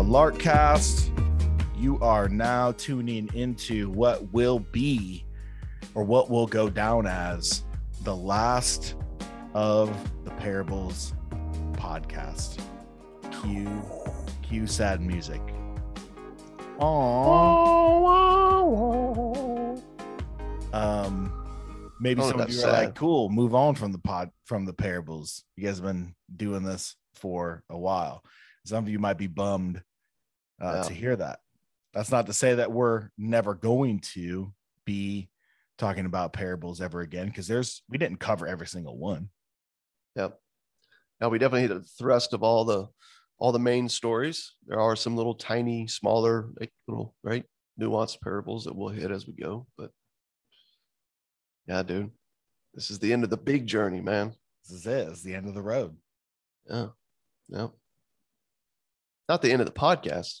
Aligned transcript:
The 0.00 0.06
Larkcast. 0.06 1.10
You 1.76 1.98
are 2.00 2.26
now 2.26 2.72
tuning 2.72 3.28
into 3.34 3.90
what 3.90 4.32
will 4.32 4.60
be 4.60 5.26
or 5.94 6.04
what 6.04 6.30
will 6.30 6.46
go 6.46 6.70
down 6.70 7.06
as 7.06 7.64
the 8.02 8.16
last 8.16 8.94
of 9.52 9.94
the 10.24 10.30
parables 10.30 11.12
podcast. 11.72 12.62
Cue 13.42 13.82
cue 14.40 14.66
sad 14.66 15.02
music. 15.02 15.42
Aww. 16.78 17.42
Um 20.72 21.30
maybe 22.00 22.22
Oh, 22.22 22.30
some 22.30 22.40
of 22.40 22.50
you 22.50 22.62
are 22.62 22.72
like, 22.72 22.94
cool, 22.94 23.28
move 23.28 23.54
on 23.54 23.74
from 23.74 23.92
the 23.92 23.98
pod 23.98 24.30
from 24.46 24.64
the 24.64 24.72
parables. 24.72 25.44
You 25.56 25.66
guys 25.66 25.76
have 25.76 25.84
been 25.84 26.14
doing 26.34 26.62
this 26.62 26.96
for 27.12 27.64
a 27.68 27.76
while. 27.76 28.24
Some 28.64 28.82
of 28.84 28.88
you 28.88 28.98
might 28.98 29.18
be 29.18 29.26
bummed 29.26 29.82
uh, 30.60 30.74
Yeah. 30.76 30.82
to 30.82 30.94
hear 30.94 31.16
that. 31.16 31.40
That's 31.92 32.10
not 32.10 32.26
to 32.26 32.32
say 32.32 32.54
that 32.56 32.70
we're 32.70 33.10
never 33.18 33.54
going 33.54 34.00
to 34.14 34.52
be 34.84 35.28
talking 35.78 36.06
about 36.06 36.32
parables 36.32 36.80
ever 36.80 37.00
again, 37.00 37.26
because 37.26 37.48
there's 37.48 37.82
we 37.88 37.98
didn't 37.98 38.20
cover 38.20 38.46
every 38.46 38.66
single 38.66 38.96
one. 38.98 39.30
Yep. 40.16 40.38
Now 41.20 41.28
we 41.28 41.38
definitely 41.38 41.62
hit 41.62 41.70
a 41.72 41.80
thrust 41.80 42.32
of 42.32 42.42
all 42.42 42.64
the 42.64 42.88
all 43.38 43.52
the 43.52 43.58
main 43.58 43.88
stories. 43.88 44.54
There 44.66 44.78
are 44.78 44.94
some 44.94 45.16
little 45.16 45.34
tiny, 45.34 45.86
smaller, 45.86 46.50
like 46.60 46.70
little 46.86 47.14
right 47.22 47.44
nuanced 47.80 48.20
parables 48.20 48.64
that 48.64 48.76
we'll 48.76 48.88
hit 48.90 49.10
as 49.10 49.26
we 49.26 49.32
go. 49.32 49.66
But 49.78 49.90
yeah, 51.66 51.82
dude, 51.82 52.10
this 52.74 52.90
is 52.90 52.98
the 52.98 53.12
end 53.12 53.24
of 53.24 53.30
the 53.30 53.36
big 53.36 53.66
journey, 53.66 54.00
man. 54.00 54.34
This 54.64 54.78
is 54.80 54.86
it. 54.86 55.08
It's 55.08 55.22
the 55.22 55.34
end 55.34 55.48
of 55.48 55.54
the 55.54 55.62
road. 55.62 55.96
Yeah, 56.68 56.88
yeah. 57.48 57.68
Not 59.28 59.42
the 59.42 59.52
end 59.52 59.62
of 59.62 59.66
the 59.66 59.72
podcast. 59.72 60.40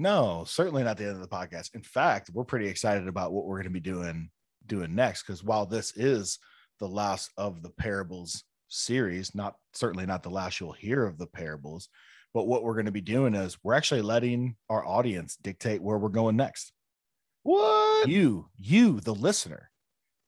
No, 0.00 0.44
certainly 0.46 0.82
not 0.82 0.96
the 0.96 1.04
end 1.04 1.16
of 1.16 1.20
the 1.20 1.28
podcast. 1.28 1.74
In 1.74 1.82
fact, 1.82 2.30
we're 2.32 2.42
pretty 2.44 2.66
excited 2.66 3.06
about 3.06 3.32
what 3.32 3.44
we're 3.44 3.56
going 3.58 3.64
to 3.64 3.70
be 3.70 3.80
doing 3.80 4.30
doing 4.66 4.94
next 4.94 5.22
because 5.24 5.44
while 5.44 5.66
this 5.66 5.94
is 5.94 6.38
the 6.78 6.88
last 6.88 7.30
of 7.36 7.62
the 7.62 7.68
parables 7.68 8.44
series, 8.68 9.34
not 9.34 9.56
certainly 9.74 10.06
not 10.06 10.22
the 10.22 10.30
last 10.30 10.58
you'll 10.58 10.72
hear 10.72 11.04
of 11.04 11.18
the 11.18 11.26
parables, 11.26 11.90
but 12.32 12.46
what 12.46 12.62
we're 12.62 12.72
going 12.72 12.86
to 12.86 12.92
be 12.92 13.02
doing 13.02 13.34
is 13.34 13.58
we're 13.62 13.74
actually 13.74 14.00
letting 14.00 14.56
our 14.70 14.86
audience 14.86 15.36
dictate 15.36 15.82
where 15.82 15.98
we're 15.98 16.08
going 16.08 16.34
next. 16.34 16.72
What? 17.42 18.08
You, 18.08 18.48
you, 18.56 19.00
the 19.00 19.14
listener, 19.14 19.70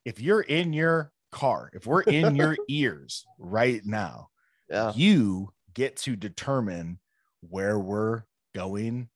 if 0.05 0.21
you're 0.21 0.43
in 0.43 0.75
your 0.75 1.13
car, 1.31 1.71
if 1.73 1.87
we're 1.87 2.03
in 2.03 2.37
your 2.37 2.59
ears 2.69 3.25
right 3.39 3.81
now, 3.87 4.29
Yeah. 4.69 4.93
you 4.95 5.55
get 5.73 5.97
to 5.99 6.15
determine 6.15 6.99
where 7.41 7.79
we're 7.79 8.25
going 8.55 9.09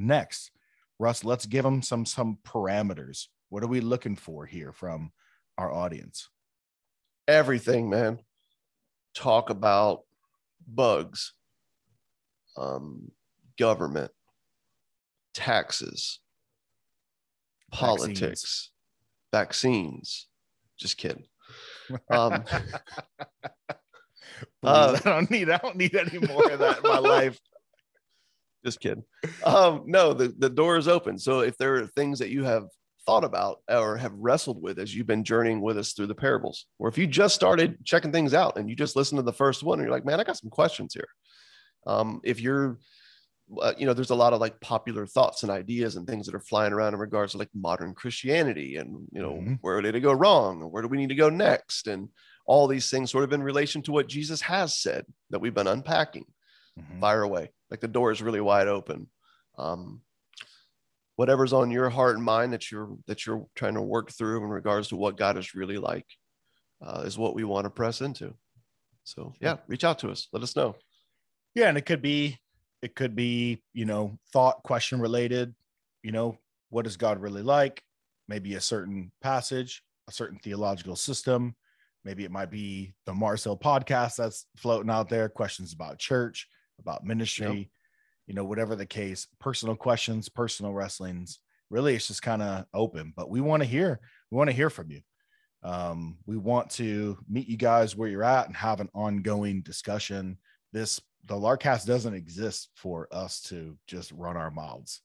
next. 0.00 0.50
Russ, 0.98 1.24
let's 1.24 1.46
give 1.46 1.64
them 1.64 1.82
some 1.82 2.04
some 2.04 2.38
parameters. 2.46 3.28
What 3.48 3.62
are 3.62 3.68
we 3.68 3.80
looking 3.80 4.16
for 4.16 4.46
here 4.46 4.72
from 4.72 5.12
our 5.58 5.72
audience? 5.72 6.28
Everything, 7.26 7.88
man. 7.88 8.20
Talk 9.14 9.50
about 9.50 10.02
bugs, 10.66 11.32
um, 12.56 13.10
government, 13.58 14.12
taxes, 15.34 16.20
politics, 17.72 18.70
vaccines. 19.32 20.26
Just 20.76 20.96
kidding. 20.96 21.24
Um, 22.10 22.44
uh, 24.62 24.98
I 24.98 25.00
don't 25.02 25.30
need 25.30 25.50
I 25.50 25.58
don't 25.58 25.76
need 25.76 25.94
any 25.94 26.18
more 26.26 26.50
of 26.50 26.58
that 26.58 26.78
in 26.78 26.82
my 26.84 26.98
life. 26.98 27.38
just 28.64 28.80
kidding. 28.80 29.04
Um, 29.44 29.84
no, 29.86 30.12
the, 30.12 30.34
the 30.38 30.50
door 30.50 30.76
is 30.76 30.88
open. 30.88 31.18
So 31.18 31.40
if 31.40 31.56
there 31.56 31.76
are 31.76 31.86
things 31.86 32.18
that 32.18 32.30
you 32.30 32.44
have 32.44 32.64
thought 33.06 33.24
about 33.24 33.60
or 33.68 33.96
have 33.96 34.12
wrestled 34.14 34.60
with 34.62 34.78
as 34.78 34.94
you've 34.94 35.06
been 35.06 35.24
journeying 35.24 35.60
with 35.60 35.78
us 35.78 35.92
through 35.92 36.06
the 36.08 36.14
parables, 36.14 36.66
or 36.78 36.88
if 36.88 36.98
you 36.98 37.06
just 37.06 37.34
started 37.34 37.84
checking 37.84 38.12
things 38.12 38.34
out 38.34 38.56
and 38.58 38.68
you 38.68 38.76
just 38.76 38.96
listened 38.96 39.18
to 39.18 39.22
the 39.22 39.32
first 39.32 39.62
one 39.62 39.78
and 39.78 39.86
you're 39.86 39.94
like, 39.94 40.04
man, 40.04 40.20
I 40.20 40.24
got 40.24 40.36
some 40.36 40.50
questions 40.50 40.92
here. 40.94 41.08
Um, 41.86 42.20
if 42.22 42.40
you're, 42.40 42.78
uh, 43.60 43.72
you 43.78 43.86
know, 43.86 43.94
there's 43.94 44.10
a 44.10 44.14
lot 44.14 44.32
of 44.34 44.40
like 44.40 44.60
popular 44.60 45.06
thoughts 45.06 45.42
and 45.42 45.50
ideas 45.50 45.96
and 45.96 46.06
things 46.06 46.26
that 46.26 46.34
are 46.34 46.40
flying 46.40 46.72
around 46.74 46.92
in 46.94 47.00
regards 47.00 47.32
to 47.32 47.38
like 47.38 47.48
modern 47.54 47.94
Christianity 47.94 48.76
and, 48.76 49.08
you 49.12 49.22
know, 49.22 49.32
Mhm. 49.32 49.58
where 49.62 49.80
did 49.80 49.94
it 49.94 50.00
go 50.00 50.12
wrong? 50.12 50.62
Or 50.62 50.68
where 50.68 50.82
do 50.82 50.88
we 50.88 50.98
need 50.98 51.08
to 51.08 51.14
go 51.14 51.30
next? 51.30 51.86
And 51.86 52.10
all 52.46 52.66
these 52.66 52.90
things 52.90 53.10
sort 53.10 53.24
of 53.24 53.32
in 53.32 53.42
relation 53.42 53.80
to 53.82 53.92
what 53.92 54.08
Jesus 54.08 54.40
has 54.42 54.76
said 54.76 55.06
that 55.30 55.40
we've 55.40 55.54
been 55.54 55.66
unpacking 55.66 56.26
Mhm. 56.80 57.00
fire 57.00 57.22
away. 57.22 57.52
Like 57.70 57.80
the 57.80 57.88
door 57.88 58.10
is 58.10 58.22
really 58.22 58.40
wide 58.40 58.68
open. 58.68 59.08
Um, 59.58 60.02
whatever's 61.16 61.52
on 61.52 61.70
your 61.70 61.90
heart 61.90 62.16
and 62.16 62.24
mind 62.24 62.52
that 62.52 62.70
you're 62.70 62.96
that 63.06 63.26
you're 63.26 63.46
trying 63.54 63.74
to 63.74 63.82
work 63.82 64.10
through 64.10 64.42
in 64.42 64.50
regards 64.50 64.88
to 64.88 64.96
what 64.96 65.16
God 65.16 65.36
is 65.36 65.54
really 65.54 65.76
like 65.78 66.06
uh, 66.82 67.02
is 67.04 67.18
what 67.18 67.34
we 67.34 67.44
want 67.44 67.64
to 67.64 67.70
press 67.70 68.00
into. 68.00 68.34
So 69.04 69.34
yeah, 69.40 69.56
reach 69.66 69.84
out 69.84 69.98
to 70.00 70.10
us. 70.10 70.28
Let 70.32 70.42
us 70.42 70.56
know. 70.56 70.76
Yeah, 71.54 71.68
and 71.68 71.76
it 71.78 71.86
could 71.86 72.02
be 72.02 72.38
it 72.82 72.94
could 72.94 73.14
be, 73.14 73.62
you 73.74 73.84
know, 73.84 74.18
thought 74.32 74.62
question 74.62 75.00
related, 75.00 75.54
you 76.02 76.12
know, 76.12 76.38
what 76.70 76.86
is 76.86 76.96
God 76.96 77.20
really 77.20 77.42
like? 77.42 77.82
Maybe 78.26 78.54
a 78.54 78.60
certain 78.60 79.12
passage, 79.20 79.82
a 80.08 80.12
certain 80.12 80.38
theological 80.38 80.96
system. 80.96 81.54
Maybe 82.04 82.24
it 82.24 82.30
might 82.30 82.50
be 82.50 82.94
the 83.04 83.12
Marcel 83.12 83.58
podcast 83.58 84.16
that's 84.16 84.46
floating 84.56 84.90
out 84.90 85.10
there, 85.10 85.28
questions 85.28 85.74
about 85.74 85.98
church, 85.98 86.48
about 86.80 87.04
ministry, 87.04 87.70
you 88.26 88.34
know, 88.34 88.44
whatever 88.44 88.76
the 88.76 88.86
case, 88.86 89.26
personal 89.38 89.76
questions, 89.76 90.28
personal 90.28 90.72
wrestlings. 90.72 91.38
Really, 91.70 91.94
it's 91.94 92.08
just 92.08 92.22
kind 92.22 92.42
of 92.42 92.64
open, 92.74 93.12
but 93.16 93.30
we 93.30 93.40
want 93.40 93.62
to 93.62 93.68
hear, 93.68 94.00
we 94.30 94.36
want 94.36 94.50
to 94.50 94.56
hear 94.56 94.70
from 94.70 94.90
you. 94.90 95.00
Um, 95.62 96.16
we 96.26 96.36
want 96.36 96.70
to 96.72 97.18
meet 97.28 97.46
you 97.46 97.56
guys 97.56 97.94
where 97.94 98.08
you're 98.08 98.24
at 98.24 98.46
and 98.46 98.56
have 98.56 98.80
an 98.80 98.88
ongoing 98.94 99.62
discussion. 99.62 100.38
This 100.72 101.00
the 101.26 101.34
Larkcast 101.34 101.86
doesn't 101.86 102.14
exist 102.14 102.70
for 102.74 103.06
us 103.12 103.40
to 103.42 103.76
just 103.86 104.10
run 104.12 104.36
our 104.36 104.50
mouths 104.50 105.02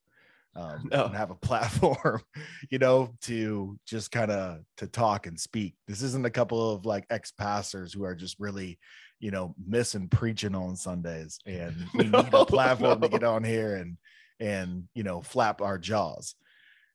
um, 0.55 0.87
No. 0.91 1.05
and 1.05 1.15
have 1.15 1.31
a 1.31 1.35
platform, 1.49 2.21
you 2.69 2.79
know, 2.79 3.13
to 3.23 3.77
just 3.85 4.11
kind 4.11 4.31
of 4.31 4.59
to 4.77 4.87
talk 4.87 5.27
and 5.27 5.39
speak. 5.39 5.75
This 5.87 6.01
isn't 6.01 6.25
a 6.25 6.31
couple 6.31 6.71
of 6.71 6.85
like 6.85 7.05
ex 7.09 7.31
pastors 7.31 7.93
who 7.93 8.03
are 8.05 8.15
just 8.15 8.39
really, 8.39 8.79
you 9.19 9.31
know, 9.31 9.55
missing 9.65 10.07
preaching 10.09 10.55
on 10.55 10.75
Sundays, 10.75 11.39
and 11.45 11.75
we 11.93 12.05
need 12.05 12.33
a 12.33 12.45
platform 12.45 13.01
to 13.01 13.09
get 13.09 13.23
on 13.23 13.43
here 13.43 13.75
and 13.75 13.97
and 14.39 14.87
you 14.93 15.03
know 15.03 15.21
flap 15.21 15.61
our 15.61 15.77
jaws 15.77 16.35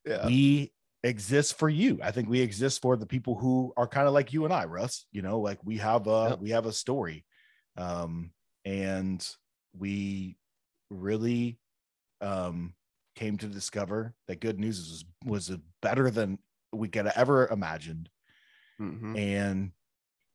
Yeah. 0.04 0.26
we 0.26 0.72
exist 1.02 1.58
for 1.58 1.68
you. 1.70 1.98
I 2.02 2.10
think 2.10 2.28
we 2.28 2.40
exist 2.40 2.82
for 2.82 2.96
the 2.96 3.06
people 3.06 3.34
who 3.34 3.72
are 3.76 3.86
kind 3.88 4.06
of 4.06 4.12
like 4.12 4.34
you 4.34 4.44
and 4.44 4.52
I, 4.52 4.66
Russ. 4.66 5.06
You 5.12 5.22
know, 5.22 5.40
like 5.40 5.58
we 5.64 5.78
have 5.78 6.06
a 6.06 6.28
Yep. 6.30 6.40
we 6.40 6.50
have 6.50 6.66
a 6.66 6.72
story, 6.72 7.24
um, 7.78 8.30
and 8.66 9.26
we 9.78 10.36
really 10.90 11.58
um, 12.20 12.74
came 13.14 13.38
to 13.38 13.46
discover 13.46 14.14
that 14.26 14.40
good 14.40 14.58
news 14.58 14.78
was 14.78 15.04
was 15.48 15.56
better 15.80 16.10
than 16.10 16.38
we 16.72 16.88
could 16.88 17.06
have 17.06 17.16
ever 17.16 17.48
imagined, 17.48 18.10
Mhm. 18.78 19.16
and 19.18 19.72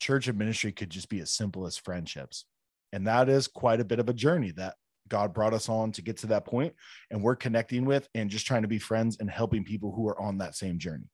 church 0.05 0.27
and 0.27 0.37
ministry 0.37 0.71
could 0.71 0.89
just 0.89 1.09
be 1.09 1.19
as 1.19 1.31
simple 1.31 1.65
as 1.65 1.77
friendships, 1.77 2.45
and 2.93 3.07
that 3.07 3.29
is 3.29 3.47
quite 3.47 3.79
a 3.79 3.85
bit 3.85 3.99
of 3.99 4.09
a 4.09 4.13
journey 4.13 4.51
that. 4.51 4.75
God 5.07 5.35
brought 5.35 5.53
us 5.53 5.69
on 5.69 5.91
to 5.91 6.01
get 6.01 6.17
to 6.17 6.27
that 6.33 6.45
point, 6.45 6.73
and 7.11 7.21
we're 7.21 7.35
connecting 7.35 7.85
with 7.85 8.09
and 8.15 8.27
just 8.27 8.47
trying 8.47 8.63
to 8.63 8.67
be 8.67 8.79
friends 8.79 9.17
and 9.19 9.29
helping 9.29 9.63
people 9.63 9.93
who 9.93 10.07
are 10.07 10.19
on 10.19 10.39
that 10.39 10.55
same 10.55 10.79
journey. 10.79 11.11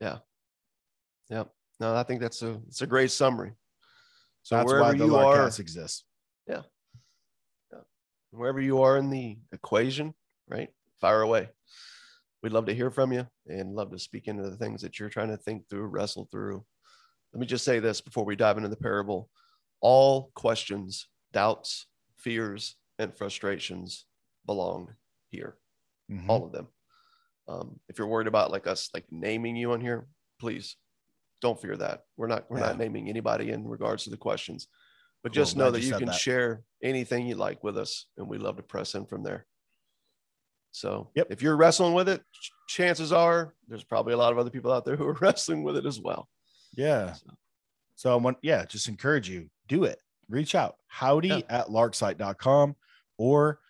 Yeah. 0.00 0.18
yeah. 1.30 1.44
No, 1.78 1.94
I 1.94 2.02
think 2.02 2.20
that's 2.20 2.42
a 2.42 2.60
it's 2.66 2.82
a 2.82 2.86
great 2.88 3.12
summary. 3.12 3.52
So 4.42 4.56
That's 4.56 4.66
wherever 4.66 4.88
why 4.88 4.98
the 4.98 5.06
you 5.06 5.14
are, 5.14 5.46
exists. 5.46 6.04
wherever 8.32 8.60
you 8.60 8.82
are 8.82 8.96
in 8.96 9.10
the 9.10 9.38
equation, 9.52 10.14
right? 10.48 10.70
Fire 11.00 11.22
away. 11.22 11.48
We'd 12.42 12.52
love 12.52 12.66
to 12.66 12.74
hear 12.74 12.90
from 12.90 13.12
you 13.12 13.26
and 13.46 13.74
love 13.74 13.92
to 13.92 13.98
speak 13.98 14.26
into 14.26 14.42
the 14.42 14.56
things 14.56 14.82
that 14.82 14.98
you're 14.98 15.08
trying 15.08 15.28
to 15.28 15.36
think 15.36 15.68
through, 15.68 15.86
wrestle 15.86 16.28
through. 16.32 16.64
Let 17.32 17.40
me 17.40 17.46
just 17.46 17.64
say 17.64 17.78
this 17.78 18.00
before 18.00 18.24
we 18.24 18.36
dive 18.36 18.56
into 18.56 18.68
the 18.68 18.76
parable. 18.76 19.30
All 19.80 20.30
questions, 20.34 21.08
doubts, 21.32 21.86
fears, 22.16 22.76
and 22.98 23.16
frustrations 23.16 24.04
belong 24.46 24.94
here, 25.30 25.56
Mhm. 26.10 26.28
all 26.28 26.44
of 26.44 26.52
them. 26.52 26.68
Um, 27.48 27.80
if 27.88 27.98
you're 27.98 28.06
worried 28.06 28.26
about 28.28 28.50
like 28.50 28.66
us 28.66 28.90
like 28.94 29.10
naming 29.10 29.56
you 29.56 29.72
on 29.72 29.80
here, 29.80 30.06
please 30.38 30.76
don't 31.40 31.60
fear 31.60 31.76
that. 31.76 32.04
We're 32.16 32.28
not 32.28 32.48
we're 32.50 32.60
not 32.60 32.78
naming 32.78 33.08
anybody 33.08 33.50
in 33.50 33.66
regards 33.66 34.04
to 34.04 34.10
the 34.10 34.16
questions, 34.16 34.68
but 35.22 35.30
Cool, 35.32 35.42
just 35.42 35.56
know 35.56 35.70
that 35.70 35.80
you 35.80 35.88
you 35.88 35.98
can 35.98 36.06
that. 36.06 36.14
share 36.20 36.64
anything 36.82 37.26
you 37.26 37.34
like 37.34 37.64
with 37.64 37.76
us, 37.78 38.06
and 38.16 38.28
we 38.28 38.38
love 38.38 38.56
to 38.58 38.62
press 38.62 38.94
in 38.94 39.06
from 39.06 39.22
there. 39.24 39.46
So 40.70 41.10
Yep. 41.14 41.28
if 41.30 41.42
you're 41.42 41.56
wrestling 41.56 41.94
with 41.94 42.08
it, 42.08 42.22
ch- 42.32 42.52
chances 42.68 43.12
are 43.12 43.54
there's 43.68 43.84
probably 43.84 44.12
a 44.12 44.16
lot 44.16 44.32
of 44.32 44.38
other 44.38 44.50
people 44.50 44.72
out 44.72 44.84
there 44.84 44.96
who 44.96 45.06
are 45.06 45.12
wrestling 45.20 45.62
with 45.64 45.76
it 45.76 45.86
as 45.86 45.98
well. 46.00 46.28
Yeah. 46.74 47.12
So- 47.14 47.26
So 47.94 48.12
I 48.12 48.16
want, 48.16 48.38
yeah, 48.42 48.64
just 48.64 48.88
encourage 48.88 49.28
you, 49.28 49.48
do 49.68 49.84
it. 49.84 50.00
Reach 50.28 50.54
out. 50.56 50.78
Howdy 50.88 51.28
Yeah. 51.28 51.40
at 51.48 51.68
larksite.com 51.68 52.74
or 53.18 53.60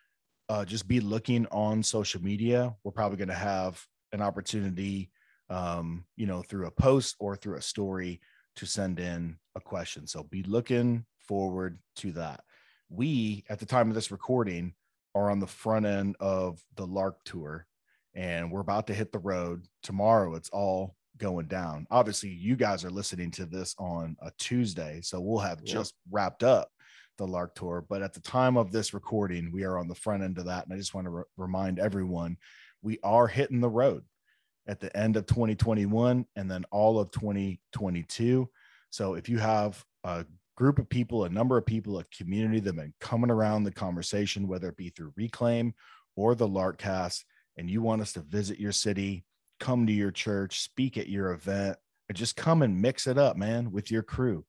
uh, 0.48 0.64
just 0.64 0.88
be 0.88 1.00
looking 1.00 1.46
on 1.46 1.82
social 1.82 2.22
media. 2.22 2.74
We're 2.82 2.92
probably 2.92 3.18
going 3.18 3.28
to 3.28 3.34
have 3.34 3.84
an 4.12 4.22
opportunity, 4.22 5.10
um, 5.50 6.06
you 6.16 6.26
know, 6.26 6.42
through 6.42 6.66
a 6.66 6.70
post 6.70 7.16
or 7.18 7.36
through 7.36 7.56
a 7.56 7.62
story 7.62 8.20
to 8.56 8.64
send 8.66 8.98
in 9.00 9.38
a 9.54 9.60
question. 9.60 10.06
So 10.06 10.22
be 10.22 10.42
looking 10.44 11.04
forward 11.18 11.78
to 11.96 12.12
that. 12.12 12.44
We, 12.88 13.44
at 13.48 13.58
the 13.58 13.66
time 13.66 13.88
of 13.88 13.94
this 13.94 14.10
recording, 14.10 14.74
are 15.14 15.30
on 15.30 15.40
the 15.40 15.46
front 15.46 15.84
end 15.84 16.16
of 16.20 16.64
the 16.76 16.86
Lark 16.86 17.22
tour 17.24 17.66
and 18.14 18.50
we're 18.50 18.60
about 18.60 18.86
to 18.86 18.94
hit 18.94 19.12
the 19.12 19.18
road 19.18 19.66
tomorrow. 19.82 20.34
It's 20.36 20.48
all 20.50 20.96
going 21.18 21.46
down. 21.46 21.86
Obviously, 21.90 22.30
you 22.30 22.56
guys 22.56 22.84
are 22.84 22.90
listening 22.90 23.30
to 23.32 23.46
this 23.46 23.74
on 23.78 24.16
a 24.22 24.30
Tuesday, 24.38 25.00
so 25.02 25.20
we'll 25.20 25.38
have 25.38 25.58
Yep. 25.60 25.66
just 25.66 25.94
wrapped 26.10 26.42
up 26.42 26.70
the 27.18 27.26
Lark 27.26 27.54
tour. 27.54 27.84
But 27.86 28.02
at 28.02 28.14
the 28.14 28.20
time 28.20 28.56
of 28.56 28.72
this 28.72 28.94
recording, 28.94 29.52
we 29.52 29.64
are 29.64 29.78
on 29.78 29.86
the 29.88 29.94
front 29.94 30.22
end 30.22 30.38
of 30.38 30.46
that. 30.46 30.64
And 30.64 30.72
I 30.72 30.76
just 30.78 30.94
want 30.94 31.04
to 31.06 31.10
re- 31.10 31.22
remind 31.36 31.78
everyone 31.78 32.36
we 32.82 32.98
are 33.02 33.26
hitting 33.28 33.60
the 33.60 33.68
road 33.68 34.04
at 34.66 34.80
the 34.80 34.96
end 34.96 35.16
of 35.16 35.26
2021 35.26 36.24
and 36.36 36.50
then 36.50 36.64
all 36.70 36.98
of 36.98 37.10
2022. 37.10 38.48
So 38.90 39.14
if 39.14 39.28
you 39.28 39.38
have 39.38 39.84
a 40.04 40.24
group 40.56 40.78
of 40.78 40.88
people, 40.88 41.24
a 41.24 41.28
number 41.28 41.56
of 41.56 41.66
people, 41.66 41.98
a 41.98 42.04
community 42.16 42.60
that 42.60 42.68
have 42.70 42.76
been 42.76 42.94
coming 43.00 43.30
around 43.30 43.64
the 43.64 43.72
conversation, 43.72 44.48
whether 44.48 44.68
it 44.68 44.76
be 44.76 44.90
through 44.90 45.12
Reclaim 45.16 45.74
or 46.16 46.34
the 46.34 46.48
Larkcast, 46.48 47.24
and 47.56 47.70
you 47.70 47.82
want 47.82 48.02
us 48.02 48.12
to 48.14 48.20
visit 48.20 48.58
your 48.58 48.72
city, 48.72 49.24
come 49.62 49.86
to 49.86 49.92
your 49.92 50.10
church, 50.10 50.60
speak 50.60 50.98
at 50.98 51.08
your 51.08 51.32
event, 51.32 51.76
and 52.08 52.18
just 52.18 52.36
come 52.36 52.62
and 52.62 52.82
mix 52.82 53.06
it 53.06 53.16
up, 53.16 53.36
man, 53.36 53.70
with 53.70 53.90
your 53.90 54.02
crew. 54.02 54.44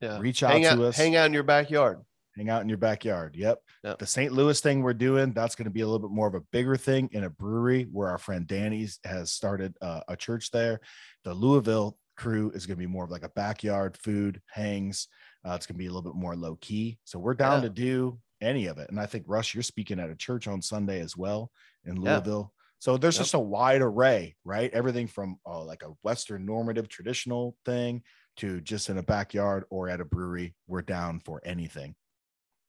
Yeah. 0.00 0.18
Reach 0.20 0.42
out 0.42 0.52
hang 0.52 0.62
to 0.62 0.70
out, 0.70 0.78
us. 0.80 0.96
Hang 0.96 1.16
out 1.16 1.26
in 1.26 1.32
your 1.32 1.42
backyard. 1.42 2.00
Hang 2.36 2.50
out 2.50 2.62
in 2.62 2.68
your 2.68 2.78
backyard. 2.78 3.34
Yep. 3.34 3.58
Yep. 3.82 3.98
The 3.98 4.06
St. 4.06 4.32
Louis 4.32 4.60
thing 4.60 4.82
we're 4.82 4.92
doing, 4.94 5.32
that's 5.32 5.56
going 5.56 5.64
to 5.64 5.72
be 5.72 5.80
a 5.80 5.86
little 5.86 6.06
bit 6.08 6.14
more 6.14 6.28
of 6.28 6.34
a 6.34 6.40
bigger 6.52 6.76
thing 6.76 7.08
in 7.12 7.24
a 7.24 7.30
brewery 7.30 7.88
where 7.90 8.08
our 8.10 8.18
friend 8.18 8.46
Danny's 8.46 9.00
has 9.04 9.32
started 9.32 9.74
uh, 9.80 10.00
a 10.06 10.14
church 10.16 10.52
there. 10.52 10.80
The 11.24 11.34
Louisville 11.34 11.96
crew 12.16 12.52
is 12.54 12.66
going 12.66 12.76
to 12.76 12.80
be 12.80 12.86
more 12.86 13.04
of 13.04 13.10
like 13.10 13.24
a 13.24 13.28
backyard 13.30 13.96
food 13.96 14.40
hangs. 14.50 15.08
Uh, 15.44 15.54
it's 15.54 15.66
going 15.66 15.74
to 15.74 15.78
be 15.78 15.86
a 15.86 15.90
little 15.90 16.02
bit 16.12 16.14
more 16.14 16.36
low 16.36 16.56
key. 16.60 16.98
So 17.04 17.18
we're 17.18 17.34
down 17.34 17.62
Yeah. 17.62 17.68
to 17.68 17.70
do 17.70 18.18
any 18.40 18.66
of 18.66 18.78
it. 18.78 18.90
And 18.90 19.00
I 19.00 19.06
think 19.06 19.24
Russ, 19.26 19.52
you're 19.52 19.62
speaking 19.64 19.98
at 19.98 20.10
a 20.10 20.14
church 20.14 20.46
on 20.46 20.62
Sunday 20.62 21.00
as 21.00 21.16
well 21.16 21.50
in. 21.84 21.96
Louisville. 22.00 22.52
So 22.80 22.96
there's 22.96 23.16
Yep. 23.16 23.22
just 23.24 23.34
a 23.34 23.38
wide 23.40 23.82
array, 23.82 24.36
right? 24.44 24.72
Everything 24.72 25.06
from 25.08 25.38
uh, 25.46 25.62
like 25.64 25.82
a 25.82 25.92
Western 26.02 26.46
normative 26.46 26.88
traditional 26.88 27.56
thing 27.64 28.02
to 28.36 28.60
just 28.60 28.88
in 28.88 28.98
a 28.98 29.02
backyard 29.02 29.64
or 29.70 29.88
at 29.88 30.00
a 30.00 30.04
brewery. 30.04 30.54
We're 30.68 30.82
down 30.82 31.20
for 31.20 31.40
anything. 31.44 31.96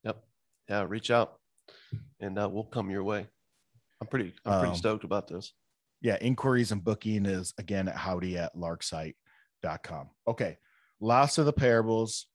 Yep. 0.04 0.24
Yeah. 0.68 0.86
Reach 0.88 1.12
out, 1.12 1.40
and 2.20 2.40
uh, 2.40 2.50
we'll 2.52 2.64
come 2.64 2.90
your 2.90 3.04
way. 3.04 3.28
I'm 4.02 4.08
pretty. 4.08 4.34
I'm 4.46 4.60
pretty 4.60 4.72
Um, 4.72 4.78
stoked 4.78 5.04
about 5.04 5.28
this. 5.28 5.54
yeah, 6.02 6.18
inquiries 6.22 6.72
and 6.72 6.84
booking 6.84 7.26
is 7.26 7.54
again 7.58 7.88
at 7.88 7.96
howdy 7.96 8.38
at 8.38 8.56
larksite.com. 8.56 10.10
Okay. 10.28 10.58
Last 11.00 11.38
of 11.38 11.46
the 11.46 11.54
parables. 11.54 12.26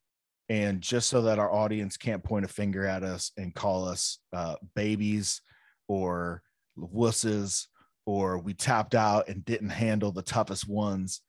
And 0.50 0.82
just 0.82 1.08
so 1.08 1.22
that 1.22 1.38
our 1.38 1.50
audience 1.50 1.96
can't 1.96 2.22
point 2.22 2.44
a 2.44 2.48
finger 2.48 2.84
at 2.84 3.02
us 3.02 3.32
and 3.38 3.54
call 3.54 3.88
us 3.88 4.18
uh, 4.34 4.56
babies 4.76 5.40
or 5.88 6.42
wusses 6.78 7.66
or 8.06 8.38
we 8.38 8.54
tapped 8.54 8.94
out 8.94 9.28
and 9.28 9.44
didn't 9.44 9.70
handle 9.70 10.12
the 10.12 10.22
toughest 10.22 10.68
ones, 10.68 11.20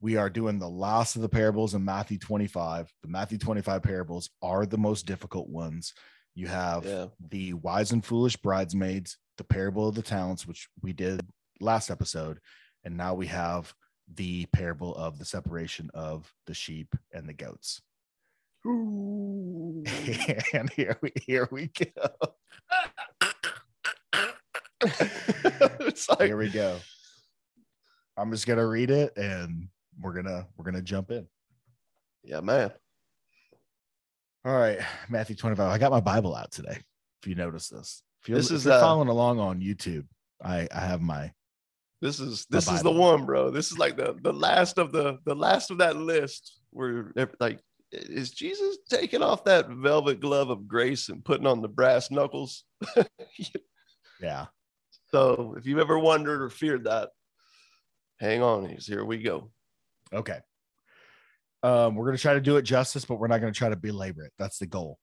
we 0.00 0.16
are 0.16 0.30
doing 0.30 0.58
the 0.58 0.68
last 0.68 1.16
of 1.16 1.22
the 1.22 1.28
parables 1.28 1.74
in 1.74 1.84
Matthew 1.84 2.18
25. 2.18 2.92
The 3.02 3.08
Matthew 3.08 3.38
25 3.38 3.82
parables 3.82 4.30
are 4.42 4.66
the 4.66 4.78
most 4.78 5.06
difficult 5.06 5.48
ones. 5.48 5.92
You 6.34 6.46
have 6.48 6.84
Yeah. 6.84 7.06
the 7.30 7.52
wise 7.54 7.92
and 7.92 8.04
foolish 8.04 8.36
bridesmaids, 8.38 9.18
the 9.36 9.44
parable 9.44 9.88
of 9.88 9.94
the 9.94 10.02
talents, 10.02 10.46
which 10.46 10.68
we 10.80 10.92
did 10.92 11.20
last 11.60 11.90
episode, 11.90 12.40
and 12.84 12.96
now 12.96 13.14
we 13.14 13.26
have 13.26 13.72
the 14.12 14.46
parable 14.46 14.94
of 14.96 15.18
the 15.18 15.24
separation 15.24 15.90
of 15.94 16.32
the 16.46 16.54
sheep 16.54 16.94
and 17.12 17.28
the 17.28 17.32
goats. 17.32 17.82
and 18.64 19.86
here 20.70 20.96
we 21.02 21.12
here 21.26 21.48
we 21.50 21.68
go. 21.68 22.12
it's 25.80 26.08
like 26.08 26.22
Here 26.22 26.36
we 26.36 26.48
go. 26.48 26.78
I'm 28.16 28.30
just 28.30 28.46
gonna 28.46 28.66
read 28.66 28.90
it 28.90 29.16
and 29.16 29.68
we're 30.00 30.12
gonna 30.12 30.46
we're 30.56 30.64
gonna 30.64 30.82
jump 30.82 31.10
in. 31.10 31.26
yeah, 32.24 32.40
man. 32.40 32.72
All 34.44 34.56
right, 34.56 34.80
Matthew 35.08 35.36
25. 35.36 35.70
I 35.70 35.78
got 35.78 35.92
my 35.92 36.00
Bible 36.00 36.34
out 36.34 36.50
today. 36.50 36.78
If 37.22 37.28
you 37.28 37.36
notice 37.36 37.68
this, 37.68 38.02
if 38.22 38.28
you're, 38.28 38.38
This 38.38 38.50
if 38.50 38.56
is, 38.56 38.64
you're 38.64 38.74
uh, 38.74 38.80
following 38.80 39.08
along 39.08 39.38
on 39.38 39.60
YouTube, 39.60 40.06
I 40.42 40.66
I 40.74 40.80
have 40.80 41.00
my 41.00 41.32
This 42.00 42.18
is 42.18 42.46
this 42.50 42.68
is 42.68 42.82
the 42.82 42.90
one, 42.90 43.24
bro. 43.24 43.50
This 43.50 43.70
is 43.70 43.78
like 43.78 43.96
the 43.96 44.16
the 44.20 44.32
last 44.32 44.78
of 44.78 44.90
the 44.90 45.18
the 45.24 45.34
last 45.34 45.70
of 45.70 45.78
that 45.78 45.96
list 45.96 46.60
where 46.70 47.12
like 47.38 47.60
is 47.92 48.30
Jesus 48.30 48.78
taking 48.88 49.22
off 49.22 49.44
that 49.44 49.68
velvet 49.68 50.18
glove 50.18 50.50
of 50.50 50.66
grace 50.66 51.08
and 51.08 51.24
putting 51.24 51.46
on 51.46 51.62
the 51.62 51.68
brass 51.68 52.10
knuckles? 52.10 52.64
yeah. 54.20 54.46
So 55.12 55.54
if 55.56 55.66
you've 55.66 55.78
ever 55.78 55.98
wondered 55.98 56.42
or 56.42 56.48
feared 56.50 56.84
that, 56.84 57.10
hang 58.18 58.42
on, 58.42 58.68
he's 58.68 58.86
here 58.86 59.04
we 59.04 59.18
go. 59.18 59.50
Okay. 60.12 60.38
Um, 61.62 61.94
we're 61.94 62.06
gonna 62.06 62.18
try 62.18 62.34
to 62.34 62.40
do 62.40 62.56
it 62.56 62.62
justice, 62.62 63.04
but 63.04 63.16
we're 63.16 63.28
not 63.28 63.40
gonna 63.40 63.52
try 63.52 63.68
to 63.68 63.76
belabor 63.76 64.24
it. 64.24 64.32
That's 64.38 64.58
the 64.58 64.66
goal. 64.66 64.98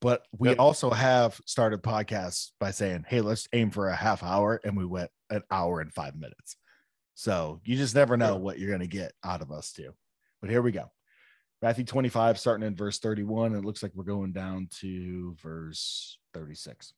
But 0.00 0.26
we 0.36 0.48
Yep. 0.48 0.58
also 0.58 0.90
have 0.90 1.40
started 1.46 1.82
podcasts 1.82 2.50
by 2.58 2.72
saying, 2.72 3.04
"Hey, 3.06 3.20
let's 3.20 3.46
aim 3.52 3.70
for 3.70 3.88
a 3.88 3.94
half 3.94 4.22
hour," 4.24 4.60
and 4.64 4.76
we 4.76 4.84
went 4.84 5.10
an 5.30 5.42
hour 5.50 5.80
and 5.80 5.92
five 5.94 6.16
minutes. 6.16 6.56
So 7.14 7.60
you 7.64 7.76
just 7.76 7.94
never 7.94 8.16
know 8.16 8.36
what 8.36 8.58
you're 8.58 8.70
gonna 8.72 8.86
get 8.88 9.12
out 9.22 9.42
of 9.42 9.52
us 9.52 9.72
too. 9.72 9.94
But 10.40 10.50
here 10.50 10.62
we 10.62 10.72
go. 10.72 10.90
Matthew 11.60 11.84
25, 11.84 12.40
starting 12.40 12.66
in 12.66 12.74
verse 12.74 12.98
31. 12.98 13.54
It 13.54 13.64
looks 13.64 13.80
like 13.84 13.94
we're 13.94 14.02
going 14.02 14.32
down 14.32 14.66
to 14.80 15.34
verse 15.36 16.18
36. 16.34 16.94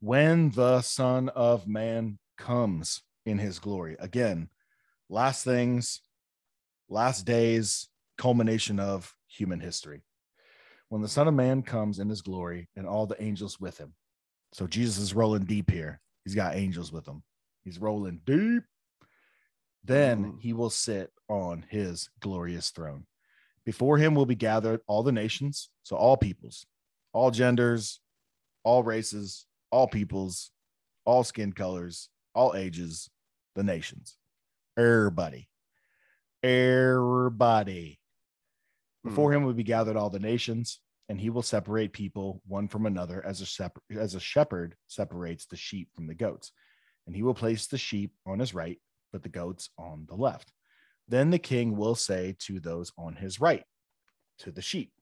When 0.00 0.50
the 0.50 0.82
Son 0.82 1.28
of 1.30 1.66
Man 1.66 2.18
comes 2.36 3.02
in 3.24 3.38
his 3.38 3.58
glory. 3.58 3.96
Again, 3.98 4.48
last 5.08 5.44
things, 5.44 6.00
last 6.88 7.24
days, 7.24 7.88
culmination 8.18 8.78
of 8.78 9.14
human 9.26 9.60
history. 9.60 10.02
When 10.88 11.02
the 11.02 11.08
Son 11.08 11.26
of 11.26 11.34
Man 11.34 11.62
comes 11.62 11.98
in 11.98 12.08
his 12.08 12.22
glory 12.22 12.68
and 12.76 12.86
all 12.86 13.06
the 13.06 13.20
angels 13.20 13.58
with 13.58 13.78
him. 13.78 13.94
So 14.52 14.66
Jesus 14.66 14.98
is 14.98 15.14
rolling 15.14 15.44
deep 15.44 15.70
here. 15.70 16.00
He's 16.24 16.34
got 16.34 16.54
angels 16.56 16.92
with 16.92 17.06
him. 17.06 17.22
He's 17.64 17.80
rolling 17.80 18.20
deep. 18.24 18.62
Then 19.84 20.32
Mm. 20.32 20.40
he 20.40 20.52
will 20.52 20.70
sit 20.70 21.12
on 21.28 21.62
his 21.68 22.10
glorious 22.20 22.70
throne. 22.70 23.06
Before 23.64 23.98
him 23.98 24.14
will 24.14 24.26
be 24.26 24.36
gathered 24.36 24.80
all 24.86 25.02
the 25.02 25.12
nations, 25.12 25.70
so 25.82 25.96
all 25.96 26.16
peoples, 26.16 26.66
all 27.12 27.30
genders, 27.30 28.00
all 28.62 28.82
races, 28.84 29.46
all 29.70 29.86
peoples, 29.86 30.50
all 31.04 31.24
skin 31.24 31.52
colors, 31.52 32.08
all 32.34 32.54
ages, 32.54 33.10
the 33.54 33.62
nations. 33.62 34.16
Everybody. 34.76 35.48
Everybody. 36.42 37.98
Before 39.04 39.30
hmm. 39.30 39.36
him 39.36 39.44
will 39.44 39.54
be 39.54 39.62
gathered 39.62 39.96
all 39.96 40.10
the 40.10 40.18
nations, 40.18 40.80
and 41.08 41.20
he 41.20 41.30
will 41.30 41.42
separate 41.42 41.92
people 41.92 42.42
one 42.46 42.68
from 42.68 42.86
another 42.86 43.24
as 43.24 43.40
a 43.40 43.46
sep- 43.46 43.78
as 43.90 44.14
a 44.14 44.20
shepherd 44.20 44.76
separates 44.88 45.46
the 45.46 45.56
sheep 45.56 45.88
from 45.94 46.06
the 46.06 46.14
goats. 46.14 46.52
And 47.06 47.14
he 47.14 47.22
will 47.22 47.34
place 47.34 47.66
the 47.66 47.78
sheep 47.78 48.12
on 48.26 48.38
his 48.38 48.52
right, 48.52 48.80
but 49.12 49.22
the 49.22 49.28
goats 49.28 49.70
on 49.78 50.06
the 50.08 50.16
left. 50.16 50.52
Then 51.08 51.30
the 51.30 51.38
king 51.38 51.76
will 51.76 51.94
say 51.94 52.36
to 52.40 52.58
those 52.58 52.92
on 52.98 53.14
his 53.14 53.40
right, 53.40 53.64
to 54.40 54.50
the 54.50 54.62
sheep, 54.62 54.92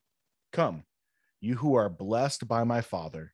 Come, 0.52 0.84
you 1.40 1.56
who 1.56 1.74
are 1.74 1.88
blessed 1.88 2.46
by 2.46 2.64
my 2.64 2.80
father, 2.80 3.33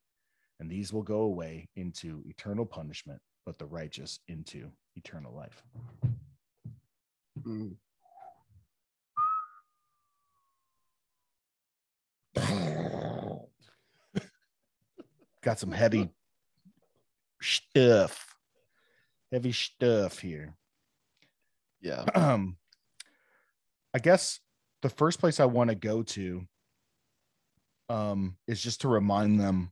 And 0.61 0.69
these 0.69 0.93
will 0.93 1.01
go 1.01 1.21
away 1.21 1.67
into 1.75 2.21
eternal 2.27 2.67
punishment, 2.67 3.19
but 3.47 3.57
the 3.57 3.65
righteous 3.65 4.19
into 4.27 4.69
eternal 4.95 5.33
life. 5.35 5.63
Mm. 7.41 7.77
Got 15.41 15.57
some 15.57 15.71
heavy 15.71 16.11
stuff. 17.41 18.35
Heavy 19.31 19.53
stuff 19.53 20.19
here. 20.19 20.53
Yeah. 21.81 22.03
um, 22.13 22.57
I 23.95 23.97
guess 23.99 24.39
the 24.83 24.89
first 24.89 25.19
place 25.19 25.39
I 25.39 25.45
want 25.45 25.71
to 25.71 25.75
go 25.75 26.03
to 26.03 26.45
um, 27.89 28.37
is 28.47 28.61
just 28.61 28.81
to 28.81 28.87
remind 28.87 29.39
them, 29.39 29.71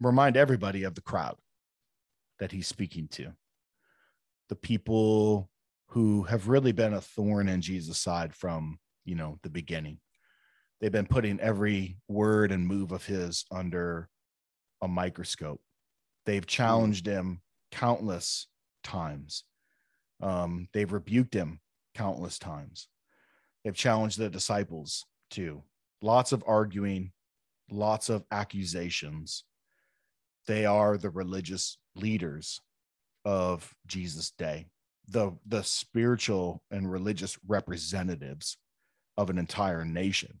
remind 0.00 0.36
everybody 0.36 0.84
of 0.84 0.94
the 0.94 1.00
crowd 1.00 1.36
that 2.38 2.52
he's 2.52 2.66
speaking 2.66 3.08
to. 3.08 3.32
The 4.48 4.56
people 4.56 5.50
who 5.88 6.22
have 6.24 6.48
really 6.48 6.72
been 6.72 6.94
a 6.94 7.00
thorn 7.00 7.48
in 7.48 7.60
Jesus' 7.60 7.98
side 7.98 8.34
from, 8.34 8.78
you 9.04 9.14
know, 9.14 9.38
the 9.42 9.50
beginning. 9.50 9.98
They've 10.80 10.92
been 10.92 11.06
putting 11.06 11.40
every 11.40 11.96
word 12.08 12.52
and 12.52 12.66
move 12.66 12.92
of 12.92 13.04
his 13.04 13.44
under 13.50 14.08
a 14.80 14.88
microscope. 14.88 15.60
They've 16.24 16.46
challenged 16.46 17.06
him 17.06 17.40
countless 17.72 18.46
times. 18.84 19.44
Um, 20.22 20.68
they've 20.72 20.92
rebuked 20.92 21.34
him 21.34 21.60
countless 21.94 22.38
times. 22.38 22.88
They've 23.64 23.74
challenged 23.74 24.18
the 24.18 24.30
disciples 24.30 25.04
too. 25.30 25.62
Lots 26.00 26.32
of 26.32 26.44
arguing, 26.46 27.12
lots 27.70 28.08
of 28.08 28.24
accusations. 28.30 29.44
They 30.48 30.64
are 30.66 30.96
the 30.98 31.10
religious 31.10 31.76
leaders 31.94 32.60
of 33.24 33.72
Jesus' 33.86 34.32
day, 34.32 34.66
the, 35.06 35.36
the 35.46 35.62
spiritual 35.62 36.62
and 36.70 36.90
religious 36.90 37.38
representatives 37.46 38.56
of 39.18 39.28
an 39.30 39.36
entire 39.38 39.84
nation, 39.84 40.40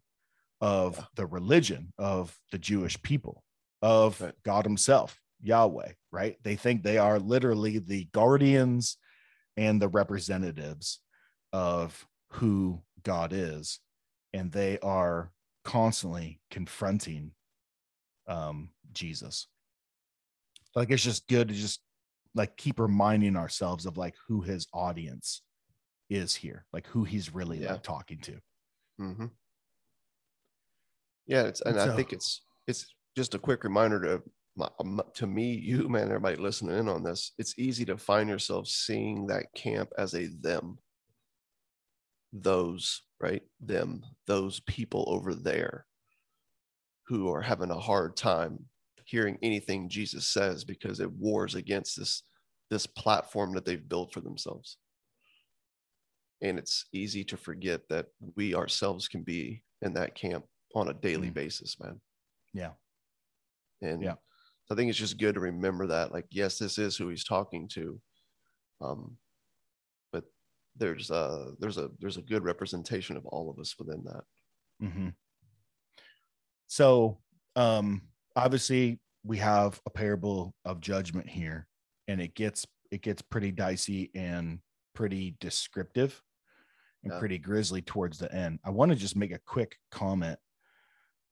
of 0.62 0.96
Yeah. 0.96 1.04
the 1.14 1.26
religion 1.26 1.92
of 1.98 2.36
the 2.50 2.58
Jewish 2.58 3.00
people, 3.02 3.44
of 3.82 4.20
Right. 4.20 4.34
God 4.44 4.64
Himself, 4.64 5.20
Yahweh, 5.42 5.92
right? 6.10 6.36
They 6.42 6.56
think 6.56 6.82
they 6.82 6.96
are 6.98 7.18
literally 7.20 7.78
the 7.78 8.06
guardians 8.12 8.96
and 9.58 9.80
the 9.80 9.88
representatives 9.88 11.00
of 11.52 12.06
who 12.30 12.82
God 13.02 13.32
is. 13.34 13.78
And 14.32 14.50
they 14.52 14.78
are 14.78 15.32
constantly 15.64 16.40
confronting 16.50 17.32
um, 18.26 18.70
Jesus. 18.92 19.48
Like 20.78 20.90
it's 20.92 21.02
just 21.02 21.26
good 21.26 21.48
to 21.48 21.54
just 21.54 21.80
like 22.36 22.56
keep 22.56 22.78
reminding 22.78 23.34
ourselves 23.34 23.84
of 23.84 23.96
like 23.96 24.14
who 24.28 24.42
his 24.42 24.68
audience 24.72 25.42
is 26.08 26.36
here, 26.36 26.66
like 26.72 26.86
who 26.86 27.02
he's 27.02 27.34
really 27.34 27.58
Yeah. 27.58 27.72
like 27.72 27.82
talking 27.82 28.20
to. 28.20 28.38
Mm-hmm. 29.00 29.26
Yeah, 31.26 31.42
it's 31.42 31.60
and 31.62 31.80
I 31.80 31.96
think 31.96 32.12
it's 32.12 32.42
it's 32.68 32.94
just 33.16 33.34
a 33.34 33.40
quick 33.40 33.64
reminder 33.64 34.00
to 34.02 34.22
my- 34.56 35.02
to 35.14 35.26
me, 35.26 35.52
you 35.54 35.88
man, 35.88 36.04
everybody 36.08 36.36
listening 36.36 36.78
in 36.78 36.88
on 36.88 37.02
this. 37.02 37.32
It's 37.38 37.58
easy 37.58 37.84
to 37.86 37.96
find 37.98 38.28
yourself 38.28 38.68
seeing 38.68 39.26
that 39.26 39.52
camp 39.54 39.90
as 39.98 40.14
a 40.14 40.26
them, 40.28 40.78
those 42.32 43.02
right, 43.20 43.42
them, 43.60 44.04
those 44.28 44.60
people 44.60 45.04
over 45.08 45.34
there, 45.34 45.86
who 47.08 47.32
are 47.32 47.42
having 47.42 47.72
a 47.72 47.78
hard 47.80 48.16
time 48.16 48.66
hearing 49.08 49.38
anything 49.40 49.88
Jesus 49.88 50.26
says 50.26 50.64
because 50.64 51.00
it 51.00 51.10
wars 51.10 51.54
against 51.54 51.96
this 51.96 52.22
this 52.70 52.86
platform 52.86 53.54
that 53.54 53.64
they've 53.64 53.88
built 53.88 54.12
for 54.12 54.20
themselves. 54.20 54.76
And 56.42 56.58
it's 56.58 56.84
easy 56.92 57.24
to 57.24 57.36
forget 57.38 57.88
that 57.88 58.08
we 58.36 58.54
ourselves 58.54 59.08
can 59.08 59.22
be 59.22 59.64
in 59.80 59.94
that 59.94 60.14
camp 60.14 60.44
on 60.74 60.88
a 60.90 60.94
daily 60.94 61.30
Mm. 61.30 61.34
basis, 61.34 61.80
man. 61.80 61.98
Yeah. 62.52 62.74
And 63.80 64.02
Yeah. 64.02 64.16
I 64.70 64.74
think 64.74 64.90
it's 64.90 64.98
just 64.98 65.16
good 65.16 65.34
to 65.36 65.40
remember 65.40 65.86
that, 65.86 66.12
like, 66.12 66.26
yes, 66.30 66.58
this 66.58 66.76
is 66.76 66.94
who 66.94 67.08
he's 67.08 67.24
talking 67.24 67.66
to. 67.68 68.02
Um, 68.82 69.16
but 70.12 70.24
there's 70.76 71.10
a 71.10 71.54
there's 71.58 71.78
a 71.78 71.90
there's 71.98 72.18
a 72.18 72.22
good 72.22 72.44
representation 72.44 73.16
of 73.16 73.24
all 73.24 73.48
of 73.48 73.58
us 73.58 73.78
within 73.78 74.04
that. 74.04 74.24
hmm 74.78 75.08
So, 76.66 77.22
um, 77.56 78.07
obviously, 78.38 79.00
we 79.24 79.36
have 79.38 79.80
a 79.84 79.90
parable 79.90 80.54
of 80.64 80.80
judgment 80.80 81.28
here, 81.28 81.66
and 82.06 82.20
it 82.20 82.34
gets 82.34 82.66
it 82.90 83.02
gets 83.02 83.20
pretty 83.20 83.50
dicey 83.52 84.10
and 84.14 84.60
pretty 84.94 85.36
descriptive 85.40 86.22
and 87.02 87.12
Yeah. 87.12 87.18
pretty 87.18 87.36
grisly 87.36 87.82
towards 87.82 88.18
the 88.18 88.32
end. 88.34 88.60
I 88.64 88.70
want 88.70 88.90
to 88.90 88.96
just 88.96 89.14
make 89.14 89.30
a 89.32 89.38
quick 89.40 89.76
comment 89.90 90.38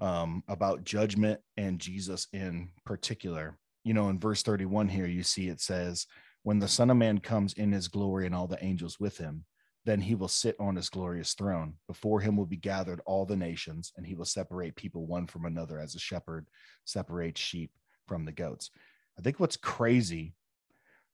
um, 0.00 0.44
about 0.48 0.84
judgment 0.84 1.40
and 1.56 1.80
Jesus 1.80 2.28
in 2.34 2.70
particular. 2.84 3.56
You 3.84 3.94
know, 3.94 4.10
in 4.10 4.18
verse 4.20 4.42
31 4.42 4.88
here, 4.88 5.06
you 5.06 5.22
see 5.22 5.48
it 5.48 5.62
says, 5.62 6.06
When 6.42 6.58
the 6.58 6.68
Son 6.68 6.90
of 6.90 6.98
Man 6.98 7.18
comes 7.20 7.54
in 7.54 7.72
his 7.72 7.88
glory 7.88 8.26
and 8.26 8.34
all 8.34 8.46
the 8.46 8.62
angels 8.62 9.00
with 9.00 9.16
him, 9.16 9.46
then 9.86 10.00
he 10.00 10.16
will 10.16 10.28
sit 10.28 10.56
on 10.58 10.74
his 10.76 10.90
glorious 10.90 11.32
throne. 11.34 11.74
Before 11.86 12.20
him 12.20 12.36
will 12.36 12.46
be 12.46 12.56
gathered 12.56 13.00
all 13.06 13.24
the 13.24 13.36
nations, 13.36 13.92
and 13.96 14.04
he 14.04 14.14
will 14.14 14.24
separate 14.24 14.74
people 14.74 15.06
one 15.06 15.26
from 15.28 15.44
another 15.46 15.78
as 15.78 15.94
a 15.94 16.00
shepherd 16.00 16.48
separates 16.84 17.40
sheep 17.40 17.70
from 18.06 18.24
the 18.24 18.32
goats. 18.32 18.70
I 19.18 19.22
think 19.22 19.38
what's 19.40 19.56
crazy 19.56 20.34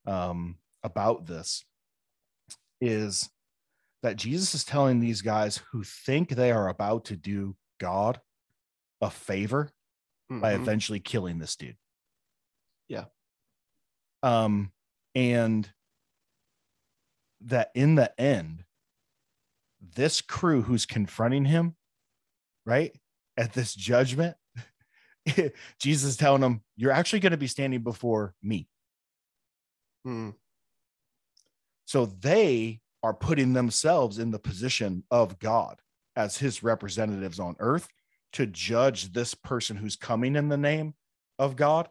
um, 0.06 0.56
about 0.82 1.26
this 1.26 1.64
is 2.80 3.30
that 4.02 4.16
Jesus 4.16 4.54
is 4.54 4.64
telling 4.64 4.98
these 4.98 5.22
guys 5.22 5.58
who 5.70 5.84
think 5.84 6.30
they 6.30 6.50
are 6.50 6.68
about 6.68 7.04
to 7.06 7.16
do 7.16 7.54
God 7.78 8.20
a 9.00 9.10
favor 9.10 9.70
by 10.30 10.54
Mhm. 10.54 10.62
eventually 10.62 10.98
killing 10.98 11.38
this 11.38 11.56
dude. 11.56 11.76
Yeah. 12.88 13.04
Um, 14.22 14.72
and 15.14 15.70
that 17.46 17.70
in 17.74 17.94
the 17.94 18.18
end, 18.20 18.64
this 19.94 20.20
crew 20.20 20.62
who's 20.62 20.86
confronting 20.86 21.44
him, 21.44 21.76
right, 22.64 22.92
at 23.36 23.52
this 23.52 23.74
judgment, 23.74 24.36
Jesus 25.80 26.10
is 26.10 26.16
telling 26.16 26.40
them, 26.40 26.62
You're 26.76 26.92
actually 26.92 27.20
going 27.20 27.32
to 27.32 27.36
be 27.36 27.46
standing 27.46 27.82
before 27.82 28.34
me. 28.42 28.68
Mm, 30.06 30.34
So 31.86 32.06
they 32.06 32.80
are 33.02 33.14
putting 33.14 33.52
themselves 33.52 34.18
in 34.18 34.30
the 34.30 34.38
position 34.38 35.04
of 35.10 35.38
God 35.38 35.80
as 36.16 36.38
his 36.38 36.62
representatives 36.62 37.40
on 37.40 37.56
earth 37.58 37.88
to 38.32 38.46
judge 38.46 39.12
this 39.12 39.34
person 39.34 39.76
who's 39.76 39.96
coming 39.96 40.36
in 40.36 40.48
the 40.48 40.56
name 40.56 40.94
of 41.38 41.56
God 41.56 41.88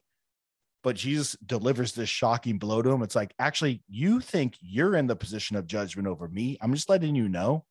but 0.84 0.96
Jesus 0.96 1.36
delivers 1.46 1.94
this 1.94 2.10
shocking 2.10 2.58
blow 2.58 2.82
to 2.82 2.90
him. 2.90 3.04
It's 3.04 3.16
like, 3.16 3.34
actually, 3.38 3.84
you 3.88 4.20
think 4.20 4.58
you're 4.62 4.96
in 4.96 5.08
the 5.08 5.16
position 5.16 5.56
of 5.56 5.68
judgment 5.68 6.08
over 6.08 6.28
me. 6.28 6.58
I'm 6.62 6.74
just 6.74 6.90
letting 6.90 7.16
you 7.16 7.30
know 7.30 7.66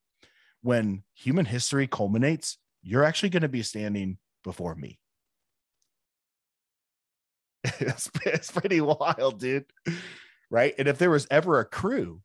when 0.63 1.03
human 1.15 1.45
history 1.45 1.87
culminates, 1.87 2.59
you're 2.83 3.05
actually 3.05 3.31
going 3.31 3.43
to 3.43 3.49
be 3.49 3.63
standing 3.63 4.19
before 4.45 4.75
me. 4.75 4.99
it's, 7.65 8.11
it's 8.25 8.51
pretty 8.51 8.81
wild, 8.81 9.41
dude. 9.41 9.67
Right. 10.51 10.75
And 10.79 10.89
if 10.89 10.99
there 10.99 11.11
was 11.11 11.27
ever 11.31 11.59
a 11.59 11.65
crew 11.65 12.23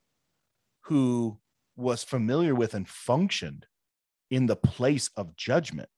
who 0.84 1.40
was 1.76 2.04
familiar 2.04 2.56
with 2.56 2.74
and 2.74 2.88
functioned 2.88 3.66
in 4.30 4.46
the 4.46 4.56
place 4.56 5.10
of 5.16 5.36
judgment, 5.36 5.90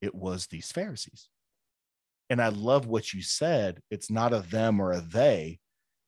it 0.00 0.14
was 0.14 0.46
these 0.46 0.72
Pharisees. 0.72 1.28
And 2.30 2.40
I 2.40 2.48
love 2.48 2.86
what 2.86 3.12
you 3.12 3.22
said. 3.22 3.80
It's 3.90 4.10
not 4.10 4.32
a 4.32 4.40
them 4.40 4.80
or 4.80 4.92
a 4.92 5.00
they, 5.00 5.58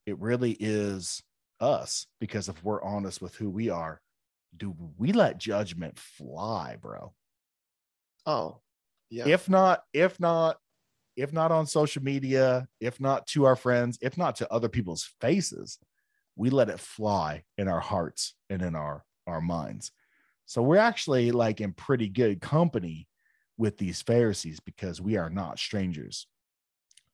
it 0.06 0.18
really 0.20 0.56
is 0.58 1.22
us 1.60 2.06
because 2.20 2.48
if 2.48 2.62
we're 2.64 2.82
honest 2.82 3.20
with 3.20 3.34
who 3.34 3.50
we 3.50 3.70
are, 3.70 4.00
do 4.56 4.74
we 4.96 5.12
let 5.12 5.38
judgment 5.38 5.98
fly, 5.98 6.76
bro? 6.80 7.12
Oh, 8.24 8.60
yeah. 9.10 9.26
If 9.26 9.48
not, 9.48 9.82
if 9.92 10.18
not, 10.20 10.58
if 11.16 11.32
not 11.32 11.52
on 11.52 11.66
social 11.66 12.02
media, 12.02 12.68
if 12.80 13.00
not 13.00 13.26
to 13.28 13.44
our 13.44 13.56
friends, 13.56 13.98
if 14.00 14.16
not 14.16 14.36
to 14.36 14.52
other 14.52 14.68
people's 14.68 15.10
faces, 15.20 15.78
we 16.36 16.50
let 16.50 16.70
it 16.70 16.80
fly 16.80 17.42
in 17.58 17.68
our 17.68 17.80
hearts 17.80 18.34
and 18.48 18.62
in 18.62 18.74
our 18.74 19.04
our 19.26 19.40
minds. 19.40 19.92
So 20.46 20.62
we're 20.62 20.76
actually 20.78 21.30
like 21.30 21.60
in 21.60 21.72
pretty 21.72 22.08
good 22.08 22.40
company 22.40 23.06
with 23.56 23.78
these 23.78 24.02
Pharisees 24.02 24.60
because 24.60 25.00
we 25.00 25.16
are 25.16 25.30
not 25.30 25.58
strangers 25.58 26.26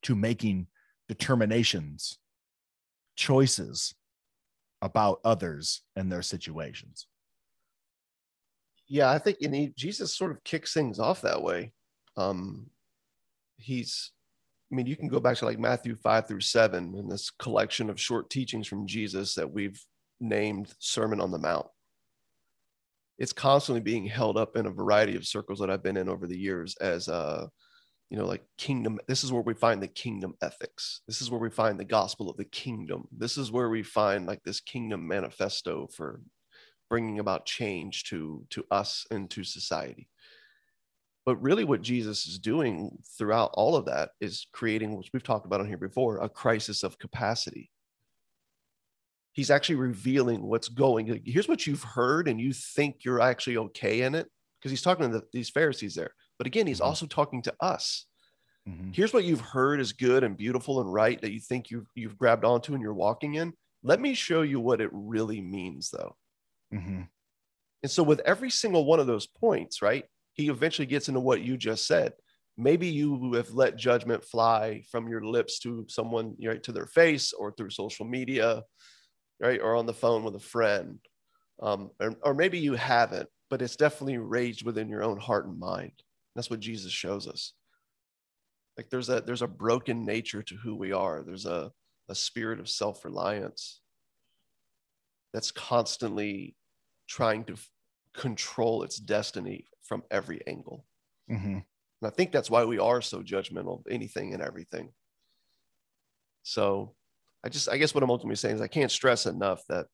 to 0.03 0.15
making 0.15 0.67
determinations, 1.07 2.17
choices 3.15 3.93
about 4.81 5.19
others 5.25 5.81
and 5.95 6.11
their 6.11 6.21
situations. 6.21 7.07
Yeah, 8.87 9.11
I 9.11 9.19
think 9.19 9.37
and 9.41 9.53
he, 9.53 9.73
Jesus 9.75 10.15
sort 10.15 10.31
of 10.31 10.43
kicks 10.43 10.73
things 10.73 10.99
off 10.99 11.21
that 11.21 11.41
way. 11.41 11.73
Um, 12.17 12.69
he's, 13.57 14.11
I 14.71 14.75
mean, 14.75 14.87
you 14.87 14.95
can 14.95 15.09
go 15.09 15.19
back 15.19 15.37
to 15.37 15.45
like 15.45 15.59
Matthew 15.59 15.95
five 15.95 16.27
through 16.27 16.41
seven 16.41 16.95
in 16.95 17.07
this 17.07 17.29
collection 17.29 17.89
of 17.89 17.99
short 17.99 18.29
teachings 18.29 18.67
from 18.67 18.87
Jesus 18.87 19.35
that 19.35 19.51
we've 19.51 19.79
named 20.19 20.73
Sermon 20.79 21.21
on 21.21 21.31
the 21.31 21.37
Mount 21.37 21.67
it's 23.19 23.33
constantly 23.33 23.81
being 23.81 24.05
held 24.05 24.37
up 24.37 24.55
in 24.55 24.65
a 24.65 24.71
variety 24.71 25.15
of 25.15 25.27
circles 25.27 25.59
that 25.59 25.69
I've 25.69 25.83
been 25.83 25.97
in 25.97 26.09
over 26.09 26.25
the 26.25 26.37
years 26.37 26.75
as 26.77 27.09
uh 27.09 27.47
you 28.09 28.17
know 28.17 28.25
like 28.25 28.43
kingdom 28.57 28.97
this 29.07 29.23
is 29.23 29.31
where 29.31 29.43
we 29.43 29.53
find 29.53 29.83
the 29.83 29.87
kingdom 29.87 30.33
ethics. 30.41 31.01
This 31.05 31.21
is 31.21 31.29
where 31.29 31.39
we 31.39 31.49
find 31.49 31.79
the 31.79 31.85
gospel 31.85 32.29
of 32.29 32.37
the 32.37 32.45
kingdom. 32.45 33.07
This 33.11 33.37
is 33.37 33.51
where 33.51 33.69
we 33.69 33.83
find 33.83 34.25
like 34.25 34.41
this 34.43 34.61
kingdom 34.61 35.07
manifesto 35.07 35.87
for 35.93 36.21
bringing 36.89 37.19
about 37.19 37.45
change 37.45 38.05
to 38.05 38.45
to 38.49 38.65
us 38.71 39.05
and 39.11 39.29
to 39.31 39.43
society. 39.43 40.07
But 41.25 41.41
really 41.41 41.65
what 41.65 41.81
jesus 41.83 42.25
is 42.25 42.39
doing 42.39 42.97
throughout 43.17 43.51
all 43.53 43.75
of 43.75 43.85
that 43.85 44.11
is 44.21 44.47
creating 44.53 44.95
which 44.97 45.09
we've 45.13 45.21
talked 45.21 45.45
about 45.45 45.59
on 45.59 45.67
here 45.67 45.77
before 45.77 46.19
a 46.19 46.29
crisis 46.29 46.83
of 46.83 46.97
capacity 46.97 47.69
he's 49.33 49.51
actually 49.51 49.75
revealing 49.75 50.41
what's 50.41 50.69
going. 50.69 51.21
Here's 51.25 51.47
what 51.47 51.67
you've 51.67 51.83
heard, 51.83 52.27
and 52.27 52.39
you 52.39 52.53
think 52.53 53.03
you're 53.03 53.21
actually 53.21 53.57
okay 53.57 54.01
in 54.01 54.15
it 54.15 54.27
because 54.59 54.71
he's 54.71 54.81
talking 54.81 55.09
to 55.09 55.19
the, 55.19 55.25
these 55.31 55.49
Pharisees 55.49 55.95
there. 55.95 56.11
But 56.37 56.47
again, 56.47 56.67
he's 56.67 56.79
mm-hmm. 56.79 56.87
also 56.87 57.05
talking 57.05 57.41
to 57.43 57.53
us. 57.59 58.05
Mm-hmm. 58.67 58.91
Here's 58.91 59.13
what 59.13 59.23
you've 59.23 59.41
heard 59.41 59.79
is 59.79 59.93
good 59.93 60.23
and 60.23 60.37
beautiful 60.37 60.81
and 60.81 60.91
right 60.91 61.19
that 61.21 61.31
you 61.31 61.39
think 61.39 61.71
you've 61.71 61.87
you've 61.95 62.17
grabbed 62.17 62.45
onto 62.45 62.73
and 62.73 62.81
you're 62.81 62.93
walking 62.93 63.35
in. 63.35 63.53
Let 63.83 64.01
me 64.01 64.13
show 64.13 64.41
you 64.41 64.59
what 64.59 64.81
it 64.81 64.89
really 64.91 65.41
means, 65.41 65.89
though. 65.89 66.15
Mm-hmm. 66.73 67.03
And 67.83 67.91
so, 67.91 68.03
with 68.03 68.19
every 68.25 68.49
single 68.49 68.85
one 68.85 68.99
of 68.99 69.07
those 69.07 69.27
points, 69.27 69.81
right, 69.81 70.05
he 70.33 70.49
eventually 70.49 70.85
gets 70.85 71.07
into 71.07 71.21
what 71.21 71.41
you 71.41 71.57
just 71.57 71.87
said. 71.87 72.13
Maybe 72.57 72.87
you 72.87 73.33
have 73.33 73.51
let 73.51 73.77
judgment 73.77 74.25
fly 74.25 74.83
from 74.91 75.07
your 75.07 75.23
lips 75.23 75.59
to 75.59 75.85
someone, 75.87 76.35
right, 76.43 76.61
to 76.63 76.73
their 76.73 76.87
face 76.87 77.31
or 77.31 77.53
through 77.53 77.69
social 77.69 78.05
media 78.05 78.63
right? 79.39 79.59
Or 79.61 79.75
on 79.75 79.85
the 79.85 79.93
phone 79.93 80.23
with 80.23 80.35
a 80.35 80.39
friend. 80.39 80.99
Um, 81.61 81.91
or, 81.99 82.15
or 82.23 82.33
maybe 82.33 82.59
you 82.59 82.73
haven't, 82.73 83.27
but 83.49 83.61
it's 83.61 83.75
definitely 83.75 84.17
raged 84.17 84.65
within 84.65 84.87
your 84.87 85.03
own 85.03 85.19
heart 85.19 85.45
and 85.45 85.59
mind. 85.59 85.91
That's 86.35 86.49
what 86.49 86.59
Jesus 86.59 86.91
shows 86.91 87.27
us. 87.27 87.53
Like 88.77 88.89
there's 88.89 89.09
a 89.09 89.19
there's 89.19 89.41
a 89.41 89.47
broken 89.47 90.05
nature 90.05 90.41
to 90.41 90.55
who 90.55 90.73
we 90.73 90.93
are. 90.93 91.21
There's 91.21 91.45
a, 91.45 91.71
a 92.07 92.15
spirit 92.15 92.61
of 92.61 92.69
self-reliance 92.69 93.81
that's 95.33 95.51
constantly 95.51 96.55
trying 97.07 97.43
to 97.45 97.53
f- 97.53 97.69
control 98.13 98.83
its 98.83 98.97
destiny 98.97 99.65
from 99.83 100.03
every 100.09 100.41
angle. 100.47 100.85
Mm-hmm. 101.29 101.57
And 101.57 101.63
I 102.01 102.09
think 102.09 102.31
that's 102.31 102.49
why 102.49 102.63
we 102.63 102.79
are 102.79 103.01
so 103.01 103.21
judgmental 103.21 103.79
of 103.79 103.91
anything 103.91 104.33
and 104.33 104.41
everything. 104.41 104.93
So 106.43 106.95
I 107.43 107.49
just, 107.49 107.69
I 107.69 107.77
guess 107.77 107.93
what 107.93 108.03
I'm 108.03 108.11
ultimately 108.11 108.35
saying 108.35 108.55
is 108.55 108.61
I 108.61 108.67
can't 108.67 108.91
stress 108.91 109.25
enough 109.25 109.63
that 109.69 109.87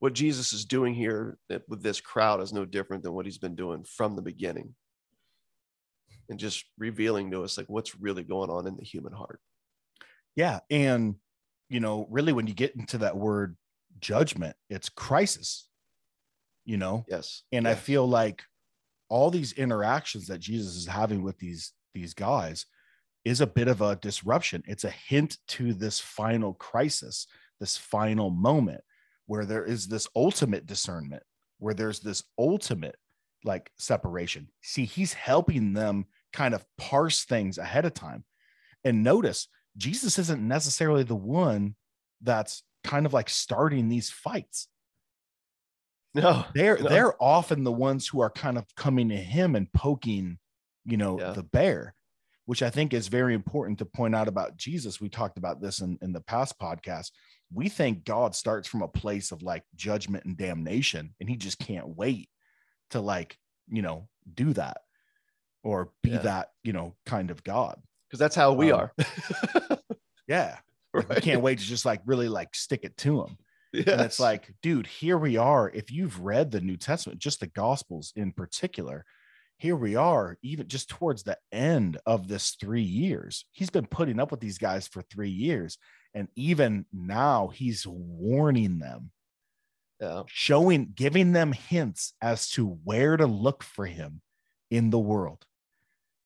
what 0.00 0.12
Jesus 0.12 0.52
is 0.52 0.64
doing 0.64 0.94
here 0.94 1.38
with 1.68 1.82
this 1.82 2.00
crowd 2.00 2.40
is 2.40 2.52
no 2.52 2.64
different 2.64 3.02
than 3.02 3.12
what 3.12 3.26
he's 3.26 3.38
been 3.38 3.54
doing 3.54 3.84
from 3.84 4.16
the 4.16 4.22
beginning 4.22 4.74
and 6.28 6.38
just 6.38 6.64
revealing 6.78 7.30
to 7.30 7.42
us 7.42 7.56
like 7.56 7.66
what's 7.68 7.98
really 7.98 8.22
going 8.22 8.50
on 8.50 8.66
in 8.66 8.76
the 8.76 8.84
human 8.84 9.12
heart. 9.12 9.40
Yeah. 10.36 10.60
And, 10.70 11.16
you 11.68 11.80
know, 11.80 12.06
really 12.10 12.32
when 12.32 12.46
you 12.46 12.54
get 12.54 12.76
into 12.76 12.98
that 12.98 13.16
word 13.16 13.56
judgment, 13.98 14.56
it's 14.70 14.88
crisis, 14.88 15.68
you 16.64 16.76
know? 16.76 17.04
Yes. 17.08 17.42
And. 17.50 17.66
I 17.66 17.74
feel 17.74 18.06
like 18.06 18.42
all 19.08 19.30
these 19.30 19.52
interactions 19.52 20.26
that 20.28 20.38
Jesus 20.38 20.76
is 20.76 20.86
having 20.86 21.22
with 21.22 21.38
these, 21.38 21.72
these 21.94 22.14
guys, 22.14 22.66
is 23.24 23.40
a 23.40 23.46
bit 23.46 23.68
of 23.68 23.80
a 23.80 23.96
disruption. 23.96 24.62
It's 24.66 24.84
a 24.84 24.90
hint 24.90 25.38
to 25.48 25.74
this 25.74 26.00
final 26.00 26.54
crisis, 26.54 27.26
this 27.60 27.76
final 27.76 28.30
moment 28.30 28.82
where 29.26 29.44
there 29.44 29.64
is 29.64 29.86
this 29.86 30.08
ultimate 30.16 30.66
discernment, 30.66 31.22
where 31.58 31.74
there's 31.74 32.00
this 32.00 32.24
ultimate 32.38 32.96
like 33.44 33.70
separation. 33.78 34.48
See, 34.62 34.84
he's 34.84 35.12
helping 35.12 35.72
them 35.72 36.06
kind 36.32 36.54
of 36.54 36.64
parse 36.76 37.24
things 37.24 37.58
ahead 37.58 37.84
of 37.84 37.94
time. 37.94 38.24
And 38.84 39.04
notice, 39.04 39.48
Jesus 39.76 40.18
isn't 40.18 40.46
necessarily 40.46 41.02
the 41.04 41.14
one 41.14 41.76
that's 42.22 42.62
kind 42.84 43.06
of 43.06 43.12
like 43.12 43.28
starting 43.28 43.88
these 43.88 44.10
fights. 44.10 44.68
No, 46.14 46.46
they're 46.54 46.78
no. 46.78 46.88
they're 46.88 47.22
often 47.22 47.64
the 47.64 47.72
ones 47.72 48.08
who 48.08 48.20
are 48.20 48.30
kind 48.30 48.56
of 48.56 48.64
coming 48.74 49.10
to 49.10 49.16
him 49.16 49.54
and 49.54 49.72
poking, 49.72 50.38
you 50.84 50.96
know, 50.96 51.20
yeah. 51.20 51.32
the 51.32 51.42
bear 51.42 51.94
which 52.48 52.62
I 52.62 52.70
think 52.70 52.94
is 52.94 53.08
very 53.08 53.34
important 53.34 53.78
to 53.78 53.84
point 53.84 54.14
out 54.14 54.26
about 54.26 54.56
Jesus. 54.56 55.02
We 55.02 55.10
talked 55.10 55.36
about 55.36 55.60
this 55.60 55.80
in, 55.80 55.98
in 56.00 56.14
the 56.14 56.22
past 56.22 56.58
podcast. 56.58 57.10
We 57.52 57.68
think 57.68 58.06
God 58.06 58.34
starts 58.34 58.66
from 58.66 58.80
a 58.80 58.88
place 58.88 59.32
of 59.32 59.42
like 59.42 59.64
judgment 59.76 60.24
and 60.24 60.34
damnation, 60.34 61.14
and 61.20 61.28
he 61.28 61.36
just 61.36 61.58
can't 61.58 61.94
wait 61.94 62.30
to 62.92 63.02
like, 63.02 63.36
you 63.68 63.82
know, 63.82 64.08
do 64.32 64.54
that 64.54 64.78
or 65.62 65.90
be 66.02 66.08
yeah. 66.08 66.20
that, 66.20 66.48
you 66.62 66.72
know, 66.72 66.96
kind 67.04 67.30
of 67.30 67.44
God. 67.44 67.78
Because 68.08 68.18
that's 68.18 68.34
how 68.34 68.54
we 68.54 68.72
um, 68.72 68.80
are. 68.80 68.92
yeah. 70.26 70.56
Like, 70.94 71.06
right. 71.10 71.16
We 71.16 71.20
can't 71.20 71.42
wait 71.42 71.58
to 71.58 71.66
just 71.66 71.84
like 71.84 72.00
really 72.06 72.30
like 72.30 72.54
stick 72.54 72.80
it 72.82 72.96
to 72.96 73.24
him. 73.24 73.36
Yes. 73.74 73.88
And 73.88 74.00
it's 74.00 74.18
like, 74.18 74.54
dude, 74.62 74.86
here 74.86 75.18
we 75.18 75.36
are. 75.36 75.68
If 75.68 75.92
you've 75.92 76.18
read 76.20 76.50
the 76.50 76.62
New 76.62 76.78
Testament, 76.78 77.18
just 77.18 77.40
the 77.40 77.46
Gospels 77.46 78.14
in 78.16 78.32
particular, 78.32 79.04
here 79.58 79.76
we 79.76 79.96
are, 79.96 80.38
even 80.42 80.68
just 80.68 80.88
towards 80.88 81.24
the 81.24 81.36
end 81.50 81.98
of 82.06 82.28
this 82.28 82.52
three 82.60 82.82
years. 82.82 83.44
He's 83.50 83.70
been 83.70 83.86
putting 83.86 84.20
up 84.20 84.30
with 84.30 84.40
these 84.40 84.58
guys 84.58 84.86
for 84.86 85.02
three 85.02 85.30
years. 85.30 85.78
And 86.14 86.28
even 86.36 86.86
now, 86.92 87.48
he's 87.48 87.84
warning 87.86 88.78
them, 88.78 89.10
yeah. 90.00 90.22
showing, 90.26 90.92
giving 90.94 91.32
them 91.32 91.52
hints 91.52 92.14
as 92.22 92.48
to 92.50 92.78
where 92.84 93.16
to 93.16 93.26
look 93.26 93.64
for 93.64 93.84
him 93.84 94.22
in 94.70 94.90
the 94.90 94.98
world. 94.98 95.44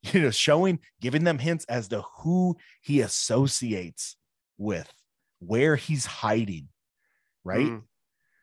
You 0.12 0.20
know, 0.20 0.30
showing, 0.32 0.80
giving 1.00 1.22
them 1.22 1.38
hints 1.38 1.64
as 1.66 1.86
to 1.88 2.02
who 2.18 2.56
he 2.80 3.02
associates 3.02 4.16
with, 4.58 4.92
where 5.38 5.76
he's 5.76 6.06
hiding, 6.06 6.66
right? 7.44 7.68
Mm. 7.68 7.82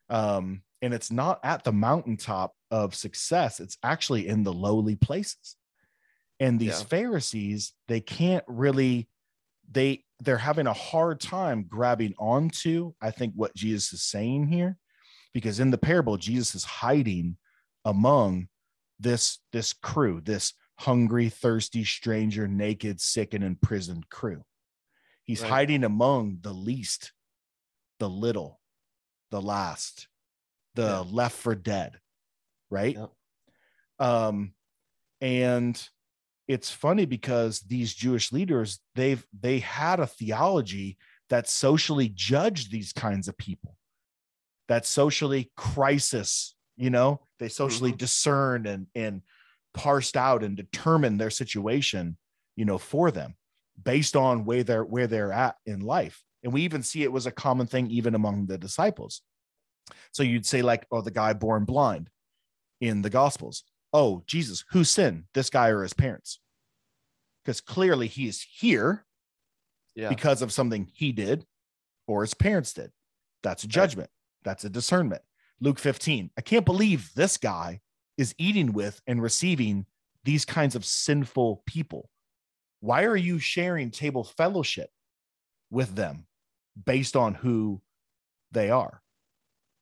Um, 0.09 0.61
and 0.81 0.93
it's 0.93 1.11
not 1.11 1.39
at 1.43 1.63
the 1.63 1.71
mountaintop 1.71 2.53
of 2.71 2.95
success 2.95 3.59
it's 3.59 3.77
actually 3.83 4.27
in 4.27 4.43
the 4.43 4.53
lowly 4.53 4.95
places 4.95 5.55
and 6.39 6.59
these 6.59 6.79
yeah. 6.79 6.85
pharisees 6.85 7.73
they 7.87 7.99
can't 7.99 8.43
really 8.47 9.07
they 9.71 10.03
they're 10.21 10.37
having 10.37 10.67
a 10.67 10.73
hard 10.73 11.19
time 11.19 11.65
grabbing 11.67 12.13
onto 12.17 12.93
i 13.01 13.11
think 13.11 13.33
what 13.35 13.55
jesus 13.55 13.93
is 13.93 14.03
saying 14.03 14.47
here 14.47 14.77
because 15.33 15.59
in 15.59 15.71
the 15.71 15.77
parable 15.77 16.17
jesus 16.17 16.55
is 16.55 16.63
hiding 16.63 17.37
among 17.85 18.47
this 18.99 19.39
this 19.51 19.73
crew 19.73 20.21
this 20.21 20.53
hungry 20.79 21.29
thirsty 21.29 21.83
stranger 21.83 22.47
naked 22.47 23.01
sick 23.01 23.33
and 23.33 23.43
imprisoned 23.43 24.09
crew 24.09 24.43
He's 25.29 25.43
Right. 25.43 25.49
hiding 25.51 25.83
among 25.83 26.39
the 26.41 26.55
least, 26.55 27.13
the 27.99 28.09
little, 28.09 28.59
the 29.29 29.39
last, 29.39 30.07
the 30.75 30.83
Yeah. 30.83 30.99
left 30.99 31.37
for 31.37 31.55
dead, 31.55 31.99
right? 32.69 32.95
Yep. 32.95 33.11
Um, 33.99 34.53
and 35.21 35.89
it's 36.47 36.71
funny 36.71 37.05
because 37.05 37.61
these 37.61 37.93
Jewish 37.93 38.31
leaders, 38.31 38.79
they've 38.95 39.25
they 39.37 39.59
had 39.59 39.99
a 39.99 40.07
theology 40.07 40.97
that 41.29 41.47
socially 41.47 42.09
judged 42.09 42.71
these 42.71 42.91
kinds 42.93 43.27
of 43.27 43.37
people, 43.37 43.75
that 44.67 44.85
socially 44.85 45.51
crisis, 45.55 46.55
you 46.75 46.89
know, 46.89 47.21
they 47.37 47.49
socially 47.49 47.91
discerned 47.91 48.65
and 48.65 48.87
and 48.95 49.21
parsed 49.73 50.17
out 50.17 50.43
and 50.43 50.57
determined 50.57 51.19
their 51.19 51.29
situation, 51.29 52.17
you 52.55 52.65
know, 52.65 52.77
for 52.77 53.11
them 53.11 53.35
based 53.81 54.15
on 54.15 54.43
where 54.45 54.63
they're 54.63 54.83
where 54.85 55.07
they're 55.07 55.31
at 55.31 55.55
in 55.65 55.81
life. 55.81 56.23
And 56.43 56.53
we 56.53 56.61
even 56.63 56.83
see 56.83 57.03
it 57.03 57.11
was 57.11 57.25
a 57.25 57.31
common 57.31 57.67
thing 57.67 57.91
even 57.91 58.15
among 58.15 58.47
the 58.47 58.57
disciples. 58.57 59.21
So 60.11 60.23
you'd 60.23 60.45
say, 60.45 60.61
like, 60.61 60.85
oh, 60.91 61.01
the 61.01 61.11
guy 61.11 61.33
born 61.33 61.65
blind 61.65 62.09
in 62.81 63.01
the 63.01 63.09
gospels. 63.09 63.63
Oh, 63.93 64.23
Jesus, 64.27 64.63
who 64.71 64.83
sinned? 64.83 65.25
This 65.33 65.49
guy 65.49 65.69
or 65.69 65.83
his 65.83 65.93
parents? 65.93 66.39
Because 67.43 67.61
clearly 67.61 68.07
he 68.07 68.27
is 68.27 68.45
here 68.59 69.05
Yeah. 69.95 70.09
because 70.09 70.41
of 70.41 70.51
something 70.53 70.89
he 70.93 71.11
did 71.11 71.45
or 72.07 72.21
his 72.21 72.33
parents 72.33 72.73
did. 72.73 72.91
That's 73.43 73.63
a 73.63 73.67
judgment. 73.67 74.09
That's 74.43 74.63
a 74.63 74.69
discernment. 74.69 75.21
Luke 75.59 75.79
15. 75.79 76.31
I 76.37 76.41
can't 76.41 76.65
believe 76.65 77.11
this 77.15 77.37
guy 77.37 77.81
is 78.17 78.35
eating 78.37 78.73
with 78.73 79.01
and 79.07 79.21
receiving 79.21 79.85
these 80.23 80.45
kinds 80.45 80.75
of 80.75 80.85
sinful 80.85 81.63
people. 81.65 82.09
Why 82.81 83.03
are 83.03 83.15
you 83.17 83.39
sharing 83.39 83.91
table 83.91 84.23
fellowship 84.23 84.89
with 85.69 85.95
them 85.95 86.27
based 86.85 87.15
on 87.15 87.33
who 87.33 87.81
they 88.51 88.69
are? 88.69 89.01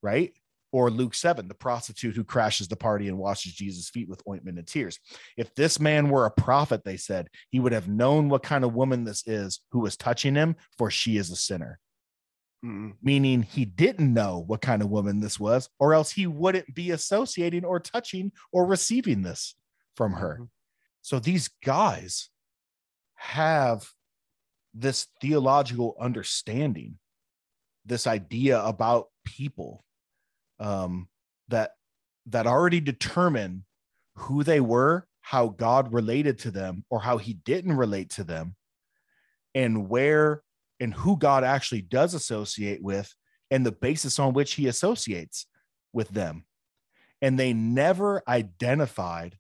Right? 0.01 0.33
Or 0.73 0.91
Luke 0.91 1.15
7, 1.15 1.47
the 1.47 1.53
prostitute 1.53 2.15
who 2.15 2.25
crashes 2.25 2.67
the 2.67 2.75
party 2.75 3.07
and 3.07 3.17
washes 3.17 3.53
Jesus' 3.53 3.89
feet 3.89 4.10
with 4.10 4.21
ointment 4.27 4.57
and 4.57 4.67
tears. 4.67 4.99
If 5.38 5.55
this 5.55 5.79
man 5.79 6.10
were 6.10 6.25
a 6.25 6.31
prophet, 6.31 6.83
they 6.83 6.97
said, 6.97 7.29
he 7.49 7.60
would 7.60 7.71
have 7.71 7.88
known 7.88 8.27
what 8.27 8.43
kind 8.43 8.65
of 8.65 8.73
woman 8.73 9.05
this 9.05 9.25
is 9.25 9.62
who 9.71 9.79
was 9.79 9.95
touching 9.95 10.36
him, 10.36 10.57
for 10.77 10.91
she 10.91 11.17
is 11.17 11.31
a 11.31 11.38
sinner. 11.38 11.79
Mm, 12.65 12.95
Meaning 13.01 13.43
he 13.43 13.63
didn't 13.65 14.13
know 14.13 14.43
what 14.45 14.62
kind 14.62 14.81
of 14.81 14.89
woman 14.89 15.21
this 15.21 15.39
was, 15.39 15.69
or 15.79 15.93
else 15.93 16.12
he 16.12 16.27
wouldn't 16.27 16.75
be 16.75 16.91
associating 16.91 17.63
or 17.63 17.79
touching 17.79 18.31
or 18.51 18.65
receiving 18.65 19.21
this 19.21 19.55
from 19.95 20.13
her. 20.13 20.39
Mhm. 20.41 20.49
So 21.01 21.19
these 21.19 21.47
guys 21.63 22.29
have 23.15 23.89
this 24.73 25.07
theological 25.21 25.95
understanding, 25.99 26.99
this 27.86 28.05
idea 28.05 28.62
about 28.62 29.07
people 29.23 29.86
um, 30.59 31.07
that 31.47 31.71
that 32.27 32.47
already 32.47 32.81
determine 32.81 33.65
who 34.15 34.43
they 34.43 34.59
were, 34.59 35.07
how 35.21 35.47
God 35.47 35.93
related 35.93 36.39
to 36.39 36.51
them, 36.51 36.83
or 36.89 36.99
how 36.99 37.17
He 37.17 37.33
didn't 37.33 37.77
relate 37.77 38.09
to 38.11 38.23
them, 38.23 38.55
and 39.55 39.89
where 39.89 40.43
and 40.79 40.93
who 40.93 41.17
God 41.17 41.43
actually 41.43 41.81
does 41.81 42.13
associate 42.13 42.81
with, 42.83 43.13
and 43.49 43.65
the 43.65 43.71
basis 43.71 44.19
on 44.19 44.33
which 44.33 44.53
He 44.53 44.67
associates 44.67 45.47
with 45.93 46.09
them. 46.09 46.45
And 47.21 47.39
they 47.39 47.53
never 47.53 48.21
identified 48.27 49.37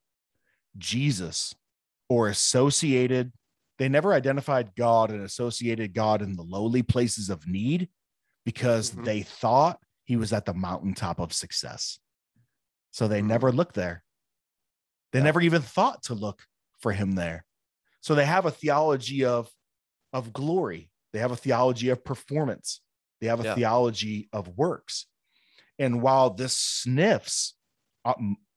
Jesus 0.77 1.53
or 2.09 2.29
associated, 2.29 3.33
they 3.77 3.89
never 3.89 4.13
identified 4.13 4.73
God 4.75 5.11
and 5.11 5.23
associated 5.23 5.93
God 5.93 6.21
in 6.21 6.35
the 6.35 6.43
lowly 6.43 6.81
places 6.81 7.29
of 7.29 7.47
need 7.47 7.89
because 8.45 8.91
Mhm. 8.91 9.05
they 9.05 9.21
thought 9.21 9.79
he 10.07 10.15
was 10.15 10.33
at 10.33 10.45
the 10.45 10.53
mountaintop 10.53 11.19
of 11.19 11.33
success. 11.33 11.99
So 12.91 13.07
they 13.07 13.21
Mhm. 13.21 13.27
never 13.27 13.51
looked 13.51 13.75
there. 13.75 14.03
They 15.11 15.19
Yeah. 15.19 15.25
never 15.25 15.41
even 15.41 15.61
thought 15.61 16.01
to 16.03 16.15
look 16.15 16.47
for 16.79 16.93
him 16.93 17.11
there. 17.11 17.45
So 18.01 18.15
they 18.15 18.25
have 18.25 18.45
a 18.45 18.51
theology 18.51 19.23
of 19.23 19.51
of 20.13 20.31
glory. 20.31 20.89
They 21.11 21.19
have 21.19 21.31
a 21.31 21.35
theology 21.35 21.89
of 21.89 22.03
performance. 22.03 22.81
They 23.19 23.27
have 23.27 23.41
a 23.41 23.43
Yeah. 23.43 23.55
theology 23.55 24.29
of 24.31 24.47
works. 24.57 25.05
And 25.77 26.01
while 26.01 26.29
this 26.29 26.55
sniffs, 26.57 27.55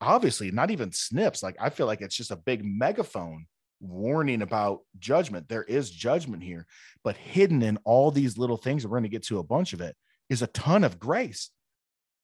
obviously 0.00 0.52
not 0.52 0.70
even 0.70 0.92
sniffs, 0.92 1.42
like 1.42 1.56
I 1.58 1.68
feel 1.70 1.86
like 1.86 2.00
it's 2.00 2.14
just 2.14 2.30
a 2.30 2.36
big 2.36 2.64
megaphone 2.64 3.48
warning 3.80 4.42
about 4.42 4.86
judgment. 4.98 5.48
There 5.48 5.64
is 5.64 5.90
judgment 5.90 6.44
here, 6.44 6.68
but 7.02 7.16
hidden 7.16 7.62
in 7.62 7.78
all 7.78 8.12
these 8.12 8.38
little 8.38 8.56
things, 8.56 8.86
we're 8.86 8.90
going 8.98 9.02
to 9.02 9.08
get 9.08 9.24
to 9.24 9.40
a 9.40 9.44
bunch 9.44 9.72
of 9.72 9.80
it, 9.80 9.96
is 10.30 10.40
a 10.40 10.46
ton 10.46 10.82
of 10.84 10.98
grace, 10.98 11.50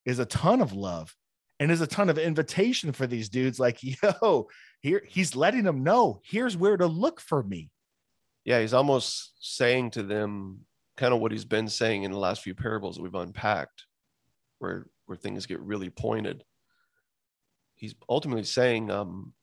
is 0.07 0.19
a 0.19 0.25
ton 0.25 0.63
of 0.63 0.73
love, 0.73 1.15
and 1.61 1.71
is 1.71 1.83
a 1.83 1.87
ton 1.87 2.09
of 2.09 2.17
invitation 2.19 2.93
for 2.93 3.07
these 3.07 3.29
dudes. 3.29 3.61
Like, 3.61 3.79
yo, 4.03 4.49
here 4.81 5.03
he's 5.07 5.37
letting 5.37 5.65
them 5.65 5.83
know 5.83 6.21
here's 6.25 6.57
where 6.57 6.77
to 6.79 6.87
look 6.87 7.21
for 7.21 7.43
me. 7.43 7.71
yeah, 8.45 8.61
he's 8.61 8.73
almost 8.75 9.33
saying 9.41 9.91
to 9.91 10.03
them 10.03 10.61
kind 10.97 11.13
of 11.13 11.21
what 11.21 11.33
he's 11.33 11.45
been 11.45 11.69
saying 11.69 12.05
in 12.05 12.11
the 12.13 12.19
last 12.19 12.41
few 12.41 12.55
parables 12.55 12.97
that 12.97 13.03
we've 13.03 13.15
unpacked, 13.15 13.85
where 14.61 14.87
where 15.07 15.17
things 15.19 15.45
get 15.47 15.61
really 15.61 15.91
pointed. 15.91 16.43
He's 17.75 17.95
ultimately 18.09 18.45
saying, 18.45 18.91
um, 18.91 19.35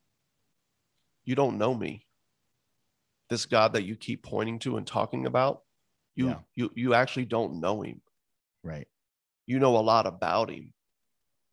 you 1.23 1.35
don't 1.35 1.57
know 1.59 1.73
me. 1.75 2.05
This 3.29 3.45
God 3.45 3.73
that 3.73 3.83
you 3.83 3.95
keep 3.95 4.23
pointing 4.23 4.59
to 4.59 4.77
and 4.77 4.85
talking 4.87 5.25
about, 5.25 5.61
you 6.15 6.27
Yeah. 6.29 6.39
you 6.55 6.71
you 6.75 6.93
actually 6.93 7.25
don't 7.25 7.59
know 7.59 7.81
him. 7.81 8.01
Right. 8.63 8.87
You 9.45 9.59
know 9.59 9.77
a 9.77 9.79
lot 9.79 10.07
about 10.07 10.49
him. 10.49 10.73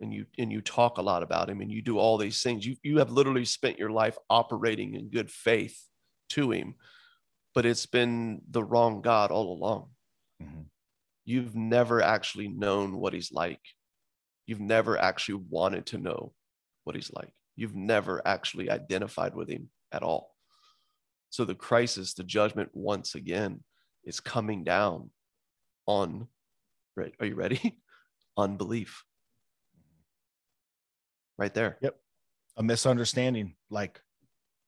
And 0.00 0.14
you 0.14 0.26
and 0.38 0.50
you 0.50 0.62
talk 0.62 0.96
a 0.96 1.02
lot 1.02 1.22
about 1.22 1.50
him 1.50 1.60
and 1.60 1.70
you 1.70 1.82
do 1.82 1.98
all 1.98 2.16
these 2.16 2.42
things. 2.42 2.64
You 2.66 2.76
you 2.82 2.98
have 2.98 3.10
literally 3.10 3.44
spent 3.44 3.78
your 3.78 3.90
life 3.90 4.16
operating 4.30 4.94
in 4.94 5.10
good 5.10 5.30
faith 5.30 5.78
to 6.30 6.50
him 6.52 6.76
but 7.54 7.66
it's 7.66 7.86
been 7.86 8.42
the 8.50 8.62
wrong 8.62 9.02
God 9.02 9.30
all 9.30 9.52
along. 9.52 9.90
Mhm. 10.42 10.66
You've 11.24 11.54
never 11.54 12.00
actually 12.02 12.48
known 12.48 12.98
what 12.98 13.12
he's 13.12 13.32
like. 13.32 13.60
You've 14.46 14.60
never 14.60 14.98
actually 14.98 15.44
wanted 15.48 15.86
to 15.86 15.98
know 15.98 16.34
what 16.84 16.96
he's 16.96 17.12
like. 17.12 17.34
You've 17.56 17.74
never 17.74 18.26
actually 18.26 18.70
identified 18.70 19.34
with 19.34 19.48
him 19.48 19.70
at 19.92 20.02
all. 20.02 20.36
So 21.30 21.44
the 21.44 21.54
crisis, 21.54 22.14
the 22.14 22.24
judgment, 22.24 22.70
once 22.74 23.14
again, 23.14 23.64
is 24.04 24.20
coming 24.20 24.64
down 24.64 25.10
on, 25.86 26.28
right? 26.96 27.14
Are 27.20 27.26
you 27.26 27.34
ready? 27.34 27.76
Unbelief. 28.36 29.04
Right 31.38 31.52
there. 31.54 31.78
Yep. 31.80 31.96
A 32.56 32.62
misunderstanding. 32.62 33.54
Like, 33.70 34.00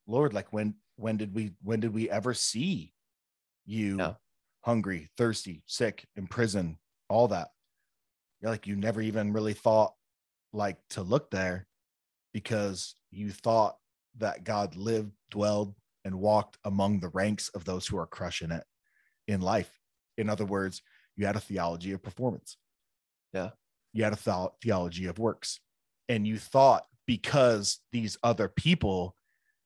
Lord, 0.07 0.33
like 0.33 0.53
when 0.53 0.75
when 0.97 1.17
did 1.17 1.35
we 1.35 1.53
when 1.63 1.81
did 1.81 1.93
we 1.93 2.11
ever 2.11 2.35
see 2.35 2.93
you 3.67 3.99
Yeah. 3.99 4.15
hungry, 4.63 5.11
thirsty, 5.17 5.63
sick, 5.67 6.07
in 6.17 6.27
prison, 6.27 6.79
all 7.09 7.29
that? 7.29 7.49
You're 8.41 8.51
like 8.51 8.67
you 8.67 8.77
never 8.77 9.01
even 9.01 9.33
really 9.33 9.55
thought 9.55 9.95
like 10.53 10.79
to 10.91 11.03
look 11.03 11.31
there 11.31 11.67
because 12.33 12.95
you 13.11 13.31
thought 13.31 13.77
that 14.19 14.45
God 14.45 14.75
lived, 14.77 15.13
dwelled, 15.31 15.75
and 16.05 16.19
walked 16.19 16.59
among 16.65 17.01
the 17.01 17.09
ranks 17.11 17.49
of 17.51 17.65
those 17.65 17.87
who 17.87 17.99
are 17.99 18.07
crushing 18.07 18.51
it 18.51 18.65
in 19.29 19.41
life. 19.41 19.71
In 20.19 20.29
other 20.29 20.45
words, 20.45 20.83
you 21.17 21.27
had 21.27 21.37
a 21.37 21.41
theology 21.41 21.93
of 21.93 22.03
performance. 22.03 22.57
Yeah. 23.33 23.51
You 23.93 24.05
had 24.05 24.13
a 24.13 24.19
thou- 24.23 24.55
theology 24.63 25.07
of 25.07 25.19
works. 25.19 25.61
And 26.09 26.27
you 26.27 26.39
thought 26.39 26.85
because 27.07 27.79
these 27.93 28.17
other 28.23 28.49
people 28.49 29.17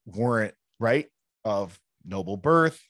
weren't 0.05 0.55
right 0.79 1.07
of 1.45 1.79
noble 2.05 2.37
birth, 2.37 2.81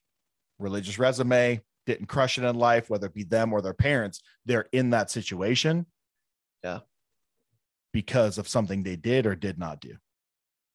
religious 0.59 0.99
resume, 0.99 1.61
didn't 1.87 2.07
crush 2.07 2.38
it 2.38 2.45
in 2.45 2.57
life, 2.57 2.90
whether 2.90 3.07
it 3.07 3.14
be 3.14 3.23
them 3.23 3.53
or 3.53 3.62
their 3.62 3.75
parents, 3.75 4.21
they're 4.45 4.66
in 4.73 4.90
that 4.90 5.11
situation. 5.11 5.87
Yeah. 6.64 6.81
Because 7.92 8.38
of 8.38 8.49
something 8.49 8.83
they 8.83 8.97
did 8.97 9.27
or 9.27 9.35
did 9.35 9.59
not 9.59 9.81
do. 9.81 9.97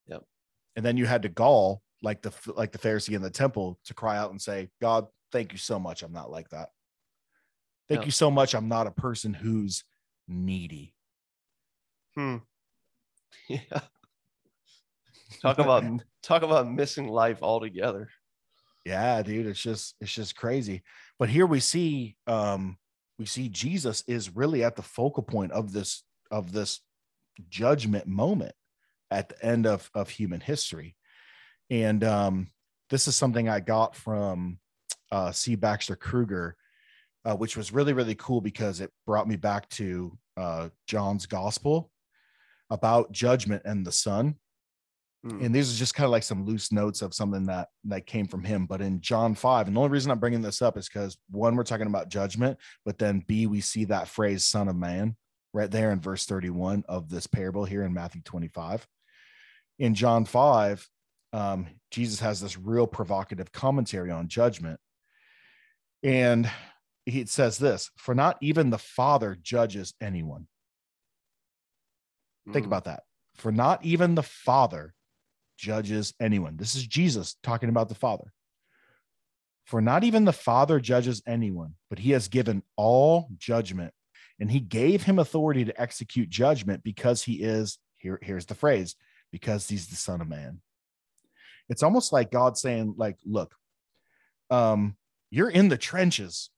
Yep. 0.07 0.23
And 0.75 0.85
then 0.85 0.97
you 0.97 1.05
had 1.05 1.23
to 1.23 1.29
gall 1.29 1.81
like 2.01 2.21
the 2.21 2.33
like 2.55 2.71
the 2.71 2.79
Pharisee 2.79 3.15
in 3.15 3.21
the 3.21 3.29
temple 3.29 3.79
to 3.85 3.93
cry 3.93 4.17
out 4.17 4.31
and 4.31 4.41
say, 4.41 4.69
God, 4.81 5.07
thank 5.31 5.51
you 5.51 5.57
so 5.57 5.77
much. 5.77 6.01
I'm 6.01 6.13
not 6.13 6.31
like 6.31 6.49
that. 6.49 6.69
Thank 7.89 8.05
you 8.05 8.11
so 8.11 8.31
much. 8.31 8.53
I'm 8.53 8.67
not 8.67 8.87
a 8.87 8.91
person 8.91 9.33
who's 9.33 9.83
needy. 10.27 10.93
Hmm. 12.15 12.37
Yeah. 13.47 13.81
Talk 15.41 15.57
about 15.59 15.83
talk 16.21 16.43
about 16.43 16.71
missing 16.71 17.07
life 17.07 17.39
altogether. 17.41 18.09
Yeah, 18.85 19.21
dude, 19.23 19.47
it's 19.47 19.61
just 19.61 19.95
it's 19.99 20.13
just 20.13 20.35
crazy. 20.35 20.83
But 21.19 21.29
here 21.29 21.45
we 21.45 21.59
see 21.59 22.15
um 22.27 22.77
we 23.19 23.25
see 23.25 23.49
Jesus 23.49 24.03
is 24.07 24.35
really 24.35 24.63
at 24.63 24.75
the 24.75 24.83
focal 24.83 25.23
point 25.23 25.51
of 25.51 25.73
this 25.73 26.03
of 26.29 26.53
this 26.53 26.79
judgment 27.49 28.07
moment 28.07 28.53
at 29.09 29.29
the 29.29 29.45
end 29.45 29.65
of 29.65 29.89
of 29.93 30.09
human 30.09 30.39
history. 30.39 30.95
And 31.69 32.03
um 32.03 32.47
this 32.89 33.07
is 33.07 33.15
something 33.15 33.49
I 33.49 33.59
got 33.59 33.95
from 33.95 34.59
uh, 35.11 35.31
C. 35.31 35.55
Baxter 35.55 35.95
Kruger, 35.95 36.55
uh, 37.25 37.35
which 37.35 37.55
was 37.55 37.71
really, 37.71 37.93
really 37.93 38.15
cool 38.15 38.41
because 38.41 38.81
it 38.81 38.91
brought 39.05 39.27
me 39.27 39.35
back 39.35 39.69
to 39.69 40.17
uh, 40.37 40.69
John's 40.87 41.25
gospel 41.25 41.91
about 42.69 43.11
judgment 43.11 43.61
and 43.65 43.85
the 43.85 43.91
Son. 43.91 44.35
Mm. 45.25 45.45
And 45.45 45.55
these 45.55 45.71
are 45.73 45.77
just 45.77 45.93
kind 45.93 46.05
of 46.05 46.11
like 46.11 46.23
some 46.23 46.45
loose 46.45 46.71
notes 46.71 47.01
of 47.01 47.13
something 47.13 47.45
that 47.45 47.67
that 47.83 48.07
came 48.07 48.27
from 48.27 48.43
him. 48.43 48.65
But 48.65 48.81
in 48.81 49.01
John 49.01 49.35
5, 49.35 49.67
and 49.67 49.75
the 49.75 49.79
only 49.79 49.91
reason 49.91 50.09
I'm 50.09 50.19
bringing 50.19 50.41
this 50.41 50.61
up 50.61 50.77
is 50.77 50.89
because 50.89 51.17
one, 51.29 51.55
we're 51.55 51.63
talking 51.63 51.87
about 51.87 52.09
judgment, 52.09 52.57
but 52.85 52.97
then 52.97 53.23
B, 53.27 53.45
we 53.45 53.61
see 53.61 53.85
that 53.85 54.07
phrase 54.07 54.43
son 54.43 54.67
of 54.67 54.75
man 54.75 55.15
right 55.53 55.69
there 55.69 55.91
in 55.91 55.99
verse 55.99 56.25
31 56.25 56.85
of 56.87 57.09
this 57.09 57.27
parable 57.27 57.65
here 57.65 57.83
in 57.83 57.93
Matthew 57.93 58.21
25. 58.23 58.87
In 59.79 59.93
John 59.93 60.25
5, 60.25 60.87
um, 61.33 61.67
Jesus 61.91 62.19
has 62.19 62.39
this 62.41 62.57
real 62.57 62.87
provocative 62.87 63.51
commentary 63.51 64.11
on 64.11 64.27
judgment. 64.27 64.79
And 66.03 66.49
he 67.05 67.25
says 67.25 67.57
this 67.57 67.89
for 67.97 68.13
not 68.13 68.37
even 68.41 68.69
the 68.69 68.77
Father 68.77 69.37
judges 69.41 69.93
anyone. 70.01 70.47
Think 72.51 72.65
Mm. 72.65 72.67
about 72.69 72.85
that. 72.85 73.03
For 73.35 73.51
not 73.51 73.83
even 73.83 74.15
the 74.15 74.23
Father 74.23 74.93
judges 75.57 76.13
anyone. 76.19 76.57
This 76.57 76.75
is 76.75 76.85
Jesus 76.85 77.35
talking 77.43 77.69
about 77.69 77.89
the 77.89 77.95
Father. 77.95 78.33
For 79.65 79.79
not 79.81 80.03
even 80.03 80.25
the 80.25 80.33
Father 80.33 80.79
judges 80.79 81.21
anyone, 81.25 81.75
but 81.89 81.99
he 81.99 82.11
has 82.11 82.27
given 82.27 82.63
all 82.75 83.29
judgment, 83.37 83.93
and 84.39 84.51
he 84.51 84.59
gave 84.59 85.03
him 85.03 85.19
authority 85.19 85.65
to 85.65 85.81
execute 85.81 86.29
judgment 86.29 86.83
because 86.83 87.23
he 87.23 87.41
is, 87.41 87.77
here, 87.97 88.19
here's 88.21 88.47
the 88.47 88.55
phrase, 88.55 88.95
because 89.31 89.69
he's 89.69 89.87
the 89.87 89.95
Son 89.95 90.19
of 90.19 90.27
Man. 90.27 90.61
It's 91.69 91.83
almost 91.83 92.11
like 92.11 92.31
God 92.31 92.57
saying, 92.57 92.95
like, 92.97 93.17
look, 93.23 93.55
um, 94.49 94.97
you're 95.29 95.49
in 95.49 95.69
the 95.69 95.77
trenches. 95.77 96.49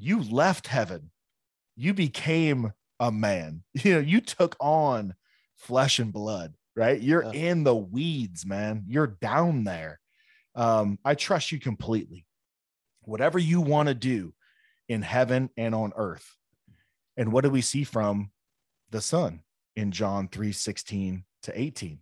You 0.00 0.22
left 0.22 0.66
heaven. 0.66 1.10
You 1.76 1.94
became 1.94 2.72
a 2.98 3.12
man. 3.12 3.62
You 3.84 3.94
know, 3.94 4.00
you 4.00 4.20
took 4.20 4.56
on 4.60 5.14
flesh 5.56 5.98
and 5.98 6.12
blood, 6.12 6.54
right? 6.74 7.00
You're 7.00 7.24
Yeah. 7.24 7.50
in 7.50 7.64
the 7.64 7.76
weeds, 7.76 8.46
man. 8.46 8.84
You're 8.88 9.06
down 9.20 9.64
there. 9.64 10.00
Um, 10.54 10.98
I 11.04 11.14
trust 11.14 11.52
you 11.52 11.60
completely. 11.60 12.26
Whatever 13.02 13.38
you 13.38 13.60
want 13.60 13.88
to 13.88 13.94
do 13.94 14.34
in 14.88 15.02
heaven 15.02 15.50
and 15.56 15.74
on 15.74 15.92
earth. 15.96 16.36
And 17.16 17.32
what 17.32 17.44
do 17.44 17.50
we 17.50 17.60
see 17.60 17.84
from 17.84 18.30
the 18.90 19.00
Son 19.00 19.42
in 19.76 19.92
John 19.92 20.28
3 20.28 20.52
16 20.52 21.24
to 21.44 21.60
18? 21.60 21.98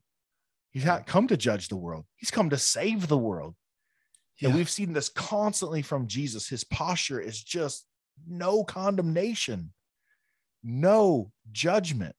He's 0.70 0.84
not 0.84 1.06
come 1.06 1.26
to 1.28 1.36
judge 1.36 1.68
the 1.68 1.76
world, 1.76 2.04
he's 2.16 2.30
come 2.30 2.50
to 2.50 2.58
save 2.58 3.08
the 3.08 3.18
world. 3.18 3.54
And 4.42 4.54
we've 4.54 4.70
seen 4.70 4.92
this 4.92 5.08
constantly 5.08 5.82
from 5.82 6.06
Jesus. 6.06 6.48
His 6.48 6.64
posture 6.64 7.20
is 7.20 7.42
just 7.42 7.86
no 8.26 8.62
condemnation, 8.64 9.72
no 10.62 11.32
judgment. 11.50 12.14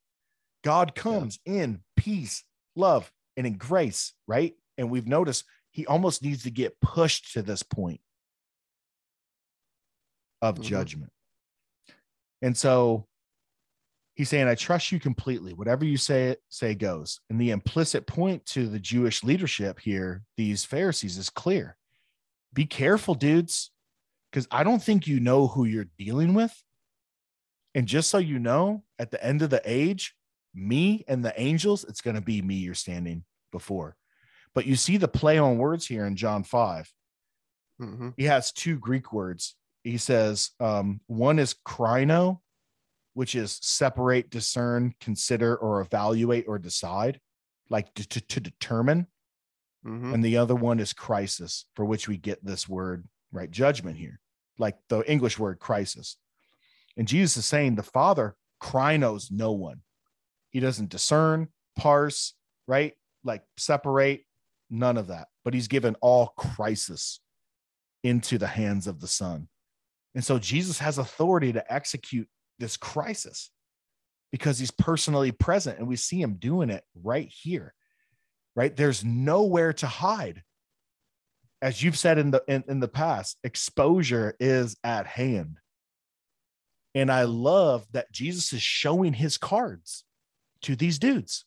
God 0.63 0.95
comes 0.95 1.39
in 1.45 1.82
peace, 1.95 2.43
love, 2.75 3.12
and 3.38 3.47
in 3.47 3.58
grace, 3.58 4.13
right? 4.27 4.55
And 4.77 4.89
we've 4.89 5.08
noticed 5.08 5.45
he 5.71 5.86
almost 5.86 6.21
needs 6.21 6.43
to 6.43 6.51
get 6.51 6.79
pushed 6.82 7.34
to 7.34 7.41
this 7.41 7.63
point 7.63 8.01
of 10.41 10.58
Mhm. 10.58 10.63
judgment. 10.63 11.13
And 12.41 12.58
so 12.58 13.08
he's 14.15 14.29
saying, 14.29 14.47
I 14.47 14.55
trust 14.55 14.91
you 14.91 14.99
completely. 14.99 15.53
Whatever 15.53 15.86
you 15.86 15.97
say, 15.97 16.36
say 16.49 16.75
goes. 16.75 17.21
And 17.29 17.39
the 17.39 17.51
implicit 17.51 18.08
point 18.08 18.45
to 18.47 18.67
the 18.67 18.79
Jewish 18.79 19.23
leadership 19.23 19.79
here, 19.79 20.25
these 20.36 20.65
Pharisees, 20.65 21.17
is 21.17 21.29
clear. 21.29 21.77
Be 22.53 22.65
careful, 22.65 23.15
dudes, 23.15 23.71
because 24.31 24.47
I 24.51 24.63
don't 24.63 24.81
think 24.81 25.07
you 25.07 25.19
know 25.19 25.47
who 25.47 25.65
you're 25.65 25.88
dealing 25.97 26.33
with. 26.33 26.53
And 27.75 27.88
just 27.88 28.09
so 28.09 28.17
you 28.17 28.39
know, 28.39 28.83
at 28.97 29.12
the 29.12 29.23
end 29.23 29.41
of 29.41 29.49
the 29.49 29.62
age, 29.65 30.15
me 30.53 31.05
and 31.07 31.23
the 31.23 31.39
angels, 31.39 31.83
it's 31.83 32.01
going 32.01 32.15
to 32.15 32.21
be 32.21 32.41
me 32.41 32.55
you're 32.55 32.73
standing 32.73 33.23
before. 33.51 33.95
But 34.55 34.65
you 34.65 34.75
see 34.75 34.97
the 34.97 35.07
play 35.07 35.38
on 35.38 35.57
words 35.57 35.85
here 35.85 36.05
in 36.05 36.15
John 36.15 36.43
5 36.43 36.91
Mhm. 37.79 38.13
he 38.17 38.25
has 38.25 38.51
two 38.51 38.77
Greek 38.77 39.13
words. 39.13 39.55
He 39.85 39.97
says 39.97 40.49
um, 40.59 40.99
one 41.07 41.39
is 41.39 41.55
krino, 41.65 42.39
which 43.13 43.35
is 43.35 43.57
separate, 43.62 44.29
discern, 44.29 44.93
consider, 44.99 45.55
or 45.55 45.79
evaluate 45.79 46.45
or 46.47 46.59
decide, 46.59 47.21
like 47.69 47.93
to, 47.93 48.07
to, 48.09 48.21
to 48.21 48.39
determine. 48.41 49.07
Mhm. 49.86 50.13
And 50.13 50.24
the 50.24 50.38
other 50.38 50.56
one 50.56 50.80
is 50.80 50.94
crisis, 50.94 51.65
for 51.76 51.86
which 51.86 52.08
we 52.08 52.18
get 52.18 52.44
this 52.44 52.68
word, 52.68 53.08
right? 53.32 53.50
Judgment 53.50 53.98
here, 53.98 54.20
like 54.58 54.78
the 54.89 55.10
English 55.10 55.39
word 55.39 55.60
crisis. 55.60 56.18
And 56.98 57.08
Jesus 57.08 57.38
is 57.38 57.46
saying 57.46 57.76
the 57.76 57.84
Father 57.84 58.36
krinos 58.62 59.32
no 59.32 59.52
one. 59.54 59.82
He 60.50 60.60
doesn't 60.60 60.89
discern, 60.89 61.48
parse, 61.76 62.34
right? 62.68 62.94
Like 63.24 63.44
separate, 63.58 64.26
none 64.70 64.98
of 64.98 65.08
that. 65.08 65.28
But 65.46 65.54
he's 65.54 65.68
given 65.68 65.96
all 66.02 66.28
crisis 66.38 67.22
into 68.04 68.38
the 68.38 68.48
hands 68.48 68.88
of 68.88 69.00
the 69.00 69.08
Son. 69.08 69.48
And 70.15 70.24
so 70.24 70.39
Jesus 70.39 70.80
has 70.80 70.98
authority 70.98 71.54
to 71.54 71.74
execute 71.74 72.28
this 72.58 72.76
crisis 72.76 73.52
because 74.32 74.60
he's 74.60 74.72
personally 74.72 75.32
present 75.32 75.80
and 75.80 75.88
we 75.88 75.96
see 75.96 76.22
him 76.22 76.36
doing 76.36 76.70
it 76.70 76.84
right 76.96 77.30
here. 77.30 77.74
Right? 78.55 78.75
There's 78.75 79.03
nowhere 79.03 79.73
to 79.73 79.88
hide. 79.88 80.43
As 81.62 81.83
you've 81.83 81.97
said 81.97 82.17
in 82.17 82.31
the 82.31 82.43
in, 82.47 82.63
in 82.67 82.79
the 82.79 82.88
past, 82.88 83.38
exposure 83.43 84.35
is 84.39 84.77
at 84.83 85.07
hand. 85.07 85.57
And 86.95 87.12
I 87.12 87.23
love 87.23 87.85
that 87.91 88.12
Jesus 88.12 88.51
is 88.53 88.62
showing 88.62 89.13
his 89.13 89.38
cards 89.38 90.03
to 90.63 90.75
these 90.75 90.99
dudes. 90.99 91.45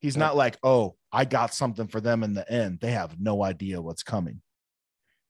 He's 0.00 0.16
Yeah. 0.16 0.20
not 0.20 0.36
like, 0.36 0.58
oh, 0.62 0.96
I 1.12 1.24
got 1.24 1.54
something 1.54 1.86
for 1.88 2.00
them 2.00 2.22
in 2.22 2.34
the 2.34 2.50
end. 2.50 2.80
They 2.80 2.92
have 2.92 3.20
no 3.20 3.44
idea 3.44 3.82
what's 3.82 4.02
coming. 4.02 4.42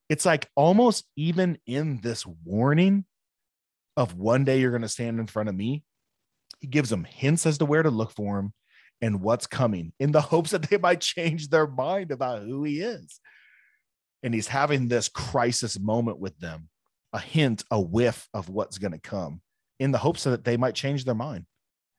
It's 0.09 0.25
like 0.25 0.49
almost 0.55 1.05
even 1.15 1.57
in 1.65 2.01
this 2.01 2.25
warning 2.25 3.05
of 3.95 4.15
one 4.15 4.43
day 4.43 4.59
you're 4.59 4.71
going 4.71 4.81
to 4.81 4.89
stand 4.89 5.19
in 5.19 5.27
front 5.27 5.49
of 5.49 5.55
me, 5.55 5.83
he 6.59 6.67
gives 6.67 6.89
them 6.89 7.03
hints 7.03 7.45
as 7.45 7.57
to 7.59 7.65
where 7.65 7.83
to 7.83 7.89
look 7.91 8.11
for 8.11 8.39
him 8.39 8.53
and 9.01 9.21
what's 9.21 9.47
coming 9.47 9.93
in 9.99 10.11
the 10.11 10.21
hopes 10.21 10.51
that 10.51 10.69
they 10.69 10.77
might 10.77 11.01
change 11.01 11.49
their 11.49 11.67
mind 11.67 12.11
about 12.11 12.43
who 12.43 12.63
he 12.63 12.81
is. 12.81 13.19
And 14.23 14.33
he's 14.33 14.47
having 14.47 14.87
this 14.87 15.09
crisis 15.09 15.79
moment 15.79 16.19
with 16.19 16.37
them, 16.39 16.69
a 17.11 17.19
hint, 17.19 17.63
a 17.71 17.81
whiff 17.81 18.27
of 18.33 18.49
what's 18.49 18.77
going 18.77 18.91
to 18.91 18.99
come 18.99 19.41
in 19.79 19.91
the 19.91 19.97
hopes 19.97 20.25
that 20.25 20.43
they 20.43 20.57
might 20.57 20.75
change 20.75 21.05
their 21.05 21.15
mind 21.15 21.45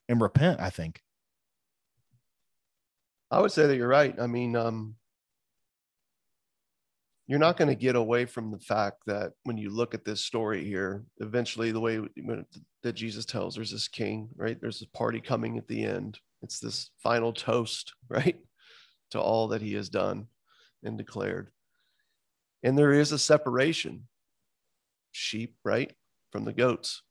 and 0.08 0.20
repent, 0.20 0.60
I 0.60 0.70
think. 0.70 1.00
I 3.30 3.40
would 3.40 3.50
say 3.50 3.66
that 3.66 3.76
you're 3.76 3.88
right. 3.88 4.14
I 4.20 4.26
mean, 4.26 4.54
um, 4.54 4.94
you're 7.26 7.38
not 7.38 7.56
going 7.56 7.68
to 7.68 7.74
get 7.74 7.96
away 7.96 8.26
from 8.26 8.50
the 8.50 8.58
fact 8.58 8.98
that 9.06 9.32
when 9.44 9.56
you 9.56 9.70
look 9.70 9.94
at 9.94 10.04
this 10.04 10.20
story 10.20 10.64
here, 10.64 11.02
eventually 11.18 11.72
the 11.72 11.80
way 11.80 12.00
that 12.82 12.92
Jesus 12.92 13.24
tells, 13.24 13.54
there's 13.54 13.70
this 13.70 13.88
king, 13.88 14.28
right? 14.36 14.60
There's 14.60 14.82
a 14.82 14.96
party 14.96 15.20
coming 15.20 15.56
at 15.56 15.66
the 15.66 15.82
end. 15.82 16.18
It's 16.42 16.58
this 16.58 16.90
final 17.02 17.32
toast, 17.32 17.94
right, 18.08 18.38
to 19.10 19.20
all 19.20 19.48
that 19.48 19.62
he 19.62 19.74
has 19.74 19.88
done 19.88 20.26
and 20.82 20.98
declared. 20.98 21.50
And 22.62 22.78
there 22.78 22.92
is 22.92 23.12
a 23.12 23.18
separation, 23.18 24.08
sheep, 25.10 25.56
right, 25.64 25.92
from 26.30 26.44
the 26.44 26.52
goats. 26.52 27.02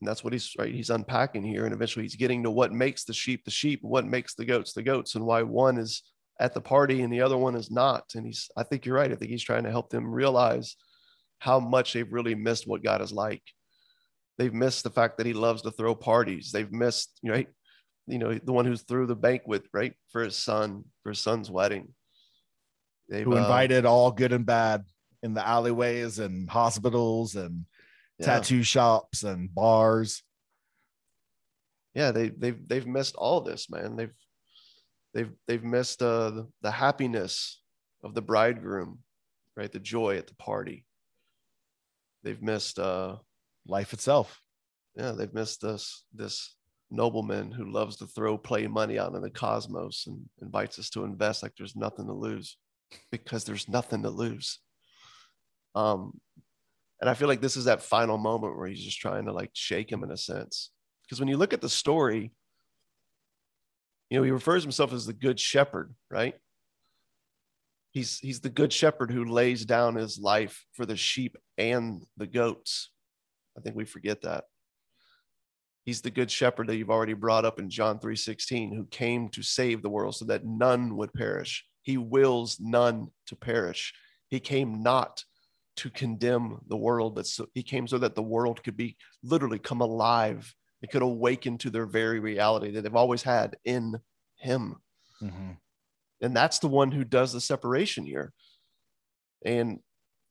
And 0.00 0.08
that's 0.08 0.24
what 0.24 0.32
he's 0.32 0.54
right. 0.58 0.72
He's 0.72 0.90
unpacking 0.90 1.42
here. 1.44 1.64
And 1.64 1.74
eventually 1.74 2.04
he's 2.04 2.16
getting 2.16 2.42
to 2.44 2.50
what 2.50 2.72
makes 2.72 3.04
the 3.04 3.12
sheep 3.12 3.44
the 3.44 3.50
sheep, 3.50 3.80
what 3.82 4.06
makes 4.06 4.34
the 4.34 4.44
goats 4.44 4.72
the 4.72 4.82
goats, 4.82 5.14
and 5.14 5.26
why 5.26 5.42
one 5.42 5.76
is 5.76 6.02
at 6.40 6.54
the 6.54 6.60
party 6.60 7.02
and 7.02 7.12
the 7.12 7.20
other 7.20 7.36
one 7.36 7.54
is 7.54 7.70
not. 7.70 8.04
And 8.14 8.24
he's, 8.24 8.50
I 8.56 8.62
think 8.62 8.86
you're 8.86 8.96
right. 8.96 9.12
I 9.12 9.14
think 9.14 9.30
he's 9.30 9.42
trying 9.44 9.64
to 9.64 9.70
help 9.70 9.90
them 9.90 10.10
realize 10.10 10.74
how 11.38 11.60
much 11.60 11.92
they've 11.92 12.12
really 12.12 12.34
missed 12.34 12.66
what 12.66 12.82
God 12.82 13.02
is 13.02 13.12
like. 13.12 13.42
They've 14.38 14.54
missed 14.54 14.84
the 14.84 14.90
fact 14.90 15.18
that 15.18 15.26
he 15.26 15.34
loves 15.34 15.60
to 15.62 15.70
throw 15.70 15.94
parties. 15.94 16.50
They've 16.50 16.72
missed, 16.72 17.10
right? 17.22 17.48
You 18.06 18.18
know, 18.18 18.34
the 18.34 18.52
one 18.52 18.64
who 18.64 18.76
threw 18.76 19.06
the 19.06 19.14
banquet, 19.14 19.64
right, 19.72 19.94
for 20.10 20.22
his 20.22 20.36
son, 20.36 20.84
for 21.02 21.10
his 21.10 21.20
son's 21.20 21.50
wedding. 21.50 21.94
They've 23.08 23.24
Who 23.24 23.34
uh, 23.34 23.38
invited 23.38 23.84
all 23.86 24.10
good 24.10 24.32
and 24.32 24.46
bad 24.46 24.84
in 25.22 25.34
the 25.34 25.46
alleyways 25.46 26.18
and 26.18 26.48
hospitals 26.48 27.34
and 27.36 27.66
yeah. 28.18 28.26
tattoo 28.26 28.62
shops 28.62 29.22
and 29.22 29.52
bars. 29.54 30.22
yeah 31.94 32.10
they 32.12 32.28
they've 32.30 32.68
they've 32.68 32.86
missed 32.86 33.16
all 33.16 33.40
this 33.40 33.68
man 33.68 33.96
they've 33.96 34.14
they've 35.12 35.32
they've 35.46 35.64
missed 35.64 36.02
uh 36.02 36.30
the, 36.30 36.48
the 36.62 36.70
happiness 36.70 37.60
of 38.04 38.14
the 38.14 38.22
bridegroom 38.22 39.00
right 39.56 39.72
the 39.72 39.80
joy 39.80 40.16
at 40.16 40.26
the 40.26 40.34
party 40.36 40.84
they've 42.22 42.42
missed 42.42 42.78
uh 42.78 43.16
Life 43.66 43.92
itself. 43.92 44.40
yeah 44.96 45.12
they've 45.12 45.34
missed 45.34 45.60
this 45.60 46.04
this 46.14 46.54
nobleman 46.90 47.52
who 47.52 47.70
loves 47.72 47.96
to 47.96 48.06
throw 48.06 48.38
play 48.38 48.66
money 48.66 48.98
out 48.98 49.14
in 49.14 49.22
the 49.22 49.30
cosmos 49.30 50.04
and 50.06 50.20
invites 50.42 50.78
us 50.78 50.90
to 50.90 51.04
invest 51.04 51.42
like 51.42 51.52
there's 51.56 51.76
nothing 51.76 52.06
to 52.06 52.12
lose 52.12 52.56
because 53.12 53.44
there's 53.44 53.68
nothing 53.68 54.02
to 54.02 54.10
lose 54.10 54.58
Um, 55.74 56.20
and 57.00 57.08
I 57.08 57.14
feel 57.14 57.28
like 57.28 57.40
this 57.40 57.56
is 57.56 57.64
that 57.64 57.82
final 57.82 58.18
moment 58.18 58.56
where 58.58 58.68
he's 58.68 58.84
just 58.84 59.00
trying 59.00 59.26
to 59.26 59.32
like 59.32 59.50
shake 59.54 59.90
him 59.90 60.04
in 60.04 60.10
a 60.10 60.16
sense. 60.16 60.70
Because 61.04 61.20
when 61.20 61.28
you 61.28 61.36
look 61.36 61.52
at 61.52 61.60
the 61.62 61.68
story, 61.68 62.32
you 64.10 64.18
know, 64.18 64.24
he 64.24 64.30
refers 64.30 64.62
himself 64.62 64.92
as 64.92 65.06
the 65.06 65.12
good 65.12 65.40
shepherd, 65.40 65.94
right? 66.10 66.34
He's 67.92 68.18
he's 68.18 68.40
the 68.40 68.50
good 68.50 68.72
shepherd 68.72 69.10
who 69.10 69.24
lays 69.24 69.64
down 69.64 69.96
his 69.96 70.18
life 70.18 70.64
for 70.74 70.86
the 70.86 70.96
sheep 70.96 71.36
and 71.58 72.04
the 72.16 72.26
goats. 72.26 72.90
I 73.56 73.60
think 73.62 73.76
we 73.76 73.84
forget 73.84 74.22
that. 74.22 74.44
He's 75.84 76.02
the 76.02 76.10
good 76.10 76.30
shepherd 76.30 76.66
that 76.68 76.76
you've 76.76 76.90
already 76.90 77.14
brought 77.14 77.44
up 77.44 77.58
in 77.58 77.70
John 77.70 77.98
3:16 77.98 78.74
who 78.74 78.84
came 78.86 79.28
to 79.30 79.42
save 79.42 79.82
the 79.82 79.90
world 79.90 80.16
so 80.16 80.24
that 80.26 80.44
none 80.44 80.96
would 80.96 81.12
perish. 81.14 81.64
He 81.82 81.96
wills 81.96 82.58
none 82.60 83.10
to 83.26 83.36
perish. 83.36 83.94
He 84.28 84.40
came 84.40 84.82
not 84.82 85.24
to 85.76 85.90
condemn 85.90 86.60
the 86.68 86.76
world, 86.76 87.14
but 87.14 87.26
so, 87.26 87.46
he 87.54 87.62
came 87.62 87.86
so 87.86 87.98
that 87.98 88.14
the 88.14 88.22
world 88.22 88.62
could 88.62 88.76
be 88.76 88.96
literally 89.22 89.58
come 89.58 89.80
alive. 89.80 90.54
It 90.82 90.90
could 90.90 91.02
awaken 91.02 91.58
to 91.58 91.70
their 91.70 91.86
very 91.86 92.20
reality 92.20 92.70
that 92.72 92.82
they've 92.82 92.94
always 92.94 93.22
had 93.22 93.56
in 93.64 93.98
him. 94.36 94.76
Mm-hmm. 95.22 95.52
And 96.20 96.36
that's 96.36 96.58
the 96.58 96.68
one 96.68 96.90
who 96.90 97.04
does 97.04 97.32
the 97.32 97.40
separation 97.40 98.04
here. 98.04 98.32
And 99.44 99.80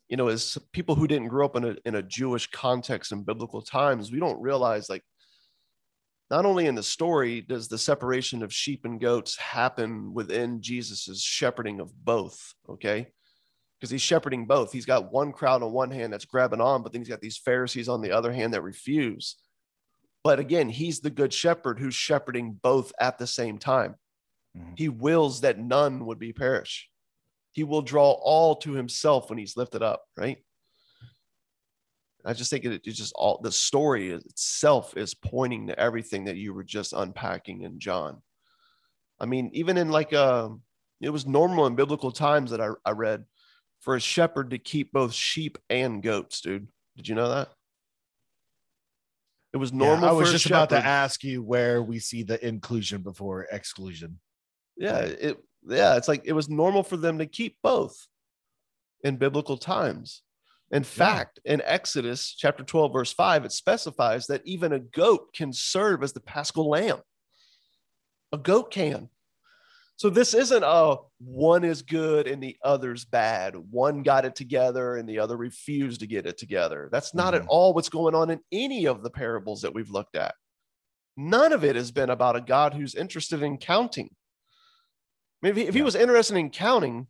you 0.08 0.18
know, 0.18 0.28
as 0.28 0.58
people 0.74 0.96
who 0.96 1.08
didn't 1.08 1.28
grow 1.28 1.46
up 1.46 1.56
in 1.56 1.64
a 1.64 1.76
in 1.86 1.96
a 1.96 2.02
Jewish 2.02 2.48
context 2.48 3.12
in 3.12 3.24
biblical 3.24 3.62
times, 3.62 4.12
we 4.12 4.20
don't 4.20 4.42
realize 4.42 4.90
like 4.90 5.04
not 6.30 6.46
only 6.46 6.68
in 6.68 6.76
the 6.76 6.84
story 6.84 7.42
does 7.42 7.68
the 7.68 7.78
separation 7.78 8.44
of 8.44 8.54
sheep 8.54 8.86
and 8.86 9.00
goats 9.00 9.36
happen 9.36 10.14
within 10.14 10.62
Jesus's 10.62 11.22
shepherding 11.22 11.80
of 11.80 11.94
both, 12.06 12.54
okay? 12.70 13.08
Because 13.80 13.90
he's 13.90 14.02
shepherding 14.02 14.46
both. 14.46 14.72
He's 14.72 14.86
got 14.86 15.12
one 15.12 15.32
crowd 15.32 15.64
on 15.64 15.72
one 15.72 15.90
hand 15.90 16.14
that's 16.14 16.26
grabbing 16.26 16.62
on, 16.62 16.84
but 16.84 16.92
then 16.92 17.02
he's 17.02 17.10
got 17.10 17.22
these 17.22 17.38
Pharisees 17.38 17.90
on 17.90 18.02
the 18.02 18.12
other 18.12 18.32
hand 18.32 18.54
that 18.54 18.62
refuse. 18.62 19.38
But 20.24 20.40
again, 20.40 20.70
he's 20.70 21.00
the 21.00 21.10
good 21.10 21.34
shepherd 21.34 21.80
who's 21.80 21.96
shepherding 21.96 22.60
both 22.62 22.92
at 23.00 23.18
the 23.18 23.28
same 23.28 23.58
time. 23.58 23.96
Mm-hmm. 24.58 24.74
He 24.76 24.90
wills 24.90 25.42
that 25.42 25.58
none 25.58 26.06
would 26.06 26.20
be 26.20 26.34
perish. 26.34 26.90
He 27.54 27.64
will 27.64 27.82
draw 27.82 28.12
all 28.12 28.58
to 28.58 28.74
himself 28.74 29.30
when 29.30 29.40
he's 29.40 29.58
lifted 29.58 29.82
up, 29.82 30.04
right? 30.16 30.38
I 32.26 32.34
just 32.34 32.50
think 32.50 32.66
it, 32.66 32.82
it's 32.86 32.98
just 32.98 33.14
all 33.16 33.40
the 33.42 33.52
story 33.52 34.12
itself 34.12 34.96
is 34.98 35.14
pointing 35.14 35.68
to 35.68 35.80
everything 35.80 36.26
that 36.26 36.36
you 36.36 36.54
were 36.54 36.64
just 36.64 36.94
unpacking 36.94 37.62
in 37.62 37.80
John. 37.80 38.22
I 39.20 39.26
mean, 39.26 39.50
even 39.54 39.78
in 39.78 39.90
like 39.90 40.14
uh, 40.14 40.50
it 41.02 41.10
was 41.10 41.26
normal 41.26 41.66
in 41.66 41.76
biblical 41.76 42.12
times 42.12 42.52
that 42.52 42.62
I, 42.62 42.70
I 42.86 42.92
read 42.92 43.26
for 43.80 43.96
a 43.96 44.00
shepherd 44.00 44.52
to 44.52 44.58
keep 44.58 44.92
both 44.92 45.14
sheep 45.14 45.58
and 45.70 46.04
goats, 46.04 46.42
dude. 46.42 46.68
Did 46.98 47.08
you 47.08 47.16
know 47.16 47.30
that? 47.30 47.50
It 49.54 49.58
was 49.58 49.74
normal. 49.74 50.06
Yeah, 50.06 50.10
I 50.12 50.14
was 50.14 50.32
just 50.32 50.46
about 50.46 50.70
to 50.70 50.86
ask 50.86 51.24
you 51.24 51.42
where 51.42 51.82
we 51.82 52.00
see 52.00 52.24
the 52.24 52.46
inclusion 52.46 53.02
before 53.02 53.48
exclusion. 53.52 54.20
Yeah, 54.78 55.00
it 55.00 55.38
yeah, 55.68 55.96
it's 55.96 56.08
like 56.08 56.22
it 56.26 56.34
was 56.34 56.50
normal 56.50 56.84
for 56.84 56.98
them 56.98 57.18
to 57.18 57.26
keep 57.26 57.58
both 57.64 58.08
in 59.04 59.18
biblical 59.18 59.58
times. 59.58 60.22
In 60.72 60.84
fact, 60.84 61.40
yeah. 61.44 61.54
in 61.54 61.62
Exodus 61.66 62.36
chapter 62.38 62.64
12, 62.64 62.94
verse 62.94 63.14
5, 63.14 63.46
it 63.46 63.52
specifies 63.52 64.28
that 64.28 64.42
even 64.46 64.74
a 64.74 64.80
goat 64.80 65.34
can 65.34 65.52
serve 65.52 66.04
as 66.04 66.14
the 66.14 66.20
paschal 66.20 66.70
lamb. 66.70 67.00
A 68.32 68.38
goat 68.38 68.72
can. 68.72 69.10
So 70.00 70.10
this 70.10 70.34
isn't 70.34 70.64
a 70.64 70.96
one 71.18 71.66
is 71.66 71.82
good 71.82 72.26
and 72.28 72.42
the 72.42 72.56
other's 72.64 73.04
bad. 73.04 73.56
One 73.70 74.02
got 74.02 74.24
it 74.24 74.34
together 74.34 74.96
and 74.96 75.10
the 75.10 75.20
other 75.20 75.36
refused 75.36 76.00
to 76.00 76.08
get 76.08 76.26
it 76.26 76.38
together. 76.38 76.88
That's 76.90 77.14
not 77.14 77.34
mm-hmm. 77.34 77.44
at 77.44 77.50
all 77.50 77.74
what's 77.74 77.90
going 77.90 78.16
on 78.16 78.30
in 78.30 78.40
any 78.52 78.86
of 78.86 79.04
the 79.04 79.10
parables 79.10 79.62
that 79.64 79.74
we've 79.74 79.90
looked 79.90 80.16
at. 80.16 80.36
None 81.18 81.52
of 81.52 81.66
it 81.66 81.76
has 81.76 81.92
been 81.92 82.12
about 82.12 82.38
a 82.38 82.42
God 82.42 82.74
who's 82.74 82.96
interested 82.96 83.44
in 83.44 83.58
counting. 83.58 84.10
I 85.44 85.48
mean, 85.48 85.52
if 85.52 85.58
he, 85.58 85.64
if 85.64 85.76
he 85.76 85.82
was 85.82 85.96
interested 85.96 86.38
in 86.38 86.50
counting, 86.50 87.08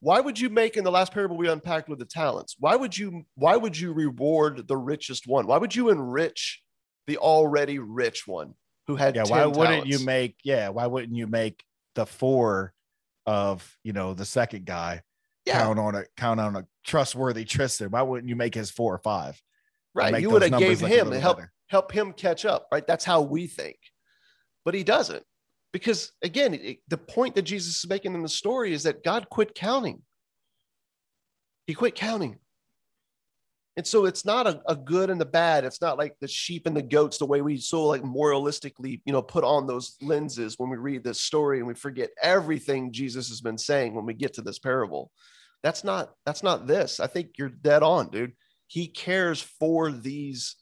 why 0.00 0.18
would 0.18 0.40
you 0.40 0.48
make 0.48 0.76
in 0.76 0.84
the 0.84 0.90
last 0.90 1.12
parable 1.12 1.36
we 1.36 1.48
unpacked 1.48 1.88
with 1.88 1.98
the 1.98 2.04
talents 2.04 2.56
why 2.58 2.74
would 2.74 2.96
you 2.96 3.24
why 3.34 3.56
would 3.56 3.78
you 3.78 3.92
reward 3.92 4.66
the 4.66 4.76
richest 4.76 5.26
one? 5.26 5.46
Why 5.46 5.58
would 5.58 5.74
you 5.74 5.90
enrich 5.90 6.62
the 7.06 7.18
already 7.18 7.78
rich 7.78 8.26
one 8.26 8.54
who 8.86 8.96
had 8.96 9.16
yeah 9.16 9.24
why 9.26 9.46
wouldn't 9.46 9.86
you 9.86 10.04
make 10.04 10.36
yeah 10.44 10.68
why 10.68 10.86
wouldn't 10.86 11.16
you 11.16 11.26
make 11.26 11.64
the 11.94 12.06
four 12.06 12.72
of 13.26 13.76
you 13.84 13.92
know 13.92 14.14
the 14.14 14.24
second 14.24 14.64
guy 14.64 15.02
yeah. 15.44 15.60
count 15.62 15.78
on 15.78 15.94
a 15.94 16.04
count 16.16 16.40
on 16.40 16.56
a 16.56 16.66
trustworthy 16.84 17.44
tristan? 17.44 17.90
Why 17.90 18.02
wouldn't 18.02 18.28
you 18.28 18.36
make 18.36 18.54
his 18.54 18.70
four 18.70 18.94
or 18.94 18.98
five? 18.98 19.40
Right 19.94 20.20
you 20.20 20.30
would 20.30 20.42
have 20.42 20.58
gave 20.58 20.80
him 20.80 21.12
help 21.12 21.38
better. 21.38 21.52
help 21.68 21.92
him 21.92 22.12
catch 22.12 22.44
up 22.44 22.68
right? 22.72 22.86
That's 22.86 23.04
how 23.04 23.22
we 23.22 23.46
think. 23.46 23.78
But 24.64 24.74
he 24.74 24.84
doesn't 24.84 25.24
because 25.72 26.12
again, 26.22 26.54
it, 26.54 26.78
the 26.88 26.98
point 26.98 27.34
that 27.34 27.42
Jesus 27.42 27.78
is 27.78 27.88
making 27.88 28.14
in 28.14 28.22
the 28.22 28.28
story 28.28 28.72
is 28.72 28.82
that 28.84 29.04
God 29.04 29.28
quit 29.30 29.54
counting. 29.54 30.02
He 31.66 31.74
quit 31.74 31.94
counting. 31.94 32.38
And 33.76 33.86
so 33.86 34.04
it's 34.04 34.24
not 34.24 34.46
a, 34.46 34.60
a 34.66 34.74
good 34.74 35.10
and 35.10 35.20
the 35.20 35.24
bad. 35.24 35.64
It's 35.64 35.80
not 35.80 35.96
like 35.96 36.14
the 36.20 36.28
sheep 36.28 36.66
and 36.66 36.76
the 36.76 36.82
goats, 36.82 37.18
the 37.18 37.24
way 37.24 37.40
we 37.40 37.56
so 37.56 37.86
like 37.86 38.02
moralistically, 38.02 39.00
you 39.04 39.12
know, 39.12 39.22
put 39.22 39.44
on 39.44 39.66
those 39.66 39.96
lenses 40.02 40.56
when 40.58 40.68
we 40.68 40.76
read 40.76 41.04
this 41.04 41.20
story 41.20 41.58
and 41.58 41.66
we 41.66 41.74
forget 41.74 42.10
everything 42.20 42.92
Jesus 42.92 43.28
has 43.28 43.40
been 43.40 43.56
saying 43.56 43.94
when 43.94 44.04
we 44.04 44.12
get 44.12 44.34
to 44.34 44.42
this 44.42 44.58
parable. 44.58 45.10
That's 45.62 45.84
not 45.84 46.12
that's 46.26 46.42
not 46.42 46.66
this. 46.66 47.00
I 47.00 47.06
think 47.06 47.30
you're 47.38 47.48
dead 47.48 47.82
on, 47.82 48.10
dude. 48.10 48.32
He 48.66 48.88
cares 48.88 49.40
for 49.40 49.92
these 49.92 50.56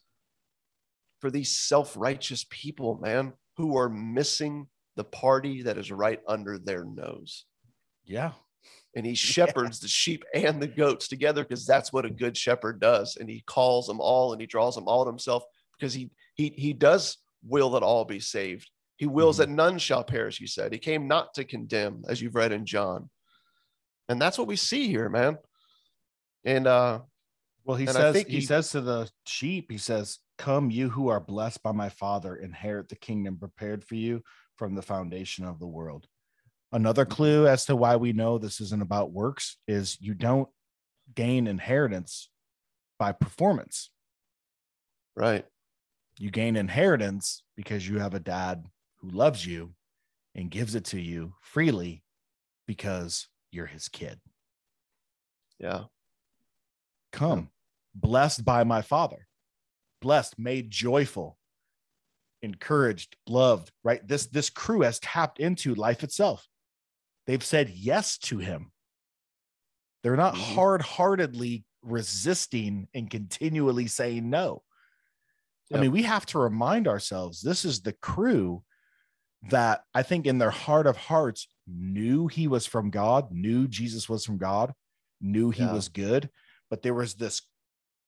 for 1.19 1.31
these 1.31 1.57
self-righteous 1.57 2.45
people, 2.49 2.99
man, 3.01 3.33
who 3.57 3.75
are 3.77 3.89
missing 3.89 4.67
the 4.99 5.05
party 5.05 5.61
that 5.61 5.77
is 5.77 5.93
right 5.93 6.19
under 6.27 6.57
their 6.57 6.83
nose. 6.83 7.45
Yeah. 8.03 8.33
And 8.97 9.05
he 9.05 9.15
shepherds 9.33 9.79
yeah. 9.79 9.85
the 9.85 9.87
sheep 9.87 10.25
and 10.33 10.61
the 10.61 10.67
goats 10.67 11.07
together 11.07 11.41
because 11.41 11.65
that's 11.65 11.93
what 11.93 12.03
a 12.03 12.09
good 12.09 12.35
shepherd 12.35 12.81
does. 12.81 13.15
And 13.15 13.29
he 13.29 13.41
calls 13.47 13.87
them 13.87 14.01
all 14.01 14.33
and 14.33 14.41
he 14.41 14.45
draws 14.45 14.75
them 14.75 14.89
all 14.89 15.05
to 15.05 15.09
himself 15.09 15.43
because 15.77 15.93
he 15.93 16.11
he 16.35 16.49
he 16.49 16.73
does 16.73 17.17
will 17.47 17.69
that 17.69 17.81
all 17.81 18.03
be 18.03 18.19
saved. 18.19 18.69
He 18.97 19.05
wills 19.05 19.39
mm-hmm. 19.39 19.51
that 19.51 19.55
none 19.55 19.77
shall 19.77 20.03
perish, 20.03 20.37
he 20.37 20.47
said. 20.47 20.73
He 20.73 20.79
came 20.79 21.07
not 21.07 21.33
to 21.35 21.45
condemn, 21.45 22.03
as 22.09 22.21
you've 22.21 22.35
read 22.35 22.51
in 22.51 22.65
John. 22.65 23.09
And 24.09 24.21
that's 24.21 24.37
what 24.37 24.49
we 24.49 24.57
see 24.57 24.87
here, 24.87 25.07
man. 25.07 25.37
And 26.43 26.67
uh 26.67 26.99
well, 27.63 27.77
he 27.77 27.85
says 27.85 28.17
he, 28.17 28.23
he 28.27 28.41
says 28.41 28.71
to 28.71 28.81
the 28.81 29.09
sheep, 29.25 29.71
he 29.71 29.77
says, 29.77 30.19
Come, 30.37 30.71
you 30.71 30.89
who 30.89 31.07
are 31.07 31.21
blessed 31.21 31.63
by 31.63 31.71
my 31.71 31.87
father, 31.87 32.35
inherit 32.35 32.89
the 32.89 32.97
kingdom 32.97 33.37
prepared 33.37 33.85
for 33.85 33.95
you 33.95 34.23
from 34.59 34.75
the 34.75 34.81
foundation 34.81 35.45
of 35.45 35.57
the 35.57 35.65
world. 35.65 36.05
Another 36.73 37.05
clue 37.05 37.47
as 37.47 37.65
to 37.65 37.77
why 37.77 37.95
we 37.95 38.11
know 38.11 38.37
this 38.37 38.59
isn't 38.59 38.81
about 38.81 39.13
works 39.13 39.55
is 39.69 39.97
you 40.01 40.13
don't 40.13 40.49
gain 41.15 41.47
inheritance 41.47 42.29
by 42.99 43.13
performance. 43.13 43.89
Right. 45.15 45.45
You 46.19 46.29
gain 46.29 46.57
inheritance 46.57 47.41
because 47.55 47.87
you 47.87 47.99
have 47.99 48.13
a 48.13 48.19
dad 48.19 48.65
who 48.97 49.09
loves 49.09 49.45
you 49.45 49.73
and 50.35 50.51
gives 50.51 50.75
it 50.75 50.83
to 50.85 50.99
you 50.99 51.33
freely 51.41 52.03
because 52.67 53.29
you're 53.51 53.65
his 53.65 53.87
kid. 53.87 54.19
Yeah. 55.57 55.85
Come, 57.13 57.49
blessed 57.95 58.43
by 58.43 58.65
my 58.65 58.81
father, 58.81 59.25
blessed, 60.01 60.37
made 60.37 60.69
joyful 60.69 61.38
encouraged, 62.41 63.15
loved, 63.27 63.71
right? 63.83 64.05
This 64.07 64.27
this 64.27 64.49
crew 64.49 64.81
has 64.81 64.99
tapped 64.99 65.39
into 65.39 65.75
life 65.75 66.03
itself. 66.03 66.47
They've 67.27 67.43
said 67.43 67.69
yes 67.69 68.17
to 68.19 68.39
him. 68.39 68.71
They're 70.03 70.15
not 70.15 70.33
mm-hmm. 70.33 70.55
hard-heartedly 70.55 71.65
resisting 71.83 72.87
and 72.93 73.09
continually 73.09 73.87
saying 73.87 74.29
no. 74.29 74.63
Yep. 75.69 75.77
I 75.77 75.81
mean, 75.81 75.91
we 75.91 76.03
have 76.03 76.25
to 76.27 76.39
remind 76.39 76.87
ourselves 76.87 77.41
this 77.41 77.65
is 77.65 77.81
the 77.81 77.93
crew 77.93 78.63
that 79.49 79.83
I 79.93 80.03
think 80.03 80.25
in 80.25 80.37
their 80.37 80.49
heart 80.49 80.87
of 80.87 80.97
hearts 80.97 81.47
knew 81.67 82.27
he 82.27 82.47
was 82.47 82.65
from 82.65 82.89
God, 82.89 83.31
knew 83.31 83.67
Jesus 83.67 84.09
was 84.09 84.25
from 84.25 84.37
God, 84.37 84.73
knew 85.21 85.49
he 85.49 85.63
yeah. 85.63 85.73
was 85.73 85.87
good, 85.89 86.29
but 86.69 86.81
there 86.81 86.93
was 86.93 87.13
this 87.13 87.41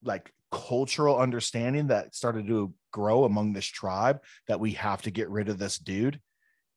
like 0.04 0.34
cultural 0.52 1.18
understanding 1.18 1.88
that 1.88 2.16
started 2.16 2.48
to 2.48 2.74
grow 2.92 3.24
among 3.24 3.54
this 3.54 3.66
tribe 3.66 4.22
that 4.48 4.60
we 4.60 4.74
have 4.74 5.02
to 5.04 5.12
get 5.12 5.30
rid 5.30 5.50
of 5.50 5.58
this 5.58 5.78
dude. 5.78 6.20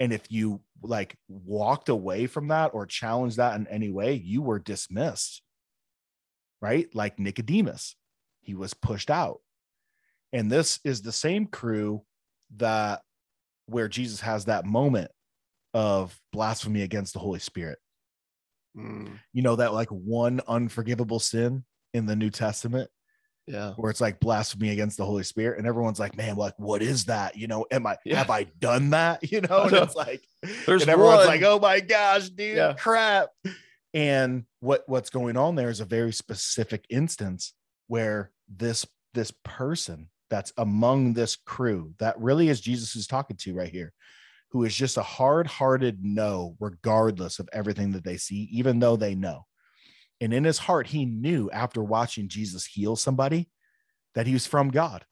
And 0.00 0.12
if 0.12 0.30
you 0.30 0.60
like 0.82 1.16
walked 1.28 1.88
away 1.88 2.26
from 2.26 2.48
that 2.48 2.72
or 2.74 2.86
challenged 2.86 3.36
that 3.36 3.56
in 3.56 3.66
any 3.68 3.90
way 3.90 4.14
you 4.14 4.42
were 4.42 4.58
dismissed 4.58 5.42
right? 6.64 6.88
Like 6.94 7.18
nicodemus 7.18 7.94
he 8.40 8.54
was 8.54 8.74
pushed 8.74 9.10
out. 9.10 9.40
And 10.32 10.50
this 10.50 10.80
is 10.82 11.02
the 11.02 11.12
same 11.12 11.46
crew 11.46 12.02
that 12.56 13.02
where 13.66 13.88
jesus 13.88 14.20
has 14.20 14.46
that 14.46 14.64
moment 14.66 15.10
of 15.72 16.18
blasphemy 16.32 16.82
against 16.82 17.12
the 17.12 17.18
holy 17.18 17.38
spirit. 17.38 17.78
Mm, 18.76 19.18
You 19.32 19.42
know, 19.42 19.56
that 19.56 19.74
like 19.74 19.88
one 19.90 20.40
unforgivable 20.48 21.20
sin 21.20 21.64
in 21.92 22.06
the 22.06 22.16
New 22.16 22.30
Testament 22.30 22.90
yeah. 23.46 23.72
where 23.76 23.90
it's 23.90 24.00
like 24.00 24.20
blasphemy 24.20 24.70
against 24.70 24.96
the 24.96 25.04
Holy 25.04 25.22
Spirit. 25.22 25.58
And 25.58 25.66
everyone's 25.66 26.00
like, 26.00 26.16
man, 26.16 26.36
like, 26.36 26.54
what 26.58 26.82
is 26.82 27.04
that? 27.06 27.36
You 27.36 27.46
know, 27.46 27.66
am 27.70 27.86
I, 27.86 27.96
Yeah. 28.04 28.16
have 28.18 28.30
I 28.30 28.44
done 28.58 28.90
that? 28.90 29.20
You 29.30 29.40
know, 29.42 29.62
and 29.64 29.72
know. 29.72 29.82
it's 29.82 29.94
like, 29.96 30.26
There's 30.66 30.82
and 30.82 30.90
everyone's 30.90 31.18
one. 31.18 31.26
like, 31.26 31.42
oh 31.42 31.58
my 31.58 31.80
gosh, 31.80 32.28
dude, 32.28 32.56
Yeah. 32.56 32.74
crap. 32.78 33.28
And 33.92 34.44
what 34.60 34.82
what's 34.86 35.10
going 35.10 35.36
on 35.36 35.54
there 35.54 35.70
is 35.70 35.80
a 35.80 35.84
very 35.84 36.12
specific 36.12 36.84
instance 36.90 37.52
where 37.86 38.32
this 38.48 38.84
this 39.12 39.32
person 39.44 40.08
that's 40.30 40.52
among 40.56 41.12
this 41.12 41.36
crew 41.36 41.94
that 41.98 42.18
really 42.18 42.48
is 42.48 42.60
Jesus 42.60 42.92
who's 42.92 43.06
talking 43.06 43.36
to 43.36 43.54
right 43.54 43.68
here, 43.70 43.92
who 44.50 44.64
is 44.64 44.74
just 44.74 44.96
a 44.96 45.02
hard-hearted 45.02 45.98
no, 46.02 46.56
regardless 46.58 47.38
of 47.38 47.48
everything 47.52 47.92
that 47.92 48.02
they 48.04 48.16
see, 48.16 48.48
even 48.50 48.80
though 48.80 48.96
they 48.96 49.14
know. 49.14 49.46
And 50.20 50.32
in 50.32 50.44
his 50.44 50.58
heart, 50.58 50.86
he 50.86 51.04
knew 51.04 51.50
after 51.50 51.82
watching 51.82 52.28
Jesus 52.28 52.64
heal 52.64 52.96
somebody 52.96 53.50
that 54.14 54.26
he 54.26 54.32
was 54.32 54.46
from 54.46 54.70
God. 54.70 55.04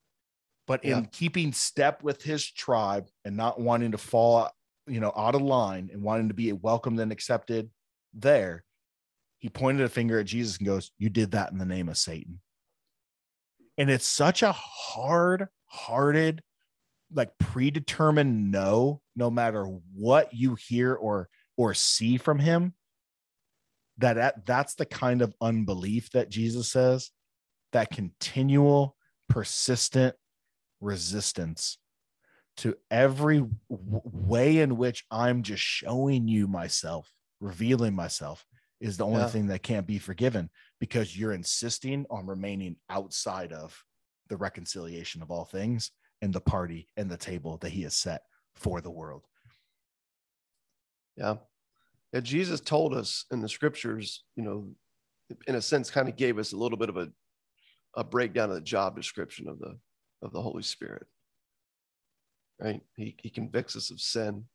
But 0.67 0.85
in 0.85 1.07
keeping 1.07 1.53
step 1.53 2.03
with 2.03 2.23
his 2.23 2.49
tribe 2.49 3.09
and 3.25 3.37
not 3.37 3.61
wanting 3.61 3.93
to 3.93 3.99
fall, 3.99 4.51
you 4.87 5.01
know, 5.01 5.13
out 5.17 5.35
of 5.35 5.43
line 5.43 5.91
and 5.93 6.03
wanting 6.03 6.29
to 6.29 6.35
be 6.35 6.53
welcomed 6.53 7.01
and 7.01 7.11
accepted 7.11 7.69
there, 8.15 8.65
he 9.39 9.49
pointed 9.49 9.85
a 9.85 9.89
finger 9.89 10.21
at 10.21 10.27
Jesus 10.27 10.59
and 10.59 10.67
goes, 10.67 10.93
You 10.99 11.11
did 11.11 11.33
that 11.33 11.51
in 11.51 11.59
the 11.59 11.67
name 11.67 11.89
of 11.89 11.99
Satan. 11.99 12.41
And 13.77 13.91
it's 13.91 14.07
such 14.07 14.43
a 14.43 14.53
hard 14.53 15.49
hearted, 15.67 16.43
like 17.13 17.37
predetermined 17.39 18.53
no, 18.53 19.01
no 19.17 19.31
matter 19.31 19.65
what 19.95 20.33
you 20.33 20.55
hear 20.55 20.95
or 20.95 21.29
or 21.57 21.75
see 21.75 22.19
from 22.19 22.39
him. 22.39 22.75
That, 24.03 24.15
that 24.17 24.47
that's 24.47 24.75
the 24.75 24.85
kind 24.85 25.23
of 25.23 25.35
unbelief 25.41 26.11
that 26.11 26.29
Jesus 26.29 26.71
says, 26.71 27.11
that 27.73 27.91
continual, 27.91 28.97
persistent 29.29 30.15
resistance 30.81 31.79
to 32.59 32.77
every 32.91 33.39
w- 33.39 34.03
way 34.05 34.59
in 34.59 34.77
which 34.77 35.05
I'm 35.11 35.43
just 35.43 35.63
showing 35.63 36.29
you 36.29 36.47
myself, 36.49 37.11
revealing 37.41 37.95
myself 37.95 38.45
is 38.81 38.97
the 38.97 39.07
only 39.07 39.21
Yeah. 39.21 39.29
thing 39.29 39.47
that 39.47 39.63
can't 39.63 39.87
be 39.87 39.99
forgiven 39.99 40.51
because 40.81 41.17
you're 41.17 41.33
insisting 41.33 42.05
on 42.11 42.27
remaining 42.27 42.77
outside 42.91 43.53
of 43.53 43.83
the 44.29 44.37
reconciliation 44.37 45.23
of 45.23 45.31
all 45.31 45.45
things 45.45 45.93
and 46.21 46.33
the 46.35 46.41
party 46.41 46.89
and 46.97 47.09
the 47.09 47.17
table 47.17 47.59
that 47.59 47.71
he 47.71 47.83
has 47.83 47.97
set 47.97 48.23
for 48.55 48.81
the 48.81 48.91
world. 48.91 49.27
Yeah. 51.17 51.37
Jesus 52.21 52.61
told 52.61 52.95
us 52.95 53.25
in 53.31 53.41
the 53.41 53.49
scriptures, 53.49 54.25
you 54.37 54.43
know, 54.45 54.75
in 55.47 55.55
a 55.55 55.63
sense, 55.63 55.91
kind 55.91 56.09
of 56.09 56.17
gave 56.17 56.39
us 56.39 56.53
a 56.53 56.57
little 56.57 56.77
bit 56.79 56.91
of 56.91 56.97
a, 56.99 57.11
a 57.97 58.05
breakdown 58.05 58.51
of 58.51 58.55
the 58.57 58.61
job 58.61 58.97
description 58.97 59.49
of 59.49 59.59
the 59.59 59.79
of 60.21 60.33
the 60.33 60.43
Holy 60.43 60.63
Spirit. 60.63 61.07
Right? 62.61 62.83
He 62.97 63.17
he 63.23 63.31
convicts 63.31 63.77
us 63.77 63.91
of 63.91 64.01
sin 64.01 64.47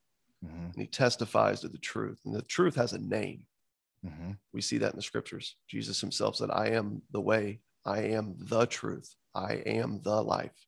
Mhm, 0.46 0.66
and 0.72 0.76
he 0.76 0.86
testifies 0.86 1.62
to 1.62 1.68
the 1.68 1.80
truth. 1.80 2.20
And 2.24 2.36
the 2.36 2.44
truth 2.44 2.76
has 2.76 2.94
a 2.94 3.00
name. 3.00 3.48
mhm, 4.06 4.38
We 4.54 4.62
see 4.62 4.78
that 4.78 4.92
in 4.94 4.98
the 4.98 5.02
scriptures. 5.02 5.56
Jesus 5.68 6.00
himself 6.00 6.36
said, 6.36 6.52
I 6.52 6.68
am 6.68 7.02
the 7.10 7.22
way, 7.22 7.62
I 7.86 8.02
am 8.02 8.36
the 8.38 8.68
truth, 8.68 9.16
I 9.34 9.54
am 9.66 10.00
the 10.04 10.22
life. 10.22 10.68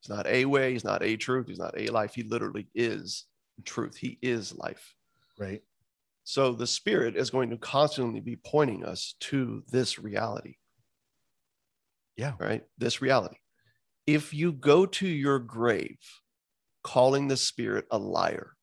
He's 0.00 0.08
not 0.08 0.26
a 0.26 0.46
way, 0.46 0.72
he's 0.72 0.82
not 0.84 1.02
a 1.02 1.16
truth, 1.16 1.46
he's 1.48 1.58
not 1.58 1.78
a 1.78 1.88
life. 1.88 2.14
He 2.14 2.22
literally 2.22 2.68
is 2.74 3.26
truth. 3.64 3.96
He 3.98 4.18
is 4.22 4.54
life. 4.56 4.94
Right. 5.38 5.62
So 6.24 6.52
the 6.52 6.66
Spirit 6.66 7.16
is 7.16 7.30
going 7.30 7.50
to 7.50 7.56
constantly 7.56 8.20
be 8.20 8.36
pointing 8.36 8.84
us 8.84 9.14
to 9.20 9.64
this 9.70 9.98
reality, 9.98 10.56
Yeah. 12.16 12.34
right? 12.38 12.62
This 12.78 13.02
reality. 13.02 13.36
If 14.06 14.32
you 14.32 14.52
go 14.52 14.86
to 14.86 15.06
your 15.06 15.38
grave 15.38 15.98
calling 16.82 17.28
the 17.28 17.36
Spirit 17.36 17.86
a 17.90 17.98
liar, 17.98 18.56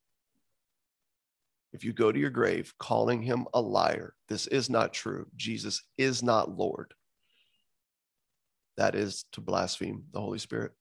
if 1.72 1.84
you 1.84 1.94
go 1.94 2.12
to 2.12 2.20
your 2.20 2.32
grave 2.32 2.74
calling 2.80 3.22
him 3.22 3.46
a 3.54 3.62
liar, 3.62 4.16
this 4.28 4.48
is 4.48 4.70
not 4.70 4.94
true. 4.94 5.28
Jesus 5.36 5.84
is 5.98 6.24
not 6.24 6.58
Lord. 6.58 6.94
That 8.78 8.96
is 8.96 9.26
to 9.34 9.42
blaspheme 9.42 10.06
the 10.12 10.22
Holy 10.22 10.40
Spirit. 10.40 10.72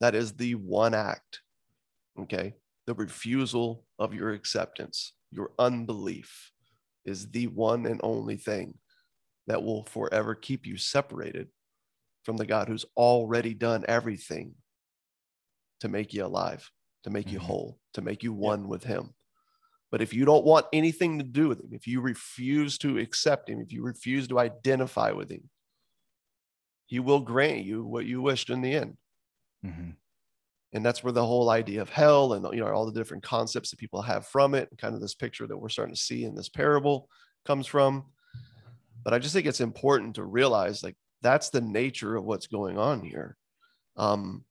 That 0.00 0.14
is 0.14 0.34
the 0.34 0.54
one 0.54 0.94
act, 0.94 1.40
okay? 2.20 2.54
The 2.86 2.94
refusal 2.94 3.84
of 3.98 4.14
your 4.14 4.30
acceptance, 4.30 5.14
your 5.30 5.52
unbelief 5.58 6.52
is 7.04 7.30
the 7.30 7.46
one 7.48 7.86
and 7.86 8.00
only 8.02 8.36
thing 8.36 8.78
that 9.46 9.62
will 9.62 9.84
forever 9.84 10.34
keep 10.34 10.66
you 10.66 10.76
separated 10.76 11.48
from 12.24 12.36
the 12.36 12.46
God 12.46 12.68
who's 12.68 12.84
already 12.96 13.54
done 13.54 13.84
everything 13.88 14.54
to 15.80 15.88
make 15.88 16.12
you 16.12 16.24
alive, 16.24 16.70
to 17.04 17.10
make 17.10 17.30
you 17.30 17.38
Mhm. 17.38 17.44
whole, 17.44 17.80
to 17.94 18.02
make 18.02 18.22
you 18.22 18.32
one 18.32 18.68
with 18.68 18.84
Him. 18.84 19.14
But 19.90 20.02
if 20.02 20.12
you 20.12 20.24
don't 20.24 20.44
want 20.44 20.66
anything 20.72 21.18
to 21.18 21.24
do 21.24 21.48
with 21.48 21.60
Him, 21.60 21.72
if 21.72 21.86
you 21.86 22.00
refuse 22.00 22.76
to 22.78 22.98
accept 22.98 23.48
Him, 23.48 23.60
if 23.60 23.72
you 23.72 23.82
refuse 23.82 24.28
to 24.28 24.38
identify 24.38 25.12
with 25.12 25.30
Him, 25.30 25.50
He 26.86 27.00
will 27.00 27.20
grant 27.20 27.64
you 27.64 27.84
what 27.84 28.06
you 28.06 28.20
wished 28.22 28.50
in 28.50 28.60
the 28.62 28.74
end 28.74 28.98
Mhm. 29.62 29.96
And 30.72 30.84
that's 30.84 31.02
where 31.02 31.12
the 31.12 31.24
whole 31.24 31.50
idea 31.50 31.80
of 31.80 31.88
hell 31.88 32.34
and 32.34 32.46
you 32.52 32.60
know 32.60 32.68
all 32.68 32.86
the 32.86 32.92
different 32.92 33.22
concepts 33.22 33.70
that 33.70 33.78
people 33.78 34.02
have 34.02 34.26
from 34.26 34.54
it 34.54 34.68
and 34.70 34.78
kind 34.78 34.94
of 34.94 35.00
this 35.00 35.14
picture 35.14 35.46
that 35.46 35.56
we're 35.56 35.68
starting 35.68 35.94
to 35.94 36.00
see 36.00 36.24
in 36.24 36.34
this 36.34 36.48
parable 36.48 37.08
comes 37.44 37.66
from. 37.66 38.04
But 39.04 39.14
i 39.14 39.18
just 39.18 39.32
think 39.34 39.46
it's 39.46 39.60
important 39.60 40.16
to 40.16 40.24
realize 40.24 40.82
like 40.82 40.96
that's 41.22 41.50
the 41.50 41.60
nature 41.60 42.16
of 42.16 42.24
what's 42.24 42.46
going 42.46 42.78
on 42.78 43.02
here. 43.02 43.36
Um 43.96 44.44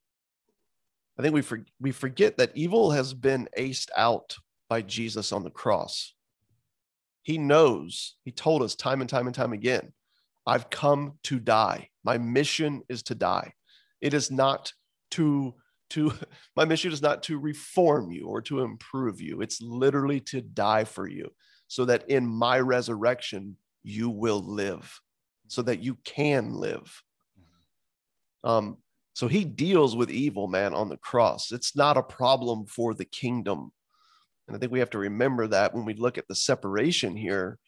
i 1.18 1.22
think 1.22 1.34
we 1.34 1.42
for, 1.42 1.64
we 1.80 1.92
forget 1.92 2.38
that 2.38 2.52
evil 2.56 2.92
has 2.92 3.14
been 3.14 3.48
aced 3.58 3.90
out 3.96 4.36
by 4.70 4.82
jesus 4.82 5.32
on 5.32 5.44
the 5.44 5.52
cross. 5.52 6.14
He 7.22 7.38
knows 7.38 8.16
he 8.24 8.32
told 8.32 8.64
us 8.64 8.76
time 8.76 9.02
and 9.02 9.10
time 9.10 9.28
and 9.28 9.36
time 9.36 9.54
again 9.54 9.94
i've 10.48 10.70
come 10.70 11.20
to 11.24 11.40
die. 11.40 11.90
My 12.04 12.18
mission 12.18 12.82
is 12.90 13.04
to 13.04 13.16
die. 13.16 13.54
It 14.02 14.14
is 14.14 14.32
not 14.32 14.72
to 15.12 15.56
to 15.92 16.14
my 16.56 16.66
mission 16.66 16.92
is 16.92 17.02
not 17.02 17.24
to 17.24 17.40
reform 17.40 18.12
you 18.12 18.28
or 18.28 18.42
to 18.44 18.62
improve 18.62 19.22
you. 19.22 19.42
It's 19.42 19.62
literally 19.62 20.20
to 20.22 20.42
die 20.42 20.84
for 20.84 21.08
you 21.08 21.32
so 21.68 21.86
that 21.86 22.10
in 22.10 22.26
my 22.26 22.60
resurrection 22.60 23.58
you 23.84 24.10
will 24.10 24.40
live 24.40 25.00
so 25.48 25.62
that 25.62 25.80
you 25.80 25.96
can 26.04 26.54
live. 26.54 27.04
Um 28.44 28.78
so 29.14 29.28
he 29.28 29.46
deals 29.46 29.96
with 29.96 30.12
evil 30.12 30.48
man 30.48 30.76
on 30.76 30.90
the 30.90 30.98
cross. 30.98 31.52
It's 31.52 31.76
not 31.76 31.98
a 31.98 32.04
problem 32.04 32.68
for 32.68 32.94
the 32.94 33.06
kingdom. 33.06 33.72
And 34.48 34.56
i 34.56 34.60
think 34.60 34.72
we 34.72 34.80
have 34.80 34.92
to 34.92 35.00
remember 35.00 35.48
that 35.48 35.74
when 35.74 35.86
we 35.86 35.94
look 35.94 36.18
at 36.18 36.28
the 36.28 36.36
separation 36.36 37.16
here 37.16 37.60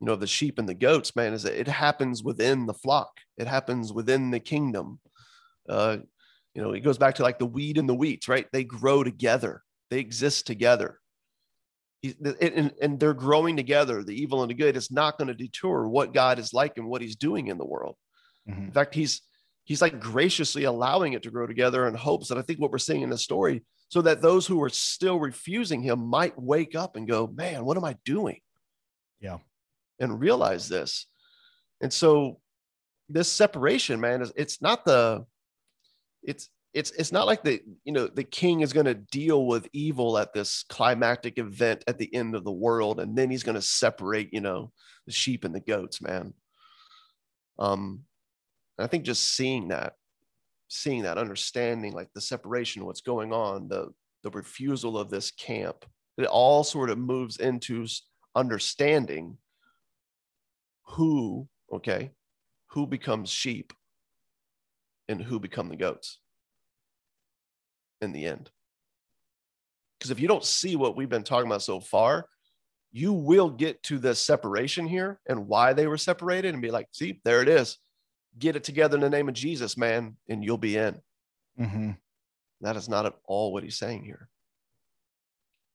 you 0.00 0.06
know 0.06 0.16
the 0.16 0.26
sheep 0.26 0.58
and 0.58 0.68
the 0.68 0.74
goats 0.74 1.16
man 1.16 1.32
is 1.32 1.42
that 1.42 1.58
it 1.58 1.68
happens 1.68 2.22
within 2.22 2.66
the 2.66 2.74
flock. 2.74 3.18
It 3.36 3.46
happens 3.46 3.92
within 3.92 4.30
the 4.30 4.40
kingdom. 4.40 5.00
Uh 5.68 5.98
you 6.54 6.62
know 6.62 6.72
it 6.72 6.80
goes 6.80 6.98
back 6.98 7.16
to 7.16 7.22
like 7.22 7.38
the 7.38 7.46
weed 7.46 7.78
and 7.78 7.88
the 7.88 7.94
wheat 7.94 8.26
right? 8.28 8.46
They 8.52 8.64
grow 8.64 9.04
together. 9.04 9.62
They 9.90 9.98
exist 10.00 10.46
together. 10.46 10.98
And, 12.04 12.72
and 12.80 13.00
they're 13.00 13.12
growing 13.14 13.56
together. 13.56 14.04
The 14.04 14.14
evil 14.14 14.42
and 14.42 14.50
the 14.50 14.54
good 14.54 14.76
is 14.76 14.90
not 14.92 15.18
going 15.18 15.28
to 15.28 15.34
detour 15.34 15.88
what 15.88 16.14
god 16.14 16.38
is 16.38 16.52
like 16.52 16.78
and 16.78 16.86
what 16.88 17.02
he's 17.02 17.16
doing 17.16 17.48
in 17.48 17.58
the 17.58 17.66
world. 17.66 17.96
Mhm. 18.48 18.66
in 18.66 18.72
fact 18.72 18.94
he's 18.94 19.22
he's 19.64 19.82
like 19.82 20.00
graciously 20.00 20.64
allowing 20.64 21.12
it 21.12 21.22
to 21.24 21.30
grow 21.30 21.46
together 21.46 21.86
in 21.86 21.94
hopes 21.94 22.28
that 22.28 22.38
i 22.38 22.42
think 22.42 22.58
what 22.58 22.70
we're 22.70 22.78
seeing 22.78 23.02
in 23.02 23.10
the 23.10 23.18
story 23.18 23.62
so 23.90 24.00
that 24.00 24.22
those 24.22 24.46
who 24.46 24.62
are 24.62 24.70
still 24.70 25.18
refusing 25.20 25.82
him 25.82 25.98
might 26.06 26.40
wake 26.40 26.74
up 26.74 26.96
and 26.96 27.06
go 27.08 27.26
man 27.26 27.64
what 27.64 27.76
am 27.76 27.84
i 27.84 27.94
doing? 28.04 28.40
Yeah. 29.20 29.38
and 29.98 30.18
realize 30.20 30.68
this. 30.68 31.06
And 31.82 31.92
so 31.92 32.40
this 33.08 33.28
separation 33.30 34.00
man 34.00 34.22
is 34.22 34.32
it's 34.36 34.62
not 34.62 34.84
the 34.84 35.26
it's 36.22 36.48
it's 36.74 36.90
it's 36.92 37.12
not 37.12 37.26
like 37.26 37.42
the 37.42 37.60
you 37.84 37.92
know 37.92 38.06
the 38.06 38.24
king 38.24 38.60
is 38.60 38.72
going 38.72 38.86
to 38.86 38.94
deal 38.94 39.46
with 39.46 39.68
evil 39.72 40.18
at 40.18 40.32
this 40.32 40.64
climactic 40.68 41.38
event 41.38 41.82
at 41.86 41.98
the 41.98 42.14
end 42.14 42.34
of 42.34 42.44
the 42.44 42.52
world 42.52 43.00
and 43.00 43.16
then 43.16 43.30
he's 43.30 43.42
going 43.42 43.54
to 43.54 43.62
separate 43.62 44.32
you 44.32 44.40
know 44.40 44.70
the 45.06 45.12
sheep 45.12 45.44
and 45.44 45.54
the 45.54 45.60
goats 45.60 46.00
man. 46.00 46.34
Um 47.58 48.04
i 48.78 48.86
think 48.86 49.04
just 49.04 49.34
seeing 49.34 49.68
that 49.68 49.94
seeing 50.68 51.02
that 51.02 51.18
understanding 51.18 51.92
like 51.92 52.08
the 52.14 52.20
separation 52.20 52.84
what's 52.84 53.00
going 53.00 53.32
on 53.32 53.68
the 53.68 53.88
the 54.22 54.30
refusal 54.30 54.98
of 54.98 55.10
this 55.10 55.30
camp 55.30 55.84
it 56.18 56.26
all 56.26 56.62
sort 56.62 56.90
of 56.90 56.98
moves 56.98 57.38
into 57.38 57.86
understanding 58.36 59.36
who 60.84 61.48
okay 61.72 62.10
who 62.68 62.86
becomes 62.86 63.30
sheep 63.30 63.72
and 65.08 65.22
who 65.22 65.38
become 65.40 65.68
the 65.68 65.76
goats 65.76 66.18
in 68.00 68.12
the 68.12 68.26
end. 68.26 68.50
Because 69.98 70.10
if 70.10 70.20
you 70.20 70.28
don't 70.28 70.44
see 70.44 70.76
what 70.76 70.96
we've 70.96 71.08
been 71.08 71.24
talking 71.24 71.50
about 71.50 71.62
so 71.62 71.80
far, 71.80 72.26
you 72.92 73.12
will 73.12 73.50
get 73.50 73.82
to 73.84 73.98
the 73.98 74.14
separation 74.14 74.86
here 74.86 75.20
and 75.28 75.48
why 75.48 75.72
they 75.72 75.86
were 75.86 75.98
separated 75.98 76.52
and 76.54 76.62
be 76.62 76.70
like, 76.70 76.86
see, 76.92 77.20
there 77.24 77.42
it 77.42 77.48
is. 77.48 77.78
Get 78.38 78.56
it 78.56 78.64
together 78.64 78.96
in 78.96 79.00
the 79.00 79.10
name 79.10 79.28
of 79.28 79.34
Jesus, 79.34 79.76
man, 79.76 80.16
and 80.28 80.44
you'll 80.44 80.56
be 80.58 80.76
in. 80.76 81.00
Mm-hmm. 81.58 81.90
That 82.60 82.76
is 82.76 82.88
not 82.88 83.06
at 83.06 83.14
all 83.24 83.52
what 83.52 83.62
he's 83.62 83.78
saying 83.78 84.04
here, 84.04 84.28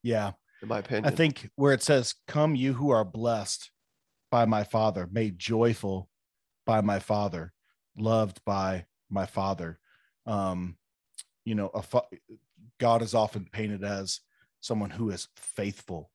Yeah. 0.01 0.31
in 0.61 0.67
my 0.67 0.79
opinion. 0.79 1.05
I 1.05 1.15
think 1.15 1.49
where 1.55 1.73
it 1.73 1.83
says, 1.83 2.15
Come, 2.27 2.55
you 2.55 2.73
who 2.73 2.89
are 2.91 3.05
blessed 3.05 3.69
by 4.31 4.45
my 4.45 4.63
Father, 4.63 5.07
made 5.11 5.37
joyful 5.37 6.09
by 6.65 6.81
my 6.81 6.99
Father, 6.99 7.53
loved 7.97 8.41
by 8.45 8.85
my 9.13 9.25
Father. 9.25 9.79
Um, 10.25 10.77
you 11.45 11.55
know, 11.55 11.67
a 11.67 11.81
fa- 11.81 12.03
God 12.79 13.01
is 13.01 13.13
often 13.13 13.47
painted 13.51 13.83
as 13.83 14.21
someone 14.61 14.89
who 14.89 15.09
is 15.09 15.27
faithful, 15.35 16.09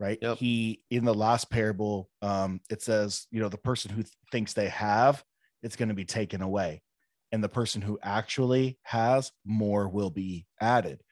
right? 0.00 0.18
Yep. 0.20 0.38
He, 0.38 0.82
in 0.90 1.04
the 1.04 1.14
last 1.14 1.50
parable, 1.50 2.10
um, 2.22 2.60
it 2.70 2.82
says, 2.82 3.26
you 3.30 3.40
know, 3.40 3.48
the 3.48 3.58
person 3.58 3.90
who 3.90 4.02
th- 4.02 4.14
thinks 4.32 4.52
they 4.52 4.68
have, 4.68 5.22
it's 5.62 5.76
going 5.76 5.90
to 5.90 5.94
be 5.94 6.04
taken 6.04 6.40
away. 6.40 6.82
And 7.30 7.44
the 7.44 7.48
person 7.48 7.82
who 7.82 7.98
actually 8.02 8.78
has, 8.82 9.32
more 9.44 9.88
will 9.88 10.10
be 10.10 10.46
added 10.60 11.02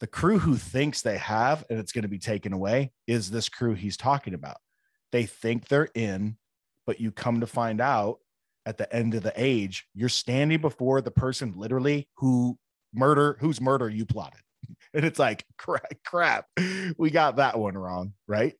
the 0.00 0.06
crew 0.06 0.38
who 0.38 0.56
thinks 0.56 1.02
they 1.02 1.18
have 1.18 1.64
and 1.70 1.78
it's 1.78 1.92
going 1.92 2.02
to 2.02 2.08
be 2.08 2.18
taken 2.18 2.52
away 2.52 2.92
is 3.06 3.30
this 3.30 3.48
crew 3.48 3.74
he's 3.74 3.96
talking 3.96 4.34
about. 4.34 4.58
They 5.12 5.24
think 5.24 5.68
they're 5.68 5.88
in, 5.94 6.36
but 6.86 7.00
you 7.00 7.10
come 7.10 7.40
to 7.40 7.46
find 7.46 7.80
out 7.80 8.18
at 8.66 8.76
the 8.76 8.94
end 8.94 9.14
of 9.14 9.22
the 9.22 9.32
age, 9.36 9.86
you're 9.94 10.08
standing 10.08 10.60
before 10.60 11.00
the 11.00 11.10
person 11.10 11.54
literally 11.56 12.08
who 12.16 12.58
murder 12.92 13.38
whose 13.40 13.60
murder 13.60 13.88
you 13.88 14.04
plotted. 14.04 14.40
And 14.92 15.04
it's 15.04 15.18
like 15.18 15.44
crap, 15.58 15.92
crap. 16.04 16.46
We 16.98 17.10
got 17.10 17.36
that 17.36 17.58
one 17.58 17.78
wrong, 17.78 18.14
right? 18.26 18.54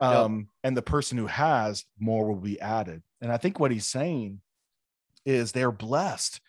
Um, 0.00 0.48
and 0.64 0.74
the 0.74 0.82
person 0.82 1.18
who 1.18 1.26
has 1.26 1.84
more 1.98 2.26
will 2.26 2.40
be 2.40 2.58
added. 2.58 3.02
And 3.20 3.30
I 3.30 3.36
think 3.36 3.60
what 3.60 3.70
he's 3.70 3.84
saying 3.84 4.40
is 5.26 5.52
they're 5.52 5.72
blessed 5.72 6.40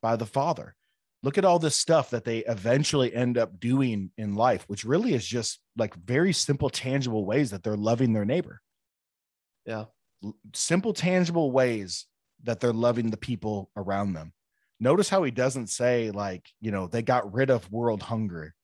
by 0.00 0.14
the 0.14 0.26
Father 0.26 0.76
look 1.22 1.38
at 1.38 1.44
all 1.44 1.58
this 1.58 1.76
stuff 1.76 2.10
that 2.10 2.24
they 2.24 2.38
eventually 2.38 3.14
end 3.14 3.36
up 3.36 3.60
doing 3.60 4.10
in 4.16 4.34
life, 4.34 4.64
which 4.68 4.84
really 4.84 5.14
is 5.14 5.26
just 5.26 5.60
like 5.76 5.94
very 5.94 6.32
simple, 6.32 6.70
tangible 6.70 7.24
ways 7.24 7.50
that 7.50 7.62
they're 7.62 7.76
loving 7.76 8.12
their 8.12 8.24
neighbor. 8.24 8.60
Yeah. 9.66 9.86
Simple, 10.54 10.92
tangible 10.92 11.50
ways 11.50 12.06
that 12.44 12.60
they're 12.60 12.72
loving 12.72 13.10
the 13.10 13.16
people 13.16 13.70
around 13.76 14.12
them. 14.12 14.32
Notice 14.78 15.08
how 15.08 15.22
he 15.22 15.30
doesn't 15.30 15.68
say, 15.68 16.10
like, 16.10 16.48
you 16.60 16.70
know, 16.70 16.86
they 16.86 17.02
got 17.02 17.32
rid 17.32 17.50
of 17.50 17.70
world 17.70 18.02
hunger. 18.02 18.54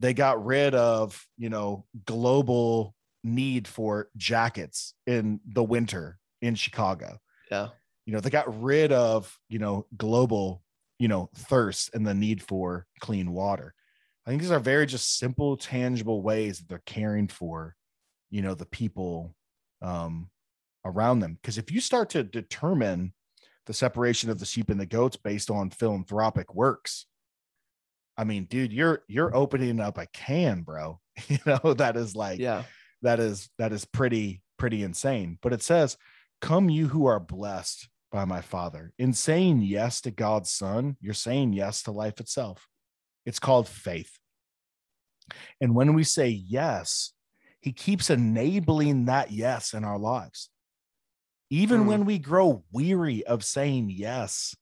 They 0.00 0.14
got 0.14 0.44
rid 0.44 0.74
of, 0.74 1.26
you 1.36 1.50
know, 1.50 1.84
global 2.04 2.94
need 3.22 3.68
for 3.68 4.08
jackets 4.16 4.94
in 5.06 5.40
the 5.46 5.64
winter 5.64 6.18
in 6.40 6.54
Chicago 6.54 7.18
yeah. 7.50 7.68
you 8.04 8.12
know 8.12 8.20
they 8.20 8.30
got 8.30 8.62
rid 8.62 8.92
of 8.92 9.38
you 9.48 9.58
know 9.58 9.86
global 9.96 10.62
you 10.98 11.08
know 11.08 11.30
thirst 11.34 11.94
and 11.94 12.06
the 12.06 12.14
need 12.14 12.42
for 12.42 12.86
clean 13.00 13.32
water 13.32 13.74
i 14.26 14.30
think 14.30 14.40
these 14.40 14.50
are 14.50 14.60
very 14.60 14.86
just 14.86 15.18
simple 15.18 15.56
tangible 15.56 16.22
ways 16.22 16.58
that 16.58 16.68
they're 16.68 16.82
caring 16.86 17.28
for 17.28 17.74
you 18.30 18.42
know 18.42 18.54
the 18.54 18.66
people 18.66 19.34
um 19.82 20.30
around 20.86 21.20
them. 21.20 21.38
Because 21.40 21.58
if 21.58 21.70
you 21.70 21.80
start 21.80 22.08
to 22.10 22.22
determine 22.22 23.12
the 23.66 23.74
separation 23.74 24.30
of 24.30 24.38
the 24.38 24.46
sheep 24.46 24.70
and 24.70 24.80
the 24.80 24.86
goats 24.86 25.16
based 25.16 25.50
on 25.50 25.70
philanthropic 25.70 26.54
works 26.54 27.06
i 28.16 28.22
mean 28.22 28.44
dude 28.44 28.72
you're 28.72 29.02
you're 29.08 29.34
opening 29.36 29.80
up 29.80 29.98
a 29.98 30.06
can 30.06 30.62
bro. 30.62 31.00
You 31.28 31.38
know 31.44 31.74
that 31.74 31.96
is 31.96 32.14
like 32.14 32.38
Yeah. 32.38 32.62
that 33.02 33.18
is 33.20 33.50
that 33.58 33.72
is 33.72 33.84
pretty 33.84 34.42
pretty 34.56 34.82
insane. 34.84 35.38
But 35.42 35.52
it 35.52 35.62
says 35.62 35.96
come 36.40 36.70
you 36.70 36.86
who 36.88 37.06
are 37.06 37.18
blessed 37.20 37.88
by 38.12 38.24
my 38.24 38.40
father. 38.40 38.92
In 38.98 39.12
saying 39.12 39.62
yes 39.62 40.00
to 40.02 40.10
god's 40.12 40.50
son 40.50 40.96
you're 41.00 41.12
saying 41.14 41.52
yes 41.52 41.82
to 41.82 41.90
life 41.90 42.20
itself. 42.20 42.68
It's 43.26 43.40
called 43.40 43.66
faith. 43.68 44.16
And 45.60 45.74
when 45.74 45.92
we 45.94 46.04
say 46.04 46.28
yes 46.28 47.12
he 47.60 47.72
keeps 47.72 48.10
enabling 48.10 49.06
that 49.06 49.32
yes 49.32 49.74
in 49.74 49.82
our 49.82 49.98
lives 49.98 50.50
even 51.50 51.82
Hmm. 51.82 51.86
when 51.86 52.04
we 52.04 52.18
grow 52.18 52.64
weary 52.72 53.24
of 53.26 53.44
saying 53.44 53.90
yes 53.90 54.54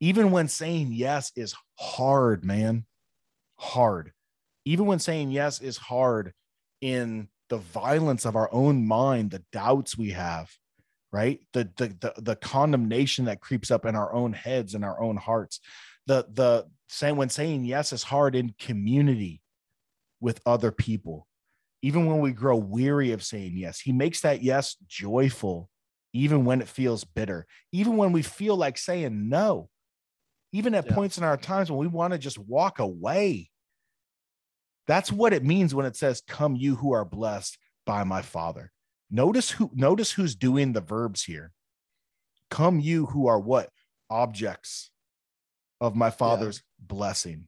even 0.00 0.30
when 0.30 0.48
saying 0.48 0.92
yes 0.92 1.32
is 1.36 1.54
hard 1.78 2.44
man 2.44 2.86
hard 3.58 4.12
even 4.64 4.86
when 4.86 4.98
saying 4.98 5.30
yes 5.30 5.60
is 5.60 5.76
hard 5.76 6.32
in 6.80 7.28
the 7.48 7.58
violence 7.58 8.24
of 8.24 8.36
our 8.36 8.52
own 8.52 8.86
mind, 8.86 9.30
the 9.30 9.44
doubts 9.52 9.96
we 9.96 10.10
have, 10.10 10.50
right? 11.12 11.40
The, 11.52 11.70
the 11.76 11.88
the 12.00 12.20
the 12.20 12.36
condemnation 12.36 13.26
that 13.26 13.40
creeps 13.40 13.70
up 13.70 13.86
in 13.86 13.94
our 13.94 14.12
own 14.12 14.32
heads 14.32 14.74
and 14.74 14.84
our 14.84 15.00
own 15.00 15.16
hearts. 15.16 15.60
The 16.06 16.26
the 16.32 16.66
saying 16.88 17.16
when 17.16 17.28
saying 17.28 17.64
yes 17.64 17.92
is 17.92 18.02
hard 18.02 18.34
in 18.34 18.54
community 18.58 19.40
with 20.20 20.40
other 20.44 20.72
people. 20.72 21.25
Even 21.86 22.06
when 22.06 22.18
we 22.18 22.32
grow 22.32 22.56
weary 22.56 23.12
of 23.12 23.22
saying 23.22 23.56
yes, 23.56 23.78
he 23.78 23.92
makes 23.92 24.22
that 24.22 24.42
yes 24.42 24.74
joyful, 24.88 25.70
even 26.12 26.44
when 26.44 26.60
it 26.60 26.66
feels 26.66 27.04
bitter, 27.04 27.46
even 27.70 27.96
when 27.96 28.10
we 28.10 28.22
feel 28.22 28.56
like 28.56 28.76
saying 28.76 29.28
no, 29.28 29.70
even 30.50 30.74
at 30.74 30.86
Yeah. 30.86 30.94
points 30.94 31.16
in 31.16 31.22
our 31.22 31.36
times 31.36 31.70
when 31.70 31.78
we 31.78 31.86
want 31.86 32.12
to 32.12 32.18
just 32.18 32.40
walk 32.40 32.80
away. 32.80 33.52
That's 34.88 35.12
what 35.12 35.32
it 35.32 35.44
means 35.44 35.76
when 35.76 35.86
it 35.86 35.94
says, 35.94 36.22
Come 36.26 36.56
you 36.56 36.74
who 36.74 36.92
are 36.92 37.04
blessed 37.04 37.56
by 37.84 38.02
my 38.02 38.20
father. 38.20 38.72
Notice 39.08 39.52
who 39.52 39.70
notice 39.72 40.10
who's 40.10 40.34
doing 40.34 40.72
the 40.72 40.80
verbs 40.80 41.22
here. 41.22 41.52
Come 42.50 42.80
you 42.80 43.06
who 43.06 43.28
are 43.28 43.38
what? 43.38 43.70
Objects 44.10 44.90
of 45.80 45.94
my 45.94 46.10
father's 46.10 46.64
blessing. 46.80 47.46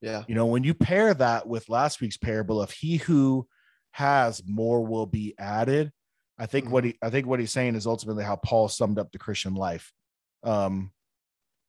Yeah. 0.00 0.24
You 0.28 0.34
know, 0.34 0.46
when 0.46 0.64
you 0.64 0.74
pair 0.74 1.12
that 1.14 1.46
with 1.46 1.68
last 1.68 2.00
week's 2.00 2.16
parable 2.16 2.60
of 2.60 2.70
he 2.70 2.96
who 2.96 3.46
has 3.92 4.42
more 4.46 4.84
will 4.84 5.06
be 5.06 5.34
added, 5.38 5.92
I 6.38 6.46
think 6.46 6.70
what 6.70 6.84
he 6.84 6.96
I 7.02 7.10
think 7.10 7.26
what 7.26 7.40
he's 7.40 7.52
saying 7.52 7.74
is 7.74 7.86
ultimately 7.86 8.24
how 8.24 8.36
Paul 8.36 8.68
summed 8.68 8.98
up 8.98 9.12
the 9.12 9.18
Christian 9.18 9.54
life. 9.54 9.92
Um, 10.42 10.92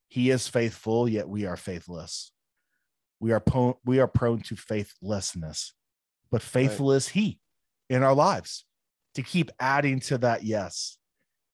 he 0.07 0.29
is 0.29 0.47
faithful, 0.47 1.09
yet 1.09 1.27
we 1.27 1.45
are 1.45 1.57
faithless. 1.57 2.32
We 3.19 3.34
are 3.34 3.39
po- 3.41 3.79
we 3.86 3.99
are 3.99 4.07
prone 4.07 4.41
to 4.43 4.55
faithlessness, 4.55 5.73
but 6.32 6.41
faithful 6.41 6.93
is 6.93 7.09
he 7.09 7.39
in 7.89 8.01
our 8.01 8.15
lives 8.15 8.65
to 9.15 9.23
keep 9.23 9.51
adding 9.59 9.99
to 9.99 10.17
that 10.19 10.43
yes, 10.43 10.97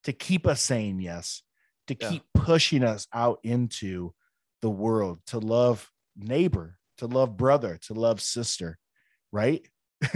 to 0.04 0.14
keep 0.14 0.46
us 0.46 0.62
saying 0.62 1.02
yes, 1.02 1.42
to 1.88 1.98
Yeah. 2.00 2.10
keep 2.10 2.24
pushing 2.34 2.84
us 2.84 3.08
out 3.12 3.40
into 3.44 4.14
the 4.62 4.70
world, 4.70 5.20
to 5.28 5.40
love 5.40 5.92
neighbor, 6.18 6.78
to 6.98 7.08
love 7.08 7.38
brother, 7.38 7.78
to 7.84 7.94
love 7.94 8.22
sister, 8.22 8.78
right? 9.32 9.68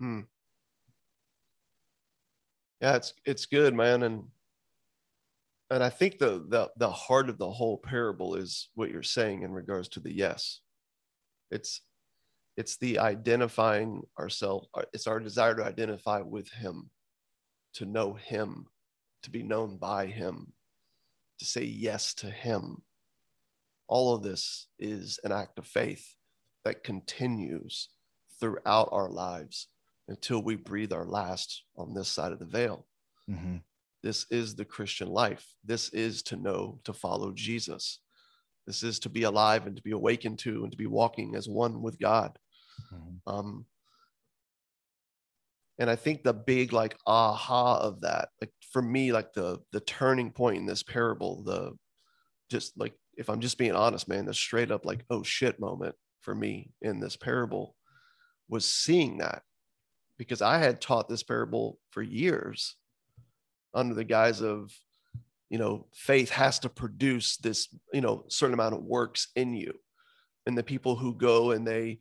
Hmm. 0.00 0.20
Yeah, 2.80 2.96
it's 2.96 3.12
it's 3.26 3.44
good, 3.44 3.74
man, 3.74 4.02
and 4.02 4.24
and 5.70 5.84
I 5.84 5.90
think 5.90 6.18
the 6.18 6.46
the 6.48 6.70
the 6.78 6.90
heart 6.90 7.28
of 7.28 7.36
the 7.36 7.50
whole 7.50 7.76
parable 7.76 8.34
is 8.34 8.70
what 8.74 8.90
you're 8.90 9.02
saying 9.02 9.42
in 9.42 9.52
regards 9.52 9.88
to 9.90 10.00
the 10.00 10.12
yes. 10.12 10.60
It's 11.50 11.82
it's 12.56 12.78
the 12.78 12.98
identifying 12.98 14.02
ourselves. 14.18 14.68
It's 14.94 15.06
our 15.06 15.20
desire 15.20 15.54
to 15.54 15.64
identify 15.64 16.20
with 16.22 16.50
Him, 16.50 16.90
to 17.74 17.84
know 17.84 18.14
Him, 18.14 18.66
to 19.22 19.30
be 19.30 19.42
known 19.42 19.76
by 19.76 20.06
Him, 20.06 20.52
to 21.38 21.44
say 21.44 21.64
yes 21.64 22.14
to 22.14 22.30
Him. 22.30 22.82
All 23.90 24.14
of 24.14 24.22
this 24.22 24.68
is 24.78 25.18
an 25.24 25.32
act 25.32 25.58
of 25.58 25.66
faith 25.66 26.14
that 26.64 26.84
continues 26.84 27.88
throughout 28.38 28.88
our 28.92 29.10
lives 29.10 29.66
until 30.06 30.40
we 30.40 30.54
breathe 30.54 30.92
our 30.92 31.04
last 31.04 31.64
on 31.76 31.92
this 31.92 32.08
side 32.08 32.30
of 32.30 32.38
the 32.38 32.46
veil. 32.46 32.86
Mhm. 33.28 33.64
This 34.02 34.26
is 34.30 34.54
the 34.54 34.64
Christian 34.64 35.08
life. 35.08 35.56
This 35.64 35.88
is 35.88 36.22
to 36.24 36.36
know, 36.36 36.80
to 36.84 36.92
follow 36.92 37.32
Jesus. 37.32 37.98
This 38.64 38.84
is 38.84 39.00
to 39.00 39.08
be 39.08 39.24
alive 39.24 39.66
and 39.66 39.76
to 39.76 39.82
be 39.82 39.90
awakened 39.90 40.38
to 40.40 40.62
and 40.62 40.70
to 40.70 40.78
be 40.78 40.86
walking 40.86 41.34
as 41.34 41.48
one 41.48 41.82
with 41.82 41.98
God. 41.98 42.38
Mhm. 42.92 43.20
Um, 43.26 43.66
and 45.78 45.90
I 45.90 45.96
think 45.96 46.22
the 46.22 46.32
big 46.32 46.72
like 46.72 46.96
aha 47.06 47.80
of 47.80 48.02
that, 48.02 48.28
like 48.40 48.54
for 48.70 48.82
me, 48.82 49.10
like 49.12 49.32
the 49.32 49.64
the 49.72 49.80
turning 49.80 50.30
point 50.30 50.58
in 50.58 50.66
this 50.66 50.84
parable, 50.84 51.42
the 51.42 51.76
just 52.48 52.78
like 52.78 52.99
if 53.20 53.28
I'm 53.28 53.40
just 53.40 53.58
being 53.58 53.74
honest, 53.74 54.08
man, 54.08 54.24
the 54.24 54.32
straight 54.32 54.70
up 54.70 54.86
like 54.86 55.04
oh 55.10 55.22
shit 55.22 55.60
moment 55.60 55.94
for 56.22 56.34
me 56.34 56.70
in 56.80 57.00
this 57.00 57.16
parable 57.16 57.76
was 58.48 58.64
seeing 58.64 59.18
that. 59.18 59.42
Because 60.16 60.40
I 60.40 60.58
had 60.58 60.80
taught 60.80 61.08
this 61.08 61.22
parable 61.22 61.78
for 61.90 62.02
years 62.02 62.76
under 63.74 63.94
the 63.94 64.04
guise 64.04 64.40
of 64.40 64.72
you 65.50 65.58
know 65.58 65.86
faith 65.94 66.30
has 66.30 66.58
to 66.60 66.70
produce 66.70 67.36
this 67.36 67.68
you 67.92 68.00
know 68.00 68.24
certain 68.28 68.54
amount 68.54 68.74
of 68.74 68.82
works 68.82 69.28
in 69.36 69.52
you. 69.54 69.74
And 70.46 70.56
the 70.56 70.62
people 70.62 70.96
who 70.96 71.14
go 71.14 71.50
and 71.50 71.66
they 71.66 72.00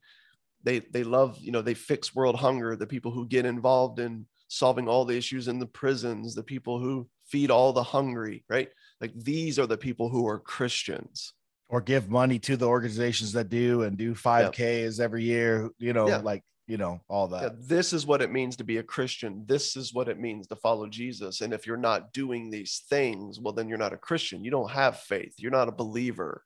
they 0.63 0.80
they 0.80 1.03
love 1.03 1.38
you 1.41 1.51
know 1.51 1.61
they 1.61 1.74
fix 1.74 2.15
world 2.15 2.38
hunger. 2.38 2.78
The 2.78 2.88
people 2.88 3.11
who 3.11 3.28
get 3.28 3.45
involved 3.45 3.99
in 3.99 4.26
solving 4.47 4.88
all 4.88 5.03
the 5.03 5.17
issues 5.17 5.49
in 5.49 5.59
the 5.59 5.65
prisons. 5.65 6.34
The 6.34 6.43
people 6.43 6.80
who 6.80 7.09
feed 7.28 7.51
all 7.51 7.74
the 7.74 7.84
hungry 7.84 8.45
right 8.49 8.70
like 9.02 9.14
these 9.16 9.58
are 9.60 9.68
the 9.68 9.78
people 9.78 10.10
who 10.10 10.28
are 10.28 10.39
christians. 10.39 11.34
Or 11.72 11.82
give 11.82 12.10
money 12.10 12.39
to 12.39 12.58
the 12.58 12.66
organizations 12.68 13.32
that 13.34 13.50
do 13.50 13.84
and 13.84 13.95
do 13.95 14.16
5ks 14.16 15.00
every 15.00 15.24
year 15.24 15.70
you 15.78 15.93
know 15.93 16.08
Yeah. 16.08 16.18
like 16.18 16.43
you 16.68 16.78
know 16.78 17.00
all 17.08 17.28
that. 17.30 17.41
Yeah, 17.41 17.50
this 17.60 17.93
is 17.93 18.06
what 18.06 18.22
it 18.22 18.32
means 18.32 18.56
to 18.58 18.64
be 18.64 18.78
a 18.78 18.84
christian. 18.84 19.43
This 19.47 19.76
is 19.76 19.93
what 19.93 20.08
it 20.08 20.20
means 20.20 20.47
to 20.47 20.56
follow 20.56 20.88
jesus. 20.88 21.41
And 21.41 21.54
if 21.54 21.66
you're 21.68 21.78
not 21.78 22.12
doing 22.14 22.50
these 22.50 22.84
things 22.89 23.39
well 23.39 23.54
then 23.54 23.68
you're 23.70 23.78
not 23.78 23.93
a 23.93 23.97
christian. 23.97 24.43
You 24.43 24.52
don't 24.52 24.72
have 24.72 25.00
faith. 25.00 25.34
You're 25.38 25.52
not 25.52 25.68
a 25.70 25.72
believer. 25.72 26.43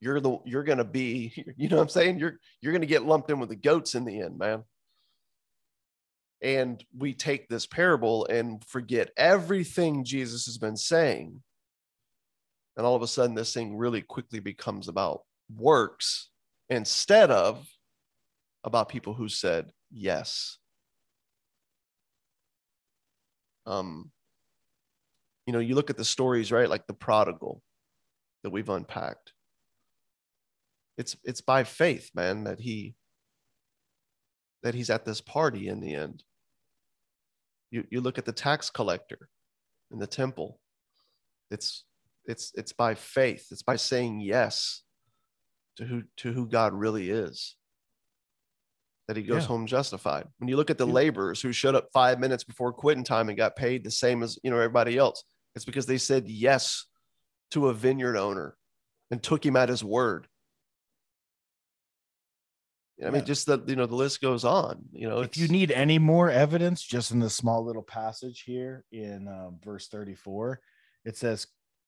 You're 0.00 0.20
the 0.20 0.38
you're 0.44 0.64
gonna 0.64 0.84
be 0.84 1.32
you 1.56 1.68
know 1.68 1.76
what 1.76 1.82
i'm 1.82 1.88
saying? 1.88 2.18
You're 2.18 2.38
you're 2.60 2.72
gonna 2.72 2.86
get 2.86 3.06
lumped 3.06 3.30
in 3.30 3.38
with 3.40 3.48
the 3.50 3.56
goats 3.56 3.94
in 3.94 4.04
the 4.04 4.20
end 4.20 4.38
man. 4.38 4.64
And 6.42 6.84
we 6.96 7.14
take 7.14 7.48
this 7.48 7.66
parable 7.66 8.26
and 8.26 8.62
forget 8.66 9.10
everything 9.16 10.04
jesus 10.04 10.44
has 10.46 10.58
been 10.58 10.76
saying 10.76 11.42
and 12.76 12.86
all 12.86 12.96
of 12.96 13.02
a 13.02 13.06
sudden 13.06 13.34
this 13.34 13.54
thing 13.54 13.76
really 13.76 14.02
quickly 14.02 14.40
becomes 14.40 14.88
about 14.88 15.22
works 15.54 16.30
instead 16.68 17.30
of 17.30 17.66
about 18.64 18.88
people 18.88 19.14
who 19.14 19.28
said 19.28 19.70
yes. 19.90 20.58
Um 23.66 24.10
you 25.46 25.52
know 25.52 25.58
you 25.58 25.74
look 25.74 25.90
at 25.90 25.96
the 25.96 26.04
stories 26.04 26.50
right 26.50 26.68
like 26.68 26.86
the 26.86 26.94
prodigal 26.94 27.62
that 28.42 28.50
we've 28.50 28.68
unpacked. 28.68 29.32
It's 30.96 31.16
it's 31.24 31.40
by 31.40 31.64
faith 31.64 32.10
man 32.14 32.44
that 32.44 32.60
he 32.60 32.94
that 34.62 34.74
he's 34.74 34.90
at 34.90 35.04
this 35.04 35.20
party 35.20 35.68
in 35.68 35.80
the 35.80 35.94
end. 35.94 36.22
You 37.70 37.84
you 37.90 38.00
look 38.00 38.18
at 38.18 38.24
the 38.24 38.32
tax 38.32 38.70
collector 38.70 39.28
in 39.90 39.98
the 39.98 40.06
temple. 40.06 40.58
It's 41.50 41.84
it's 42.26 42.52
it's 42.54 42.72
by 42.72 42.94
faith 42.94 43.46
it's 43.50 43.62
by 43.62 43.76
saying 43.76 44.20
yes 44.20 44.82
to 45.76 45.84
who 45.84 46.02
to 46.16 46.32
who 46.32 46.46
god 46.48 46.72
really 46.72 47.10
is 47.10 47.56
that 49.08 49.16
he 49.16 49.22
goes 49.22 49.42
Yeah. 49.42 49.48
home 49.48 49.66
justified 49.66 50.26
when 50.38 50.48
you 50.48 50.56
look 50.56 50.70
at 50.70 50.78
the 50.78 50.86
Yeah. 50.86 50.92
laborers 50.94 51.42
who 51.42 51.52
showed 51.52 51.74
up 51.74 51.88
five 51.92 52.18
minutes 52.18 52.44
before 52.44 52.72
quitting 52.72 53.04
time 53.04 53.28
and 53.28 53.36
got 53.36 53.56
paid 53.56 53.84
the 53.84 53.90
same 53.90 54.22
as 54.22 54.38
you 54.42 54.50
know 54.50 54.56
everybody 54.56 54.96
else 54.96 55.22
it's 55.54 55.64
because 55.64 55.86
they 55.86 55.98
said 55.98 56.28
yes 56.28 56.86
to 57.50 57.68
a 57.68 57.74
vineyard 57.74 58.16
owner 58.16 58.56
and 59.10 59.22
took 59.22 59.44
him 59.44 59.56
at 59.56 59.68
his 59.68 59.84
word 59.84 60.26
i 63.02 63.06
mean 63.10 63.14
Yeah. 63.16 63.20
just 63.24 63.46
that 63.46 63.68
you 63.68 63.76
know 63.76 63.86
the 63.86 63.94
list 63.96 64.20
goes 64.20 64.44
on 64.44 64.84
you 64.92 65.08
know 65.08 65.20
if 65.20 65.36
you 65.36 65.48
need 65.48 65.70
any 65.70 65.98
more 65.98 66.30
evidence 66.30 66.80
just 66.82 67.10
in 67.10 67.18
this 67.20 67.34
small 67.34 67.64
little 67.64 67.82
passage 67.82 68.42
here 68.46 68.84
in 68.92 69.28
um, 69.28 69.58
verse 69.62 69.88
34 69.88 70.60
it 71.04 71.16
says 71.16 71.46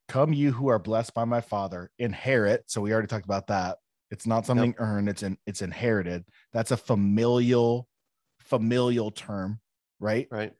come 0.08 0.32
you 0.32 0.52
who 0.52 0.68
are 0.68 0.78
blessed 0.78 1.14
by 1.14 1.24
my 1.24 1.40
father 1.40 1.90
inherit 1.98 2.64
so 2.66 2.80
we 2.80 2.92
already 2.92 3.08
talked 3.08 3.24
about 3.24 3.48
that. 3.48 3.78
It's 4.10 4.26
not 4.26 4.46
something 4.46 4.74
earned 4.78 5.08
it's 5.08 5.22
in 5.22 5.36
it's 5.46 5.62
inherited. 5.62 6.24
That's 6.52 6.70
a 6.70 6.76
familial 6.76 7.88
familial 8.38 9.10
term 9.10 9.60
right? 10.00 10.28
Right. 10.30 10.52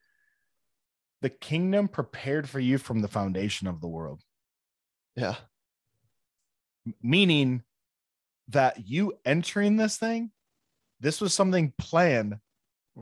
The 1.21 1.29
kingdom 1.29 1.87
prepared 1.87 2.47
for 2.47 2.59
you 2.59 2.77
from 2.77 3.01
the 3.01 3.07
foundation 3.07 3.67
of 3.67 3.81
the 3.81 3.87
world. 3.87 4.21
Yeah. 5.15 5.35
Meaning 7.01 7.63
that 8.49 8.87
you 8.87 9.13
entering 9.25 9.77
this 9.77 9.97
thing, 9.97 10.31
this 10.99 11.19
was 11.19 11.33
something 11.33 11.73
planned 11.77 12.37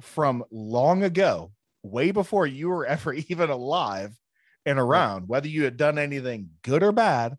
from 0.01 0.43
long 0.51 1.03
ago, 1.03 1.51
way 1.83 2.11
before 2.11 2.47
you 2.47 2.69
were 2.69 2.85
ever 2.85 3.13
even 3.13 3.49
alive 3.49 4.17
and 4.65 4.79
around, 4.79 5.27
whether 5.27 5.47
you 5.47 5.63
had 5.63 5.77
done 5.77 5.97
anything 5.97 6.49
good 6.63 6.83
or 6.83 6.91
bad, 6.91 7.37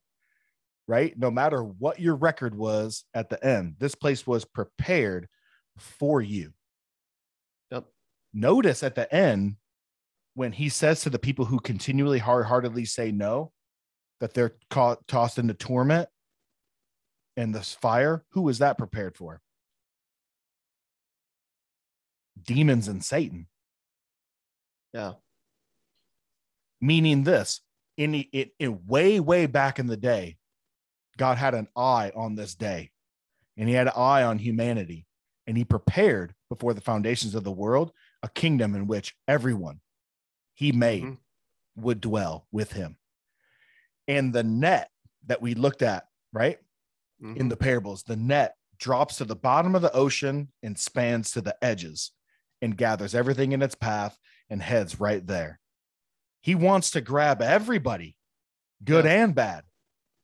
right? 0.86 1.18
No 1.18 1.30
matter 1.30 1.62
what 1.62 2.00
your 2.00 2.14
record 2.14 2.54
was 2.54 3.04
at 3.14 3.28
the 3.28 3.44
end, 3.44 3.76
this 3.78 3.94
place 3.94 4.26
was 4.26 4.44
prepared 4.44 5.28
for 5.78 6.20
you. 6.20 6.52
Yep. 7.70 7.86
Notice 8.32 8.82
at 8.82 8.94
the 8.94 9.12
end 9.12 9.56
when 10.34 10.52
he 10.52 10.68
says 10.68 11.00
to 11.02 11.10
the 11.10 11.18
people 11.18 11.46
who 11.46 11.58
continually 11.58 12.18
hard 12.18 12.46
heartedly 12.46 12.84
say 12.84 13.10
no, 13.10 13.52
that 14.20 14.34
they're 14.34 14.56
caught, 14.70 15.06
tossed 15.08 15.38
into 15.38 15.54
torment 15.54 16.08
and 17.36 17.54
this 17.54 17.74
fire, 17.74 18.24
who 18.30 18.42
was 18.42 18.58
that 18.58 18.78
prepared 18.78 19.16
for? 19.16 19.40
Demons 22.42 22.86
and 22.88 23.04
Satan. 23.04 23.48
yeah 24.94 25.14
Meaning 26.80 27.24
this, 27.24 27.60
in, 27.96 28.14
in 28.14 28.86
way, 28.86 29.20
way 29.20 29.46
back 29.46 29.78
in 29.78 29.86
the 29.86 29.96
day, 29.96 30.36
God 31.16 31.38
had 31.38 31.54
an 31.54 31.68
eye 31.76 32.12
on 32.14 32.34
this 32.34 32.54
day 32.54 32.90
and 33.56 33.68
he 33.68 33.74
had 33.74 33.86
an 33.86 33.94
eye 33.96 34.22
on 34.22 34.38
humanity 34.38 35.06
and 35.46 35.56
he 35.56 35.64
prepared 35.64 36.34
before 36.50 36.74
the 36.74 36.80
foundations 36.82 37.34
of 37.34 37.44
the 37.44 37.52
world 37.52 37.92
a 38.22 38.28
kingdom 38.28 38.74
in 38.74 38.86
which 38.86 39.16
everyone 39.26 39.80
he 40.54 40.72
made 40.72 41.04
Mhm. 41.04 41.18
would 41.76 42.00
dwell 42.00 42.46
with 42.52 42.72
him. 42.72 42.98
And 44.08 44.34
the 44.34 44.42
net 44.44 44.90
that 45.26 45.40
we 45.42 45.54
looked 45.54 45.82
at, 45.82 46.08
right? 46.32 46.58
Mhm. 47.22 47.36
in 47.38 47.48
the 47.48 47.56
parables, 47.56 48.02
the 48.02 48.16
net 48.16 48.56
drops 48.76 49.16
to 49.16 49.24
the 49.24 49.34
bottom 49.34 49.74
of 49.74 49.80
the 49.80 49.92
ocean 49.92 50.52
and 50.62 50.78
spans 50.78 51.30
to 51.30 51.40
the 51.40 51.56
edges 51.64 52.12
and 52.60 52.76
gathers 52.76 53.14
everything 53.14 53.52
in 53.52 53.62
its 53.62 53.74
path 53.74 54.18
and 54.50 54.60
heads 54.62 55.00
right 55.00 55.26
there. 55.26 55.58
He 56.46 56.54
wants 56.54 56.92
to 56.92 57.00
grab 57.00 57.42
everybody, 57.42 58.14
good 58.84 59.04
and 59.04 59.34
bad, 59.34 59.64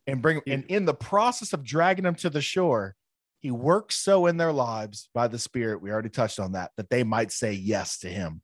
and 0.06 0.22
bring 0.22 0.40
and 0.46 0.62
in 0.66 0.84
the 0.84 0.94
process 0.94 1.52
of 1.52 1.64
dragging 1.64 2.04
them 2.04 2.14
to 2.14 2.30
the 2.30 2.40
shore, 2.40 2.94
he 3.40 3.50
works 3.50 3.96
so 3.96 4.26
in 4.26 4.36
their 4.36 4.52
lives 4.52 5.08
by 5.12 5.26
the 5.26 5.40
spirit, 5.40 5.82
we 5.82 5.90
already 5.90 6.10
touched 6.10 6.38
on 6.38 6.52
that, 6.52 6.70
that 6.76 6.90
they 6.90 7.02
might 7.02 7.32
say 7.32 7.54
yes 7.54 7.98
to 7.98 8.08
him. 8.08 8.40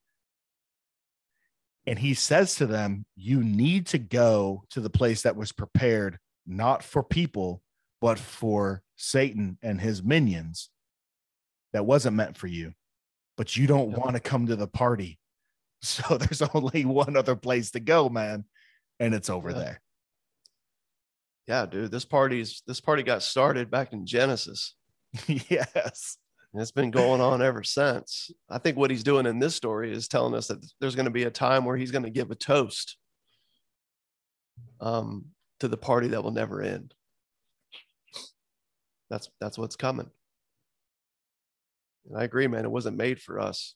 And 1.86 2.00
he 2.00 2.14
says 2.14 2.56
to 2.56 2.66
them, 2.66 3.04
You 3.14 3.44
need 3.44 3.86
to 3.86 3.98
go 3.98 4.64
to 4.70 4.80
the 4.80 4.90
place 4.90 5.22
that 5.22 5.36
was 5.36 5.52
prepared 5.52 6.18
not 6.48 6.82
for 6.82 7.04
people, 7.04 7.62
but 8.00 8.18
for 8.18 8.82
Satan 8.96 9.56
and 9.62 9.80
his 9.80 10.02
minions 10.02 10.70
that 11.72 11.86
wasn't 11.86 12.16
meant 12.16 12.36
for 12.36 12.48
you. 12.48 12.72
But 13.36 13.56
you 13.56 13.68
don't 13.68 13.92
want 13.92 14.14
to 14.14 14.20
come 14.20 14.48
to 14.48 14.56
the 14.56 14.66
party. 14.66 15.20
So 15.82 16.18
there's 16.18 16.42
only 16.42 16.84
one 16.84 17.16
other 17.16 17.36
place 17.36 17.70
to 17.72 17.80
go, 17.80 18.08
man. 18.08 18.44
And 18.98 19.14
it's 19.14 19.30
over 19.30 19.50
Yeah. 19.50 19.58
there. 19.58 19.80
yeah 21.46 21.66
dude 21.66 21.90
this 21.92 22.04
party's 22.04 22.62
this 22.66 22.80
party 22.80 23.02
got 23.02 23.22
started 23.22 23.70
back 23.70 23.92
in 23.92 24.04
genesis 24.04 24.74
yes. 25.26 26.18
and 26.52 26.60
it's 26.60 26.72
been 26.72 26.90
going 26.90 27.20
on 27.20 27.40
ever 27.40 27.62
since 27.62 28.30
i 28.50 28.58
think 28.58 28.76
what 28.76 28.90
he's 28.90 29.04
doing 29.04 29.24
in 29.24 29.38
this 29.38 29.54
story 29.54 29.92
is 29.92 30.08
telling 30.08 30.34
us 30.34 30.48
that 30.48 30.58
there's 30.80 30.94
going 30.96 31.06
to 31.06 31.10
be 31.20 31.24
a 31.24 31.30
time 31.30 31.64
where 31.64 31.76
he's 31.76 31.90
going 31.92 32.04
to 32.04 32.10
give 32.10 32.30
a 32.30 32.34
toast 32.34 32.96
um, 34.80 35.26
to 35.60 35.68
the 35.68 35.76
party 35.76 36.08
that 36.08 36.22
will 36.22 36.32
never 36.32 36.60
end 36.60 36.92
that's 39.08 39.30
that's 39.40 39.56
what's 39.56 39.76
coming 39.76 40.10
and 42.08 42.18
i 42.18 42.24
agree 42.24 42.46
man 42.48 42.64
it 42.64 42.70
wasn't 42.70 42.96
made 42.96 43.20
for 43.20 43.40
us 43.40 43.74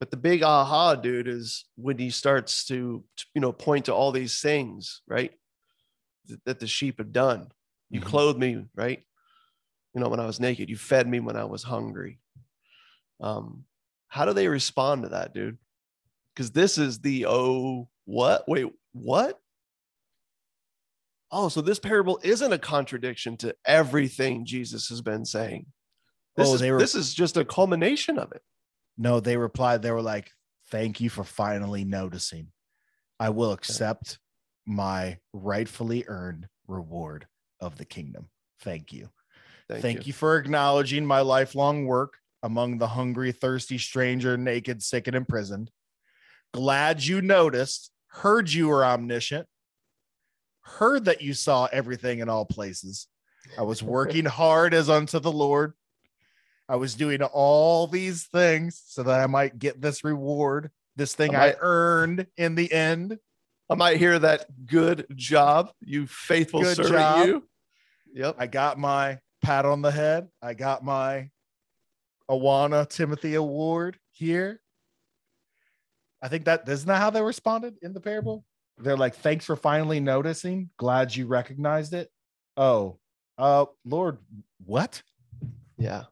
but 0.00 0.10
the 0.10 0.16
big 0.16 0.42
aha 0.42 0.94
dude 0.94 1.26
is 1.28 1.64
when 1.76 1.98
he 1.98 2.10
starts 2.10 2.64
to 2.66 3.04
you 3.34 3.40
know 3.40 3.52
point 3.52 3.86
to 3.86 3.94
all 3.94 4.12
these 4.12 4.40
things 4.40 5.02
right 5.08 5.32
th- 6.28 6.40
that 6.46 6.60
the 6.60 6.66
sheep 6.66 6.98
have 6.98 7.12
done. 7.12 7.48
You 7.90 8.00
Mhm. 8.00 8.04
clothed 8.06 8.38
me 8.38 8.64
right? 8.74 9.04
You 9.94 10.00
know 10.00 10.08
when 10.08 10.20
i 10.20 10.26
was 10.26 10.40
naked. 10.40 10.68
You 10.68 10.76
fed 10.76 11.08
me 11.08 11.20
when 11.20 11.36
i 11.36 11.44
was 11.44 11.62
hungry. 11.62 12.20
Um 13.20 13.64
how 14.08 14.24
do 14.24 14.32
they 14.32 14.48
respond 14.48 15.02
to 15.02 15.08
that 15.10 15.34
dude? 15.34 15.58
Because 16.34 16.50
this 16.52 16.78
is 16.78 17.00
the 17.00 17.26
oh 17.26 17.88
what? 18.04 18.48
Wait 18.48 18.66
what? 18.92 19.40
Oh 21.30 21.48
so 21.48 21.60
this 21.60 21.78
parable 21.78 22.18
isn't 22.22 22.52
a 22.52 22.58
contradiction 22.58 23.36
to 23.38 23.54
everything 23.64 24.44
jesus 24.46 24.88
has 24.88 25.00
been 25.02 25.24
saying. 25.24 25.66
This, 26.36 26.48
Oh, 26.48 26.54
is, 26.54 26.60
they 26.60 26.70
were- 26.70 26.78
this 26.78 26.94
is 26.94 27.12
just 27.12 27.36
a 27.36 27.44
culmination 27.44 28.18
of 28.18 28.30
it 28.32 28.42
No, 28.98 29.20
they 29.20 29.36
replied, 29.36 29.80
they 29.80 29.92
were 29.92 30.02
like, 30.02 30.30
Thank 30.70 31.00
you 31.00 31.08
for 31.08 31.24
finally 31.24 31.84
noticing. 31.84 32.48
I 33.18 33.30
will 33.30 33.52
accept 33.52 34.18
my 34.66 35.16
rightfully 35.32 36.04
earned 36.06 36.46
reward 36.66 37.26
of 37.58 37.78
the 37.78 37.86
kingdom. 37.86 38.28
Thank 38.60 38.92
you. 38.92 39.08
thank, 39.68 39.82
Thank, 39.82 39.98
you. 40.00 40.02
you. 40.08 40.12
for 40.12 40.36
acknowledging 40.36 41.06
my 41.06 41.20
lifelong 41.20 41.86
work 41.86 42.18
among 42.42 42.78
the 42.78 42.86
hungry, 42.86 43.32
thirsty, 43.32 43.78
stranger, 43.78 44.36
naked, 44.36 44.82
sick, 44.82 45.06
and 45.06 45.16
imprisoned. 45.16 45.70
Glad 46.52 47.04
you 47.04 47.22
noticed, 47.22 47.90
heard 48.08 48.50
you 48.50 48.68
were 48.68 48.84
omniscient, 48.84 49.46
heard 50.62 51.06
that 51.06 51.22
you 51.22 51.34
saw 51.34 51.66
everything 51.72 52.20
in 52.20 52.28
all 52.28 52.44
places. 52.44 53.08
I 53.58 53.62
was 53.62 53.82
working 53.82 54.24
hard 54.26 54.74
as 54.74 54.90
unto 54.90 55.18
the 55.18 55.32
Lord, 55.32 55.72
I 56.68 56.76
was 56.76 56.94
doing 56.94 57.22
all 57.22 57.86
these 57.86 58.24
things 58.24 58.82
so 58.86 59.02
that 59.02 59.20
I 59.20 59.26
might 59.26 59.58
get 59.58 59.80
this 59.80 60.04
reward, 60.04 60.70
this 60.96 61.14
thing 61.14 61.34
I 61.34 61.50
I, 61.50 61.54
earned 61.60 62.26
in 62.36 62.54
the 62.54 62.70
end. 62.72 63.18
I 63.70 63.74
might 63.74 63.96
hear 63.98 64.18
that 64.18 64.46
good 64.66 65.06
job, 65.14 65.72
you 65.80 66.06
faithful 66.06 66.62
Good 66.62 66.76
servant. 66.76 66.94
job. 66.94 67.26
You. 67.26 67.48
Yep. 68.14 68.36
I 68.38 68.46
got 68.46 68.78
my 68.78 69.18
pat 69.42 69.64
on 69.64 69.82
the 69.82 69.90
head. 69.90 70.28
I 70.42 70.54
got 70.54 70.84
my 70.84 71.30
Awana 72.30 72.88
Timothy 72.88 73.34
Award 73.34 73.98
here. 74.10 74.60
I 76.20 76.28
think 76.28 76.46
that 76.46 76.68
isn't 76.68 76.88
that 76.88 76.98
how 76.98 77.10
they 77.10 77.22
responded 77.22 77.76
in 77.82 77.92
the 77.92 78.00
parable? 78.00 78.44
They're 78.78 78.96
like, 78.96 79.14
thanks 79.14 79.44
for 79.44 79.56
finally 79.56 80.00
noticing. 80.00 80.70
Glad 80.76 81.14
you 81.14 81.26
recognized 81.26 81.94
it. 81.94 82.10
Oh, 82.56 82.98
uh, 83.36 83.66
Lord, 83.84 84.18
what? 84.64 85.02
Yeah. 85.78 86.04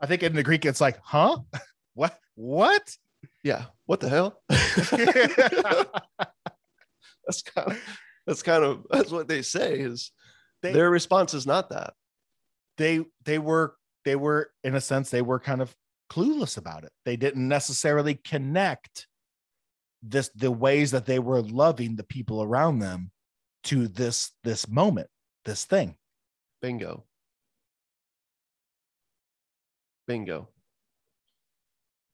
I 0.00 0.06
think 0.06 0.22
in 0.22 0.34
the 0.34 0.42
Greek 0.42 0.64
it's 0.64 0.80
like, 0.80 0.98
huh? 1.02 1.38
What? 1.94 2.16
What? 2.36 2.96
Yeah. 3.42 3.64
What 3.86 3.98
the 3.98 4.08
hell? 4.08 4.40
that's 7.26 7.42
kind 7.42 7.72
of 7.72 7.78
that's 8.26 8.42
kind 8.42 8.64
of 8.64 8.86
that's 8.90 9.10
what 9.10 9.28
they 9.28 9.42
say 9.42 9.78
is 9.80 10.12
They- 10.62 10.72
their 10.72 10.90
response 10.90 11.34
is 11.34 11.46
not 11.46 11.70
that. 11.70 11.94
they 12.76 13.04
they 13.24 13.38
were 13.38 13.74
they 14.04 14.16
were 14.16 14.50
in 14.64 14.74
a 14.76 14.80
sense 14.80 15.10
they 15.10 15.22
were 15.22 15.40
kind 15.40 15.60
of 15.60 15.74
clueless 16.10 16.56
about 16.56 16.84
it 16.84 16.92
they 17.04 17.16
didn't 17.16 17.46
necessarily 17.48 18.14
connect 18.14 19.06
this 20.02 20.30
the 20.36 20.50
ways 20.52 20.92
that 20.92 21.04
they 21.06 21.18
were 21.18 21.42
loving 21.42 21.96
the 21.96 22.04
people 22.04 22.42
around 22.42 22.78
them 22.78 23.10
to 23.64 23.88
this 23.88 24.30
this 24.44 24.68
moment 24.68 25.08
this 25.44 25.64
thing 25.64 25.96
Bingo. 26.62 27.04
Bingo. 30.08 30.48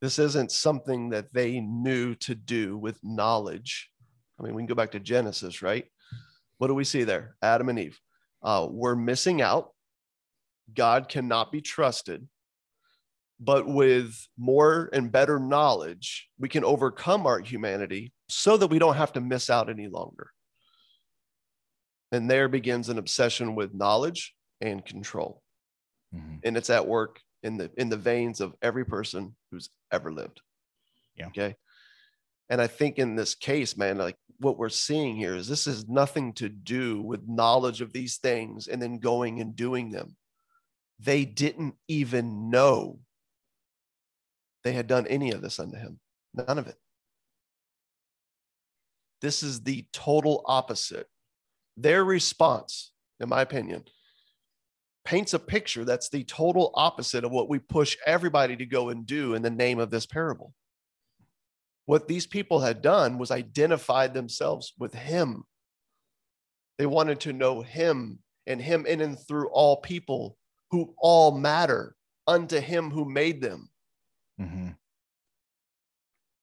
This 0.03 0.19
isn't 0.19 0.53
something 0.53 1.09
that 1.11 1.33
they 1.33 1.61
knew 1.61 2.15
to 2.17 2.35
do 2.35 2.77
with 2.77 2.99
knowledge. 3.03 3.89
I 4.39 4.43
mean, 4.43 4.55
we 4.55 4.61
can 4.61 4.67
go 4.67 4.75
back 4.75 4.91
to 4.91 5.01
Genesis, 5.01 5.63
right? 5.63 5.87
What 6.59 6.67
do 6.67 6.75
we 6.75 6.85
see 6.85 7.05
there? 7.05 7.37
Adam 7.41 7.71
and 7.71 7.79
Eve. 7.79 7.99
Uh, 8.43 8.67
we're 8.71 8.97
missing 8.97 9.41
out. 9.41 9.71
God 10.75 11.09
cannot 11.09 11.51
be 11.51 11.63
trusted. 11.63 12.29
But 13.41 13.67
with 13.67 14.15
more 14.37 14.91
and 14.93 15.11
better 15.11 15.39
knowledge, 15.39 16.29
we 16.39 16.49
can 16.49 16.65
overcome 16.65 17.27
our 17.27 17.41
humanity 17.41 18.13
so 18.29 18.59
that 18.59 18.69
we 18.69 18.79
don't 18.79 18.97
have 18.97 19.13
to 19.15 19.21
miss 19.21 19.49
out 19.49 19.71
any 19.71 19.89
longer. 19.89 20.31
And 22.13 22.31
there 22.31 22.49
begins 22.49 22.91
an 22.91 22.99
obsession 22.99 23.55
with 23.55 23.75
knowledge 23.75 24.35
and 24.61 24.85
control 24.85 25.43
and 26.45 26.57
it's 26.57 26.71
at 26.71 26.87
work 26.87 27.21
in 27.45 27.57
the 27.57 27.71
in 27.77 27.89
the 27.89 27.97
veins 27.97 28.41
of 28.41 28.55
every 28.63 28.85
person 28.85 29.37
who's 29.51 29.69
ever 29.93 30.13
lived. 30.13 30.41
Yeah. 31.17 31.29
okay? 31.29 31.55
And 32.51 32.61
i 32.61 32.67
think 32.67 32.99
in 32.99 33.17
this 33.17 33.35
case 33.35 33.77
man 33.77 33.97
like 33.99 34.17
what 34.39 34.59
we're 34.59 34.69
seeing 34.69 35.17
here 35.17 35.35
is 35.35 35.47
this 35.47 35.67
has 35.67 35.89
nothing 35.89 36.33
to 36.35 36.49
do 36.49 37.01
with 37.01 37.29
knowledge 37.29 37.81
of 37.81 37.93
these 37.93 38.17
things 38.17 38.67
and 38.67 38.83
then 38.83 38.99
going 38.99 39.41
and 39.41 39.55
doing 39.55 39.91
them. 39.91 40.17
They 40.99 41.25
didn't 41.25 41.77
even 41.89 42.51
know 42.51 42.99
they 44.63 44.73
had 44.73 44.87
done 44.87 45.07
any 45.07 45.31
of 45.33 45.43
this 45.43 45.59
unto 45.59 45.77
him. 45.77 46.01
None 46.35 46.59
of 46.59 46.67
it. 46.67 46.77
This 49.21 49.43
is 49.43 49.63
the 49.63 49.87
total 49.93 50.43
opposite. 50.47 51.07
Their 51.77 52.05
response 52.05 52.93
in 53.21 53.29
my 53.29 53.43
opinion 53.43 53.85
paints 55.05 55.35
a 55.35 55.39
picture 55.39 55.85
that's 55.85 56.09
the 56.09 56.25
total 56.25 56.73
opposite 56.75 57.25
of 57.25 57.31
what 57.31 57.49
we 57.49 57.59
push 57.59 57.97
everybody 58.07 58.57
to 58.57 58.67
go 58.67 58.89
and 58.89 59.07
do 59.07 59.35
in 59.35 59.43
the 59.43 59.51
name 59.51 59.79
of 59.79 59.91
this 59.91 60.07
parable. 60.07 60.55
What 61.87 62.09
these 62.09 62.27
people 62.27 62.61
had 62.61 62.81
done 62.81 63.19
was 63.19 63.31
identified 63.31 64.15
themselves 64.15 64.73
with 64.79 64.95
him. 64.95 65.45
They 66.79 66.87
wanted 66.87 67.21
to 67.21 67.33
know 67.33 67.61
him 67.61 68.21
and 68.47 68.61
him 68.61 68.87
in 68.87 69.01
and 69.01 69.19
through 69.19 69.49
all 69.49 69.77
people 69.77 70.37
who 70.71 70.95
all 70.99 71.37
matter 71.37 71.95
unto 72.27 72.59
him 72.59 72.91
who 72.91 73.05
made 73.05 73.43
them. 73.43 73.69
Mm-hmm. 74.41 74.71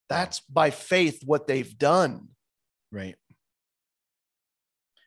That's 0.10 0.42
by 0.42 0.70
faith 0.70 1.22
what 1.26 1.48
they've 1.48 1.78
done. 1.78 2.30
right 2.92 3.16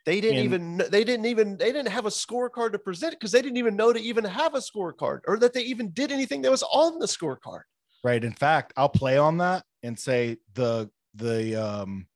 They 0.04 0.20
didn't 0.20 0.36
And- 0.38 0.44
even 0.44 0.76
they 0.90 1.02
didn't 1.04 1.26
even 1.26 1.56
they 1.56 1.72
didn't 1.72 1.88
have 1.88 2.04
a 2.06 2.10
scorecard 2.10 2.72
to 2.72 2.78
present 2.78 3.14
because 3.14 3.32
they 3.32 3.40
didn't 3.40 3.56
even 3.56 3.74
know 3.76 3.92
to 3.92 4.00
even 4.00 4.24
have 4.24 4.54
a 4.54 4.58
scorecard 4.58 5.20
or 5.26 5.38
that 5.38 5.52
they 5.54 5.62
even 5.62 5.90
did 5.90 6.12
anything 6.12 6.42
that 6.42 6.50
was 6.50 6.62
on 6.64 6.98
the 6.98 7.06
scorecard. 7.06 7.62
right 8.02 8.22
in 8.22 8.32
fact 8.32 8.72
i'll 8.76 8.88
play 8.88 9.16
on 9.16 9.38
that 9.38 9.64
and 9.82 9.98
say 9.98 10.36
the 10.52 10.90
the 11.14 11.54
um 11.56 12.06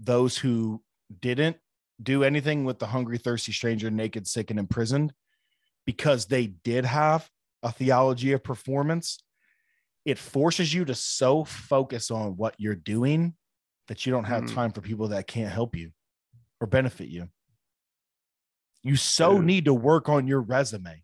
those 0.00 0.36
who 0.36 0.82
didn't 1.20 1.56
do 2.02 2.24
anything 2.24 2.64
with 2.64 2.80
the 2.80 2.86
hungry 2.86 3.16
thirsty 3.18 3.52
stranger 3.52 3.90
naked 3.92 4.26
sick 4.26 4.50
and 4.50 4.58
imprisoned 4.58 5.12
because 5.84 6.26
they 6.26 6.48
did 6.48 6.84
have 6.84 7.30
a 7.62 7.70
theology 7.70 8.32
of 8.32 8.42
performance 8.42 9.22
it 10.04 10.18
forces 10.18 10.74
you 10.74 10.84
to 10.84 10.94
so 10.96 11.44
focus 11.44 12.10
on 12.10 12.36
what 12.36 12.54
you're 12.58 12.74
doing 12.74 13.34
that 13.86 14.04
you 14.04 14.10
don't 14.12 14.24
have 14.24 14.42
Mm. 14.44 14.54
time 14.54 14.72
for 14.72 14.80
people 14.80 15.08
that 15.08 15.28
can't 15.28 15.52
help 15.52 15.76
you 15.76 15.92
or 16.60 16.66
benefit 16.66 17.08
you 17.08 17.28
you 18.86 18.96
so 18.96 19.36
Dude. 19.36 19.46
need 19.46 19.64
to 19.66 19.74
work 19.74 20.08
on 20.08 20.26
your 20.26 20.40
resume 20.40 21.02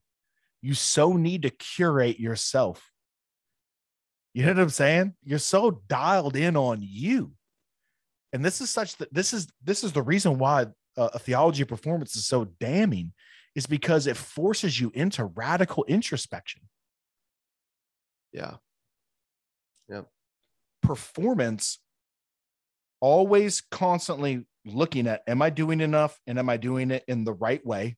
you 0.61 0.75
so 0.75 1.15
need 1.15 1.43
to 1.43 1.51
curate 1.51 2.21
yourself 2.21 2.93
you 4.35 4.47
know 4.47 4.53
what 4.53 4.63
I'm 4.63 4.69
saying? 4.71 5.15
You're 5.25 5.39
so 5.39 5.83
dialed 5.89 6.37
in 6.37 6.57
on 6.57 6.79
you. 6.81 7.33
And 8.33 8.45
this 8.45 8.61
is 8.61 8.71
such 8.71 8.97
that 8.97 9.13
this 9.13 9.35
is 9.35 9.49
this 9.63 9.85
is 9.85 9.93
the 9.93 10.03
reason 10.03 10.39
why 10.39 10.67
uh, 10.97 11.11
a 11.13 11.19
theology 11.19 11.63
of 11.63 11.69
performance 11.69 12.17
is 12.17 12.27
so 12.27 12.47
damning 12.59 13.13
is 13.55 13.67
because 13.67 14.07
it 14.07 14.17
forces 14.17 14.81
you 14.81 14.91
into 14.95 15.27
radical 15.27 15.85
introspection. 15.85 16.63
Yeah. 18.33 18.55
Yeah. 19.91 20.03
Performance 20.83 21.79
always 23.01 23.61
constantly 23.61 24.47
looking 24.65 25.07
at 25.07 25.23
am 25.27 25.43
I 25.43 25.51
doing 25.51 25.81
enough 25.81 26.21
and 26.27 26.39
am 26.39 26.49
I 26.49 26.57
doing 26.57 26.91
it 26.91 27.05
in 27.09 27.25
the 27.25 27.33
right 27.35 27.65
way? 27.65 27.97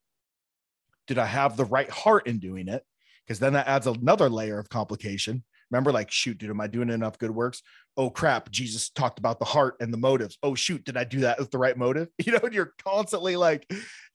Did 1.07 1.19
I 1.19 1.27
have 1.27 1.57
the 1.57 1.65
right 1.65 1.91
heart 1.91 2.27
in 2.27 2.39
doing 2.39 2.69
it? 2.69 2.83
Because 3.27 3.39
then 3.39 3.55
that 3.55 3.69
adds 3.69 3.87
another 3.87 4.29
layer 4.29 4.59
of 4.59 4.69
complication. 4.69 5.45
Remember, 5.71 5.93
like, 5.93 6.11
shoot, 6.11 6.39
dude, 6.39 6.51
am 6.51 6.61
I 6.61 6.67
doing 6.67 6.91
enough 6.91 7.19
good 7.19 7.31
works? 7.31 7.63
Oh 7.97 8.11
crap, 8.11 8.51
Jesus 8.51 8.91
talked 8.91 9.19
about 9.19 9.39
the 9.39 9.45
heart 9.47 9.77
and 9.81 9.93
the 9.93 9.99
motives. 9.99 10.37
Oh 10.43 10.55
shoot, 10.55 10.85
did 10.85 10.97
I 10.97 11.05
do 11.05 11.21
that 11.21 11.39
with 11.39 11.51
the 11.51 11.59
right 11.59 11.77
motive? 11.77 12.09
You 12.25 12.33
know, 12.33 12.41
and 12.43 12.55
you're 12.55 12.75
constantly 12.85 13.37
like, 13.37 13.67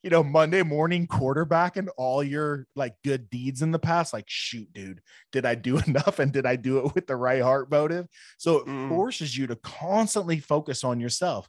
you 0.02 0.10
know, 0.10 0.22
Monday 0.22 0.62
morning 0.62 1.06
quarterbacking 1.06 1.88
all 1.96 2.22
your 2.22 2.66
like 2.76 2.94
good 3.04 3.30
deeds 3.30 3.62
in 3.62 3.72
the 3.72 3.78
past. 3.78 4.12
Like, 4.12 4.26
shoot, 4.28 4.72
dude, 4.72 5.00
did 5.32 5.44
I 5.44 5.54
do 5.54 5.78
enough 5.86 6.18
and 6.18 6.32
did 6.32 6.46
I 6.46 6.56
do 6.56 6.78
it 6.78 6.94
with 6.94 7.06
the 7.06 7.16
right 7.16 7.42
heart 7.42 7.70
motive? 7.70 8.06
So 8.38 8.58
it 8.58 8.66
Mm. 8.66 8.88
forces 8.88 9.36
you 9.36 9.46
to 9.48 9.56
constantly 9.56 10.40
focus 10.40 10.84
on 10.84 11.00
yourself. 11.00 11.48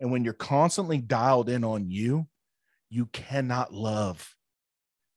And 0.00 0.10
when 0.10 0.24
you're 0.24 0.32
constantly 0.32 0.98
dialed 0.98 1.48
in 1.48 1.64
on 1.64 1.90
you, 1.90 2.26
you 2.90 3.06
cannot 3.06 3.72
love 3.72 4.34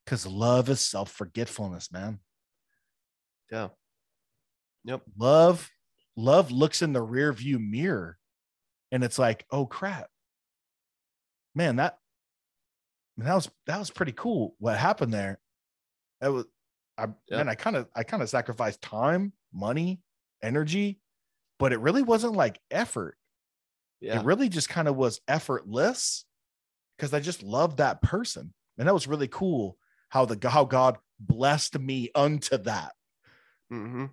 because 0.05 0.25
love 0.25 0.69
is 0.69 0.81
self 0.81 1.11
forgetfulness, 1.11 1.91
man. 1.91 2.19
Yeah. 3.51 3.69
Yep. 4.85 5.01
Love, 5.17 5.69
love 6.15 6.51
looks 6.51 6.81
in 6.81 6.93
the 6.93 7.01
rear 7.01 7.31
view 7.33 7.59
mirror 7.59 8.17
and 8.91 9.03
it's 9.03 9.19
like, 9.19 9.45
oh 9.51 9.65
crap. 9.65 10.07
Man, 11.53 11.77
that 11.77 11.97
that 13.17 13.33
was 13.33 13.49
that 13.65 13.79
was 13.79 13.89
pretty 13.89 14.11
cool. 14.11 14.55
What 14.59 14.77
happened 14.77 15.13
there? 15.13 15.39
That 16.21 16.31
was 16.31 16.45
I 16.97 17.07
Yeah. 17.27 17.37
man, 17.37 17.49
I 17.49 17.55
kind 17.55 17.75
of 17.75 17.87
I 17.95 18.03
kind 18.03 18.23
of 18.23 18.29
sacrificed 18.29 18.81
time, 18.81 19.33
money, 19.53 20.01
energy, 20.41 20.99
but 21.59 21.73
it 21.73 21.79
really 21.79 22.03
wasn't 22.03 22.33
like 22.33 22.59
effort. 22.71 23.17
Yeah. 23.99 24.19
It 24.19 24.25
really 24.25 24.49
just 24.49 24.69
kind 24.69 24.87
of 24.87 24.95
was 24.95 25.21
effortless 25.27 26.25
because 26.97 27.13
I 27.13 27.19
just 27.19 27.43
loved 27.43 27.77
that 27.77 28.01
person. 28.01 28.53
And 28.77 28.87
that 28.87 28.93
was 28.93 29.07
really 29.07 29.27
cool 29.27 29.77
how 30.09 30.25
the 30.25 30.49
how 30.49 30.65
God 30.65 30.97
blessed 31.19 31.79
me 31.79 32.09
unto 32.13 32.57
that. 32.57 32.93
Mm-hmm. 33.71 34.05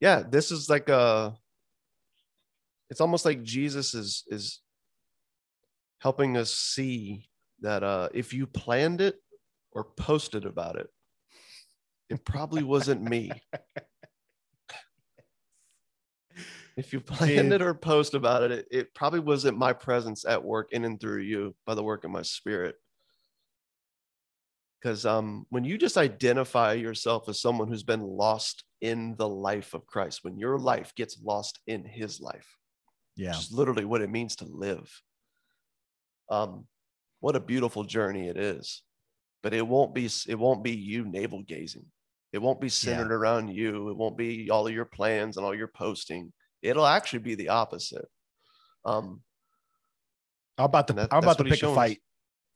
Yeah, 0.00 0.22
this 0.28 0.50
is 0.50 0.68
like 0.70 0.88
a. 0.88 1.34
It's 2.90 3.00
almost 3.00 3.24
like 3.24 3.42
Jesus 3.42 3.94
is 3.94 4.24
is 4.28 4.60
helping 5.98 6.36
us 6.36 6.52
see 6.52 7.28
that 7.60 7.82
uh, 7.82 8.10
if 8.12 8.32
you 8.32 8.46
planned 8.46 9.00
it 9.00 9.16
or 9.72 9.84
posted 9.84 10.44
about 10.44 10.76
it, 10.76 10.88
it 12.10 12.24
probably 12.24 12.62
wasn't 12.62 13.02
me. 13.02 13.30
If 16.76 16.92
you 16.92 17.00
planned 17.12 17.52
it 17.52 17.62
or 17.62 17.74
post 17.74 18.14
about 18.14 18.42
it, 18.42 18.50
it, 18.52 18.66
it 18.70 18.94
probably 18.94 19.20
wasn't 19.20 19.58
my 19.58 19.72
presence 19.72 20.24
at 20.24 20.42
work 20.42 20.72
in 20.72 20.84
and 20.84 21.00
through 21.00 21.22
you 21.22 21.54
by 21.66 21.74
the 21.74 21.82
work 21.84 22.04
of 22.04 22.10
my 22.10 22.22
spirit. 22.22 22.76
because 24.80 25.06
um, 25.06 25.46
when 25.50 25.64
you 25.64 25.78
just 25.78 25.96
identify 25.96 26.72
yourself 26.74 27.28
as 27.28 27.40
someone 27.40 27.68
who's 27.68 27.82
been 27.84 28.02
lost 28.02 28.64
in 28.80 29.14
the 29.16 29.28
life 29.28 29.72
of 29.74 29.86
Christ, 29.86 30.20
when 30.24 30.36
your 30.38 30.58
life 30.58 30.94
gets 30.94 31.18
lost 31.22 31.58
in 31.66 31.84
His 31.84 32.20
life, 32.20 32.58
Yeah. 33.16 33.30
which 33.30 33.46
is 33.46 33.52
literally 33.52 33.84
what 33.86 34.02
it 34.02 34.10
means 34.10 34.36
to 34.36 34.44
live. 34.44 34.90
Um, 36.30 36.66
what 37.20 37.36
a 37.36 37.40
beautiful 37.40 37.84
journey 37.84 38.28
it 38.28 38.36
is, 38.36 38.82
but 39.42 39.54
it 39.54 39.66
won't 39.66 39.94
be 39.94 40.08
it 40.28 40.38
won't 40.38 40.62
be 40.64 40.72
you 40.72 41.04
navel 41.06 41.42
gazing. 41.42 41.86
It 42.32 42.42
won't 42.42 42.60
be 42.60 42.68
centered 42.68 43.12
around 43.12 43.48
you. 43.48 43.88
It 43.90 43.96
won't 43.96 44.18
be 44.18 44.50
all 44.50 44.66
of 44.66 44.74
your 44.74 44.84
plans 44.86 45.36
and 45.36 45.46
all 45.46 45.54
your 45.54 45.68
posting. 45.68 46.32
It'll 46.64 46.86
actually 46.86 47.20
be 47.20 47.34
the 47.34 47.50
opposite. 47.50 48.06
Um, 48.84 49.22
I'm 50.58 50.64
about 50.66 50.86
to 50.88 50.92
that- 50.94 51.12
I'm 51.12 51.22
about 51.22 51.38
to 51.38 51.44
pick 51.44 51.62
a 51.62 51.74
fight. 51.74 52.00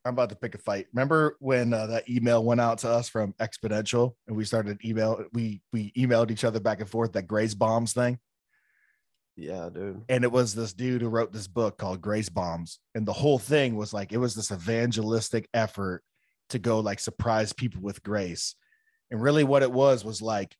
I'm 0.04 0.14
about 0.14 0.30
to 0.30 0.36
pick 0.36 0.54
a 0.54 0.58
fight. 0.58 0.86
Remember 0.94 1.36
when 1.40 1.74
uh, 1.74 1.88
that 1.88 2.08
email 2.08 2.42
went 2.42 2.60
out 2.60 2.78
to 2.78 2.88
us 2.88 3.08
from 3.08 3.34
Exponential 3.34 4.14
and 4.26 4.36
we 4.36 4.44
started 4.44 4.82
email 4.84 5.24
we 5.32 5.60
we 5.72 5.92
emailed 5.92 6.30
each 6.30 6.44
other 6.44 6.60
back 6.60 6.80
and 6.80 6.88
forth 6.88 7.12
that 7.12 7.26
Grace 7.26 7.54
Bombs 7.54 7.92
thing? 7.92 8.18
yeah, 9.36 9.68
dude. 9.72 10.02
and 10.08 10.24
it 10.24 10.32
was 10.32 10.52
this 10.54 10.72
dude 10.72 11.00
who 11.00 11.08
wrote 11.08 11.32
this 11.32 11.46
book 11.46 11.78
called 11.78 12.00
Grace 12.00 12.28
Bombs. 12.28 12.80
And 12.96 13.06
the 13.06 13.12
whole 13.12 13.38
thing 13.38 13.76
was 13.76 13.92
like, 13.92 14.12
it 14.12 14.16
was 14.18 14.34
this 14.34 14.50
evangelistic 14.50 15.48
effort 15.54 16.02
to 16.48 16.58
go 16.58 16.80
like 16.80 16.98
surprise 16.98 17.52
people 17.52 17.80
with 17.80 18.02
grace. 18.02 18.56
And 19.10 19.22
really, 19.22 19.44
what 19.44 19.62
it 19.62 19.70
was 19.70 20.04
was 20.04 20.20
like, 20.20 20.56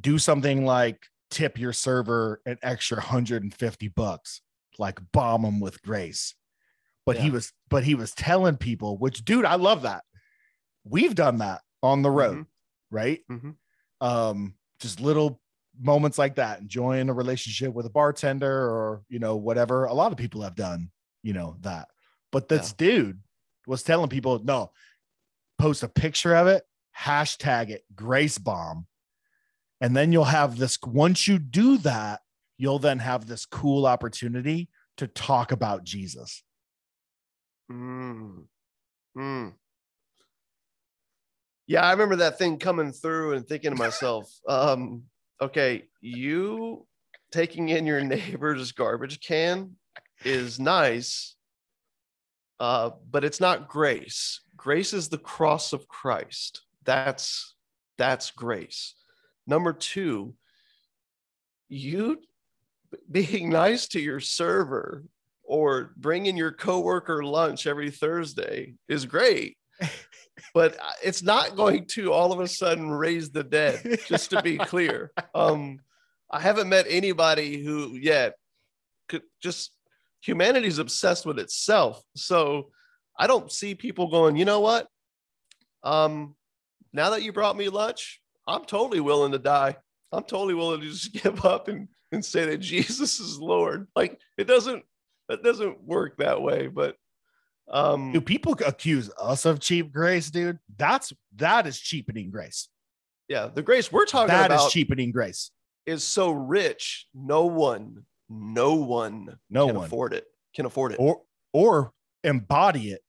do 0.00 0.18
something 0.18 0.64
like 0.64 1.06
tip 1.34 1.58
your 1.58 1.72
server 1.72 2.40
an 2.46 2.58
extra 2.62 2.96
150 2.98 3.88
bucks, 3.88 4.40
like 4.78 5.00
bomb 5.12 5.42
them 5.42 5.60
with 5.60 5.82
grace. 5.82 6.34
But 7.06 7.16
he 7.18 7.30
was, 7.30 7.52
but 7.68 7.84
he 7.84 7.94
was 7.94 8.12
telling 8.14 8.56
people, 8.56 8.96
which 8.96 9.24
dude, 9.24 9.44
I 9.44 9.56
love 9.56 9.82
that. 9.82 10.04
We've 10.84 11.14
done 11.14 11.38
that 11.38 11.60
on 11.82 12.02
the 12.02 12.10
road, 12.10 12.46
right? 12.90 13.20
Mhm. 13.30 13.56
um 14.00 14.54
just 14.80 15.00
little 15.00 15.40
moments 15.78 16.18
like 16.18 16.34
that 16.36 16.60
enjoying 16.60 17.08
a 17.08 17.12
relationship 17.14 17.72
with 17.74 17.86
a 17.86 17.90
bartender 17.90 18.50
or 18.70 19.02
you 19.08 19.18
know 19.18 19.36
whatever 19.36 19.84
a 19.84 19.92
lot 19.94 20.12
of 20.12 20.18
people 20.18 20.42
have 20.42 20.54
done 20.54 20.90
you 21.22 21.32
know 21.32 21.56
that 21.60 21.88
but 22.32 22.48
this 22.48 22.72
dude 22.76 23.20
was 23.66 23.82
telling 23.82 24.08
people 24.08 24.38
no 24.44 24.70
post 25.58 25.82
a 25.82 25.88
picture 25.88 26.34
of 26.34 26.46
it 26.48 26.64
hashtag 26.96 27.70
it 27.70 27.84
grace 27.94 28.36
bomb 28.38 28.86
and 29.80 29.96
then 29.96 30.12
you'll 30.12 30.24
have 30.24 30.58
this 30.58 30.78
once 30.86 31.28
you 31.28 31.38
do 31.38 31.78
that 31.78 32.20
you'll 32.58 32.78
then 32.78 32.98
have 32.98 33.26
this 33.26 33.46
cool 33.46 33.86
opportunity 33.86 34.68
to 34.96 35.06
talk 35.06 35.52
about 35.52 35.84
jesus 35.84 36.42
Mm. 37.70 38.44
Mm. 39.16 39.54
Yeah, 41.66 41.82
I 41.82 41.92
remember 41.92 42.16
that 42.16 42.38
thing 42.38 42.58
coming 42.58 42.92
through 42.92 43.34
and 43.34 43.46
thinking 43.46 43.70
to 43.70 43.76
myself, 43.76 44.30
um, 44.48 45.04
okay, 45.40 45.84
you 46.00 46.86
taking 47.32 47.70
in 47.70 47.86
your 47.86 48.00
neighbor's 48.02 48.72
garbage 48.72 49.20
can 49.20 49.76
is 50.24 50.60
nice, 50.60 51.36
uh, 52.60 52.90
but 53.10 53.24
it's 53.24 53.40
not 53.40 53.68
grace. 53.68 54.40
Grace 54.56 54.92
is 54.92 55.08
the 55.08 55.18
cross 55.18 55.72
of 55.72 55.88
Christ. 55.88 56.62
That's 56.84 57.54
that's 57.96 58.30
grace. 58.30 58.94
Number 59.46 59.72
two, 59.72 60.34
you 61.68 62.18
being 63.10 63.50
nice 63.50 63.88
to 63.88 64.00
your 64.00 64.20
server 64.20 65.04
or 65.42 65.92
bringing 65.96 66.36
your 66.36 66.52
coworker 66.52 67.22
lunch 67.22 67.66
every 67.66 67.90
Thursday 67.90 68.74
is 68.88 69.04
great, 69.04 69.56
but 70.54 70.74
uh, 70.80 70.92
it's 71.02 71.22
not 71.22 71.56
going 71.56 71.86
to 71.86 72.12
all 72.12 72.32
of 72.32 72.40
a 72.40 72.48
sudden 72.48 72.90
raise 72.90 73.30
the 73.30 73.44
dead. 73.44 74.00
Just 74.06 74.30
to 74.30 74.42
be 74.42 74.56
clear, 74.56 75.12
um, 75.34 75.80
I 76.30 76.40
haven't 76.40 76.68
met 76.68 76.86
anybody 76.88 77.62
who 77.62 77.96
yet 77.96 78.34
could 79.08 79.22
just 79.42 79.72
humanity's 80.22 80.78
obsessed 80.78 81.26
with 81.26 81.38
itself. 81.38 82.02
So 82.16 82.70
I 83.18 83.26
don't 83.26 83.52
see 83.52 83.74
people 83.74 84.08
going, 84.08 84.36
you 84.36 84.44
know 84.44 84.60
what? 84.60 84.88
Um, 85.82 86.34
now 86.92 87.10
that 87.10 87.22
you 87.22 87.32
brought 87.32 87.56
me 87.56 87.68
lunch, 87.68 88.20
I'm 88.46 88.64
totally 88.64 89.00
willing 89.00 89.32
to 89.32 89.38
die. 89.38 89.76
I'm 90.12 90.24
totally 90.24 90.54
willing 90.54 90.80
to 90.80 90.88
just 90.90 91.12
give 91.22 91.44
up 91.44 91.68
and, 91.68 91.88
and 92.12 92.24
say 92.24 92.46
that 92.46 92.58
Jesus 92.58 93.20
is 93.20 93.38
Lord. 93.38 93.88
Like 93.96 94.18
it 94.38 94.44
doesn't 94.44 94.82
that 95.28 95.42
doesn't 95.42 95.82
work 95.82 96.18
that 96.18 96.40
way. 96.42 96.66
But 96.68 96.96
um 97.68 98.12
do 98.12 98.20
people 98.20 98.54
accuse 98.66 99.10
us 99.18 99.46
of 99.46 99.58
cheap 99.58 99.90
grace 99.90 100.30
dude 100.30 100.58
that's 100.76 101.14
that 101.36 101.66
is 101.66 101.80
cheapening 101.80 102.30
grace 102.30 102.68
yeah, 103.26 103.46
the 103.52 103.62
grace 103.62 103.90
we're 103.90 104.04
talking 104.04 104.28
That 104.28 104.46
about 104.50 104.66
is 104.66 104.72
cheapening 104.74 105.10
grace 105.10 105.50
is 105.86 106.04
so 106.04 106.30
rich, 106.30 107.06
no 107.14 107.46
one, 107.46 108.04
no 108.28 108.74
one 108.74 109.38
no 109.48 109.66
can 109.66 109.76
one 109.76 109.86
afford 109.86 110.12
it, 110.12 110.26
can 110.54 110.66
afford 110.66 110.92
it. 110.92 110.96
or 111.00 111.22
or 111.54 111.92
embody 112.22 112.90
it 112.90 113.00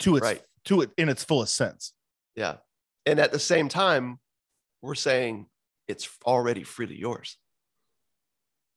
to 0.00 0.16
its 0.16 0.24
Right. 0.24 0.42
to 0.64 0.80
it 0.80 0.90
in 0.98 1.08
its 1.08 1.22
fullest 1.22 1.54
sense. 1.54 1.92
Yeah. 2.34 2.56
And 3.06 3.20
at 3.20 3.30
the 3.30 3.38
same 3.38 3.68
time, 3.68 4.18
we're 4.84 4.94
saying 4.94 5.46
it's 5.88 6.08
already 6.26 6.62
freely 6.62 6.96
yours. 6.96 7.38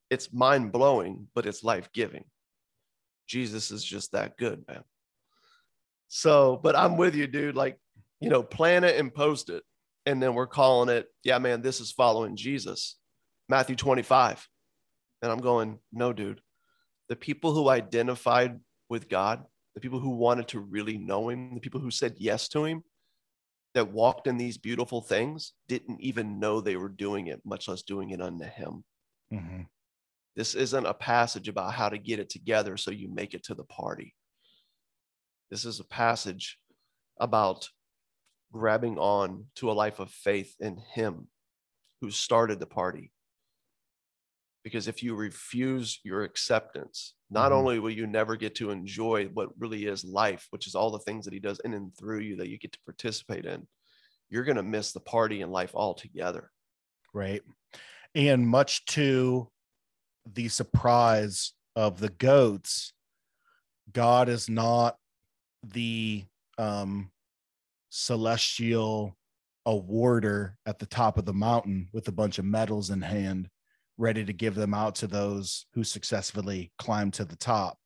It's 0.09 0.31
mind 0.31 0.71
blowing, 0.71 1.27
but 1.35 1.45
it's 1.45 1.63
life 1.63 1.91
giving. 1.93 2.23
Jesus 3.27 3.71
is 3.71 3.83
just 3.83 4.13
that 4.13 4.37
good, 4.37 4.63
man. 4.69 4.83
So, 6.07 6.59
but 6.63 6.77
I'm 6.77 6.95
with 6.95 7.13
you, 7.13 7.27
dude. 7.27 7.57
Like, 7.57 7.77
you 8.21 8.29
know, 8.29 8.41
plan 8.41 8.85
it 8.85 8.97
and 8.97 9.13
post 9.13 9.49
it. 9.49 9.63
And 10.05 10.23
then 10.23 10.33
we're 10.33 10.47
calling 10.47 10.87
it, 10.87 11.07
yeah, 11.23 11.37
man, 11.39 11.61
this 11.61 11.81
is 11.81 11.91
following 11.91 12.37
Jesus. 12.37 12.95
Matthew 13.49 13.75
25. 13.75 14.47
And 15.21 15.29
I'm 15.29 15.39
going, 15.39 15.79
no, 15.91 16.13
dude. 16.13 16.39
The 17.09 17.17
people 17.17 17.53
who 17.53 17.67
identified 17.67 18.59
with 18.89 19.09
God, 19.09 19.43
the 19.75 19.81
people 19.81 19.99
who 19.99 20.11
wanted 20.11 20.47
to 20.49 20.61
really 20.61 20.97
know 20.97 21.27
him, 21.27 21.53
the 21.53 21.59
people 21.59 21.81
who 21.81 21.91
said 21.91 22.15
yes 22.17 22.47
to 22.49 22.63
him, 22.63 22.83
that 23.77 23.91
walked 23.91 24.25
in 24.25 24.37
these 24.37 24.57
beautiful 24.57 25.01
things 25.01 25.53
didn't 25.67 26.01
even 26.01 26.39
know 26.39 26.59
they 26.59 26.75
were 26.75 26.89
doing 26.89 27.27
it, 27.27 27.39
much 27.45 27.67
less 27.67 27.83
doing 27.83 28.09
it 28.09 28.19
unto 28.19 28.43
him. 28.43 28.83
Mm-hmm. 29.31 29.61
This 30.35 30.55
isn't 30.55 30.87
a 30.87 30.95
passage 30.95 31.47
about 31.47 31.75
how 31.75 31.87
to 31.87 31.99
get 31.99 32.17
it 32.17 32.27
together 32.27 32.75
so 32.75 32.89
you 32.89 33.07
make 33.07 33.35
it 33.35 33.43
to 33.43 33.53
the 33.53 33.65
party. 33.65 34.15
This 35.51 35.63
is 35.63 35.79
a 35.79 35.83
passage 35.83 36.57
about 37.19 37.69
grabbing 38.51 38.97
on 38.97 39.45
to 39.57 39.69
a 39.69 39.73
life 39.73 39.99
of 39.99 40.09
faith 40.09 40.55
in 40.59 40.77
him 40.95 41.27
who 42.01 42.09
started 42.09 42.59
the 42.59 42.65
party. 42.65 43.11
Because 44.67 44.89
if 44.89 45.01
you 45.01 45.15
refuse 45.15 46.01
your 46.03 46.23
acceptance, 46.23 47.13
not 47.29 47.53
Mhm. 47.53 47.55
only 47.55 47.79
will 47.79 47.89
you 47.89 48.05
never 48.05 48.35
get 48.35 48.53
to 48.55 48.69
enjoy 48.69 49.27
what 49.29 49.57
really 49.57 49.85
is 49.85 50.03
life, 50.03 50.47
which 50.49 50.67
is 50.67 50.75
all 50.75 50.91
the 50.91 50.99
things 50.99 51.23
that 51.23 51.33
he 51.33 51.39
does 51.39 51.61
in 51.63 51.73
and 51.73 51.95
through 51.97 52.19
you 52.19 52.35
that 52.35 52.49
you 52.49 52.57
get 52.57 52.73
to 52.73 52.79
participate 52.81 53.45
in, 53.45 53.65
you're 54.27 54.43
going 54.43 54.57
to 54.57 54.63
miss 54.63 54.91
the 54.91 54.99
party 54.99 55.39
in 55.39 55.51
life 55.51 55.73
altogether. 55.73 56.51
Right. 57.13 57.43
And 58.13 58.45
much 58.45 58.83
to 58.87 59.49
the 60.25 60.49
surprise 60.49 61.53
of 61.77 62.01
the 62.01 62.09
goats, 62.09 62.91
God 63.93 64.27
is 64.27 64.49
not 64.49 64.97
the 65.63 66.25
um, 66.57 67.13
celestial 67.87 69.15
awarder 69.65 70.57
at 70.65 70.79
the 70.79 70.85
top 70.85 71.17
of 71.17 71.23
the 71.23 71.33
mountain 71.33 71.87
with 71.93 72.09
a 72.09 72.11
bunch 72.11 72.37
of 72.37 72.43
medals 72.43 72.89
in 72.89 73.01
hand, 73.01 73.49
ready 73.97 74.23
to 74.25 74.33
give 74.33 74.55
them 74.55 74.73
out 74.73 74.95
to 74.95 75.07
those 75.07 75.65
who 75.73 75.83
successfully 75.83 76.71
climb 76.77 77.11
to 77.11 77.25
the 77.25 77.35
top. 77.35 77.79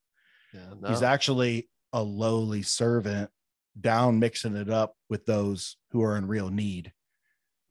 Yeah, 0.54 0.90
He's 0.90 1.02
actually 1.02 1.70
a 1.94 2.04
lowly 2.04 2.62
servant 2.62 3.30
down 3.80 4.20
mixing 4.20 4.56
it 4.58 4.70
up 4.70 4.96
with 5.10 5.26
those 5.26 5.78
who 5.92 6.02
are 6.04 6.18
in 6.18 6.28
real 6.28 6.50
need. 6.50 6.94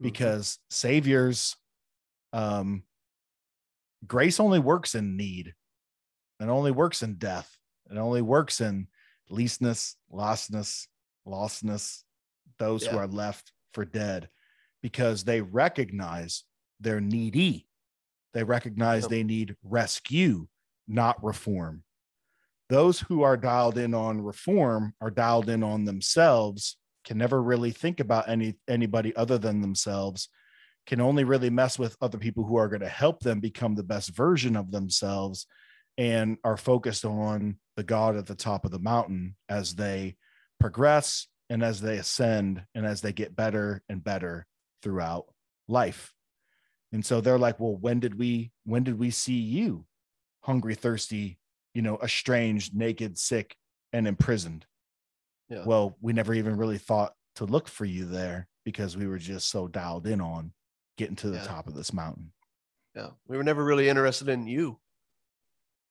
Mhm. 0.01 0.05
because 0.05 0.59
saviors 0.71 1.57
um 2.33 2.85
grace 4.07 4.41
only 4.41 4.59
works 4.59 4.95
in 4.95 5.17
need. 5.17 5.55
And 6.39 6.49
only 6.51 6.71
works 6.71 7.03
in 7.03 7.17
death. 7.17 7.55
It 7.91 7.99
only 7.99 8.23
works 8.23 8.63
in 8.63 8.89
leastness 9.29 9.97
lostness 10.11 10.87
lostness 11.27 12.03
those 12.59 12.83
who 12.93 12.97
are 12.99 13.07
left 13.07 13.53
for 13.75 13.85
dead. 13.85 14.31
Because 14.81 15.25
they 15.25 15.43
recognize 15.43 16.45
they're 16.81 17.03
needy 17.03 17.69
they 18.35 18.45
recognize 18.45 19.07
they 19.07 19.23
need 19.23 19.57
rescue 19.63 20.47
not 20.89 21.23
reform 21.23 21.83
those 22.69 23.01
who 23.01 23.23
are 23.23 23.37
dialed 23.37 23.79
in 23.79 23.95
on 23.95 24.21
reform 24.21 24.95
are 25.01 25.11
dialed 25.11 25.49
in 25.49 25.63
on 25.63 25.85
themselves 25.85 26.77
can 27.05 27.19
never 27.19 27.43
really 27.43 27.71
think 27.71 28.01
about 28.01 28.29
any 28.29 28.55
anybody 28.69 29.15
other 29.17 29.39
than 29.39 29.61
themselves 29.61 30.29
can 30.87 31.01
only 31.01 31.25
really 31.25 31.51
mess 31.51 31.79
with 31.79 31.97
other 32.01 32.19
people 32.19 32.45
who 32.45 32.57
are 32.57 32.69
going 32.69 32.81
to 32.81 32.89
help 32.89 33.21
them 33.21 33.39
become 33.39 33.75
the 33.75 33.83
best 33.83 34.11
version 34.11 34.57
of 34.57 34.71
themselves 34.71 35.47
and 35.99 36.39
are 36.45 36.57
focused 36.57 37.05
on 37.05 37.57
the 37.77 37.83
god 37.83 38.17
at 38.17 38.27
the 38.27 38.35
top 38.35 38.65
of 38.65 38.71
the 38.71 38.79
mountain 38.79 39.37
as 39.49 39.75
they 39.75 40.17
progress 40.59 41.27
and 41.51 41.65
as 41.65 41.81
they 41.81 41.99
ascend 41.99 42.63
and 42.75 42.87
as 42.87 43.01
they 43.01 43.13
get 43.13 43.35
better 43.35 43.83
and 43.89 44.03
better 44.03 44.47
throughout 44.83 45.27
life. 45.69 46.15
And 46.93 47.05
so 47.05 47.21
they're 47.21 47.39
like, 47.39 47.61
well, 47.61 47.77
when 47.77 48.01
did 48.01 48.19
we 48.19 48.51
when 48.65 48.83
did 48.85 48.99
we 48.99 49.11
see 49.11 49.35
you 49.39 49.87
hungry, 50.43 50.75
thirsty, 50.75 51.39
you 51.75 51.83
know, 51.83 51.99
estranged, 52.03 52.75
naked, 52.75 53.17
sick, 53.19 53.57
and 53.93 54.09
imprisoned? 54.09 54.67
Yeah. 55.49 55.65
Well, 55.65 55.97
we 56.01 56.13
never 56.13 56.35
even 56.35 56.57
really 56.57 56.79
thought 56.79 57.15
to 57.37 57.45
look 57.45 57.69
for 57.69 57.85
you 57.85 58.05
there 58.07 58.49
because 58.65 58.97
we 58.97 59.07
were 59.07 59.19
just 59.19 59.49
so 59.51 59.69
dialed 59.69 60.07
in 60.07 60.21
on 60.21 60.53
getting 60.97 61.17
to 61.17 61.31
the 61.31 61.37
Yeah. 61.39 61.45
top 61.45 61.67
of 61.69 61.75
this 61.75 61.93
mountain. 61.93 62.33
Yeah. 62.95 63.11
We 63.27 63.37
were 63.37 63.45
never 63.45 63.65
really 63.65 63.89
interested 63.89 64.29
in 64.29 64.47
you. 64.47 64.79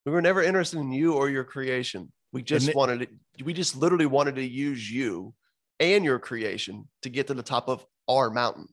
We 0.05 0.11
were 0.11 0.21
never 0.21 0.41
interested 0.43 0.79
in 0.79 0.91
you 0.91 1.13
or 1.13 1.29
your 1.29 1.43
creation. 1.43 2.11
We 2.31 2.41
just 2.43 2.69
it- 2.69 2.75
wanted 2.75 3.09
to, 3.37 3.43
we 3.43 3.53
just 3.53 3.75
literally 3.75 4.05
wanted 4.05 4.35
to 4.35 4.43
use 4.45 4.89
you 4.89 5.33
and 5.79 6.03
your 6.03 6.19
creation 6.19 6.87
to 7.03 7.09
get 7.09 7.27
to 7.27 7.33
the 7.33 7.43
top 7.43 7.69
of 7.69 7.85
our 8.07 8.29
mountain. 8.29 8.67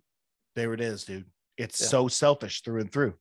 There 0.57 0.73
it 0.73 0.81
is, 0.81 1.05
dude. 1.05 1.25
It's 1.57 1.81
Yeah. 1.81 1.87
so 1.89 2.09
selfish 2.09 2.63
through 2.63 2.81
and 2.81 2.93
through. 2.93 3.19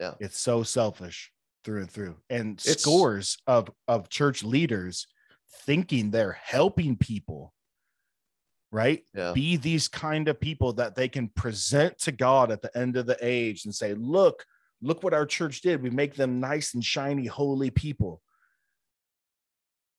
Yeah. 0.00 0.14
It's 0.20 0.38
so 0.38 0.62
selfish 0.62 1.32
through 1.64 1.80
and 1.80 1.90
through. 1.90 2.20
And 2.28 2.58
It's- 2.60 2.82
scores 2.82 3.38
of 3.46 3.70
of 3.88 4.08
church 4.08 4.42
leaders 4.42 5.06
thinking 5.48 6.10
they're 6.10 6.32
helping 6.32 6.96
people. 6.96 7.54
Right? 8.72 9.06
Yeah. 9.14 9.32
Be 9.32 9.56
these 9.56 9.88
kind 9.88 10.28
of 10.28 10.40
people 10.40 10.72
that 10.74 10.96
they 10.96 11.08
can 11.08 11.28
present 11.28 11.98
to 12.00 12.12
God 12.12 12.50
at 12.50 12.62
the 12.62 12.76
end 12.76 12.96
of 12.96 13.06
the 13.06 13.16
age 13.20 13.64
and 13.64 13.74
say, 13.74 13.94
"Look, 13.94 14.44
look 14.82 15.02
what 15.02 15.14
our 15.14 15.24
church 15.24 15.60
did. 15.62 15.82
We 15.82 15.90
make 15.90 16.14
them 16.14 16.40
nice 16.40 16.74
and 16.74 16.84
shiny 16.84 17.26
holy 17.26 17.70
people." 17.70 18.22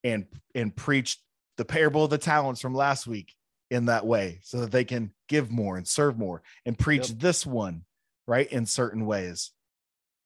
And 0.04 0.28
and 0.54 0.76
preach 0.76 1.18
the 1.56 1.66
parable 1.66 2.04
of 2.04 2.10
the 2.12 2.18
talents 2.18 2.62
from 2.62 2.76
last 2.76 3.08
week 3.08 3.36
in 3.70 3.86
that 3.86 4.06
way 4.06 4.40
so 4.44 4.62
that 4.62 4.72
they 4.72 4.86
can 4.86 5.12
give 5.28 5.52
more 5.52 5.78
and 5.78 5.88
serve 5.88 6.18
more 6.18 6.42
and 6.66 6.78
preach 6.80 7.10
Yep. 7.10 7.20
this 7.20 7.46
one 7.46 7.84
right 8.26 8.52
in 8.52 8.66
certain 8.66 9.06
ways 9.06 9.52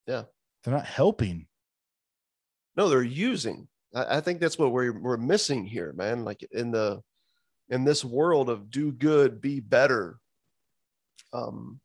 Yeah. 0.08 0.24
they're 0.64 0.74
not 0.74 0.86
helping 0.86 1.48
No, 2.78 2.88
they're 2.88 3.02
using. 3.04 3.68
I, 3.94 4.18
I 4.18 4.22
think 4.22 4.40
that's 4.40 4.58
what 4.58 4.72
we're 4.72 4.98
we're 4.98 5.18
missing 5.18 5.66
here, 5.66 5.92
man. 5.94 6.24
Like 6.24 6.42
in 6.52 6.72
the 6.72 7.02
in 7.70 7.84
this 7.84 8.04
world 8.06 8.50
of 8.50 8.70
do 8.72 8.92
good, 8.94 9.42
be 9.42 9.60
better. 9.60 10.20
Um, 11.34 11.80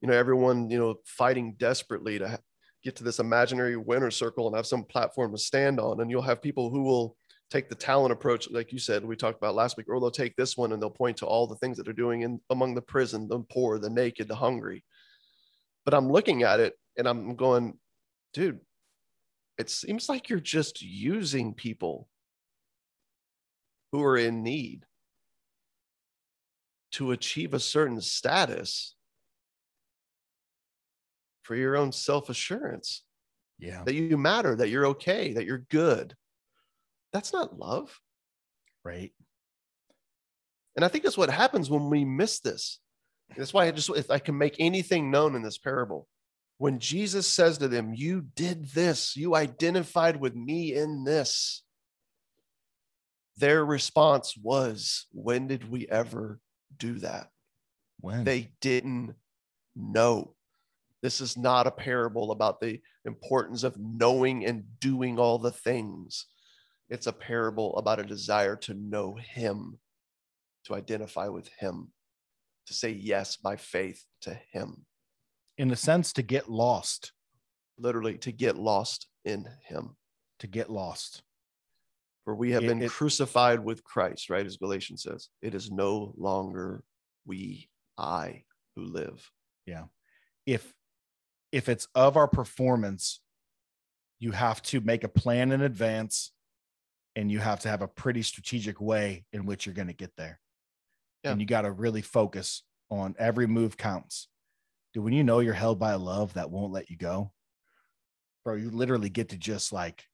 you 0.00 0.08
know, 0.08 0.14
everyone, 0.14 0.70
you 0.70 0.78
know, 0.78 0.96
fighting 1.04 1.54
desperately 1.58 2.18
to 2.18 2.28
ha- 2.28 2.38
get 2.82 2.96
to 2.96 3.04
this 3.04 3.18
imaginary 3.20 3.76
winner 3.76 4.10
circle 4.10 4.46
and 4.46 4.56
have 4.56 4.66
some 4.66 4.84
platform 4.84 5.32
to 5.32 5.38
stand 5.38 5.78
on. 5.80 6.00
And 6.00 6.10
you'll 6.10 6.22
have 6.22 6.42
people 6.42 6.70
who 6.70 6.82
will 6.82 7.16
take 7.52 7.68
the 7.68 7.74
talent 7.74 8.12
approach, 8.12 8.50
like 8.50 8.72
you 8.72 8.78
said, 8.78 9.04
we 9.04 9.14
talked 9.14 9.36
about 9.36 9.54
last 9.54 9.76
week, 9.76 9.86
or 9.88 10.00
they'll 10.00 10.10
take 10.10 10.34
this 10.36 10.56
one 10.56 10.72
and 10.72 10.80
they'll 10.80 10.90
point 10.90 11.18
to 11.18 11.26
all 11.26 11.46
the 11.46 11.56
things 11.56 11.76
that 11.76 11.84
they're 11.84 11.92
doing 11.92 12.22
in 12.22 12.40
among 12.50 12.74
the 12.74 12.82
prison, 12.82 13.28
the 13.28 13.40
poor, 13.40 13.78
the 13.78 13.90
naked, 13.90 14.26
the 14.26 14.34
hungry. 14.34 14.82
But 15.84 15.94
I'm 15.94 16.10
looking 16.10 16.44
at 16.44 16.60
it 16.60 16.74
and 16.96 17.06
I'm 17.06 17.36
going, 17.36 17.78
dude, 18.32 18.60
it 19.58 19.68
seems 19.68 20.08
like 20.08 20.30
you're 20.30 20.40
just 20.40 20.80
using 20.80 21.52
people 21.52 22.08
who 23.92 24.02
are 24.02 24.16
in 24.16 24.42
need 24.42 24.86
to 26.92 27.12
achieve 27.12 27.52
a 27.52 27.60
certain 27.60 28.00
status 28.00 28.94
for 31.42 31.54
your 31.54 31.76
own 31.76 31.92
self 31.92 32.30
assurance 32.30 33.02
yeah 33.58 33.82
that 33.84 33.94
you 33.94 34.16
matter, 34.16 34.56
that 34.56 34.70
you're 34.70 34.86
okay, 34.86 35.32
that 35.34 35.44
you're 35.44 35.66
good. 35.70 36.14
That's 37.12 37.32
not 37.32 37.58
love. 37.58 38.00
right 38.84 39.12
And 40.76 40.84
I 40.84 40.88
think 40.88 41.04
that's 41.04 41.18
what 41.18 41.30
happens 41.30 41.70
when 41.70 41.90
we 41.90 42.04
miss 42.04 42.40
this. 42.40 42.80
That's 43.36 43.52
why 43.52 43.66
I 43.66 43.70
just, 43.70 43.90
if 43.90 44.10
I 44.10 44.18
can 44.18 44.36
make 44.36 44.56
anything 44.58 45.10
known 45.10 45.34
in 45.34 45.42
this 45.42 45.58
parable, 45.58 46.08
when 46.58 46.78
Jesus 46.78 47.26
says 47.26 47.58
to 47.58 47.68
them, 47.68 47.92
You 47.94 48.26
did 48.36 48.66
this, 48.68 49.16
you 49.16 49.34
identified 49.34 50.18
with 50.18 50.34
me 50.34 50.74
in 50.74 51.04
this, 51.04 51.62
their 53.36 53.64
response 53.64 54.36
was, 54.36 55.06
When 55.12 55.48
did 55.48 55.70
we 55.70 55.88
ever 55.88 56.40
do 56.76 56.98
that? 57.00 57.28
when 58.00 58.24
They 58.24 58.50
didn't 58.60 59.14
know. 59.74 60.34
This 61.02 61.20
is 61.20 61.36
not 61.36 61.66
a 61.66 61.72
parable 61.72 62.30
about 62.30 62.60
the 62.60 62.80
importance 63.04 63.64
of 63.64 63.76
knowing 63.78 64.44
and 64.44 64.64
doing 64.78 65.18
all 65.18 65.38
the 65.38 65.50
things. 65.50 66.26
It's 66.92 67.06
a 67.06 67.12
parable 67.12 67.74
about 67.78 68.00
a 68.00 68.04
desire 68.04 68.54
to 68.56 68.74
know 68.74 69.14
Him, 69.14 69.78
to 70.66 70.74
identify 70.74 71.28
with 71.28 71.48
Him, 71.58 71.90
to 72.66 72.74
say 72.74 72.90
yes 72.90 73.36
by 73.38 73.56
faith 73.56 74.04
to 74.20 74.38
Him, 74.52 74.84
in 75.56 75.70
a 75.70 75.76
sense 75.76 76.12
to 76.14 76.22
get 76.22 76.50
lost 76.50 77.12
literally 77.78 78.18
to 78.18 78.30
get 78.30 78.56
lost 78.56 79.08
in 79.24 79.48
Him. 79.64 79.96
to 80.40 80.46
get 80.46 80.68
lost 80.68 81.22
For 82.24 82.34
we 82.34 82.50
have 82.52 82.62
It- 82.64 82.66
been 82.68 82.82
it- 82.82 82.90
crucified 82.90 83.60
with 83.64 83.82
Christ, 83.84 84.28
right? 84.28 84.44
As 84.44 84.56
Galatians 84.58 85.02
says, 85.04 85.28
it 85.40 85.54
is 85.54 85.70
no 85.70 86.12
longer 86.18 86.84
we, 87.24 87.70
I, 87.96 88.44
who 88.76 88.82
live. 88.84 89.30
Yeah. 89.66 89.86
If 90.44 90.74
if 91.52 91.68
it's 91.70 91.88
of 91.94 92.16
our 92.18 92.28
performance 92.28 93.20
you 94.18 94.32
have 94.32 94.60
to 94.62 94.80
make 94.82 95.04
a 95.04 95.08
plan 95.08 95.52
in 95.52 95.62
advance 95.62 96.32
and 97.16 97.30
you 97.30 97.38
have 97.38 97.60
to 97.60 97.68
have 97.68 97.82
a 97.82 97.88
pretty 97.88 98.22
strategic 98.22 98.80
way 98.80 99.24
in 99.32 99.44
which 99.46 99.66
you're 99.66 99.74
going 99.74 99.88
to 99.88 99.94
get 99.94 100.12
there 100.16 100.40
Yeah. 101.24 101.32
and 101.32 101.40
you 101.40 101.46
got 101.46 101.62
to 101.62 101.70
really 101.72 102.02
focus 102.02 102.62
on 102.90 103.14
every 103.18 103.46
move 103.46 103.76
counts 103.76 104.28
dude 104.94 105.04
when 105.04 105.12
you 105.12 105.24
know 105.24 105.40
you're 105.40 105.54
held 105.54 105.78
by 105.78 105.92
a 105.92 105.98
love 105.98 106.34
that 106.34 106.50
won't 106.50 106.72
let 106.72 106.90
you 106.90 106.96
go 106.96 107.32
bro 108.44 108.54
you 108.54 108.70
literally 108.70 109.08
get 109.10 109.30
to 109.30 109.36
just 109.36 109.72
like 109.72 110.04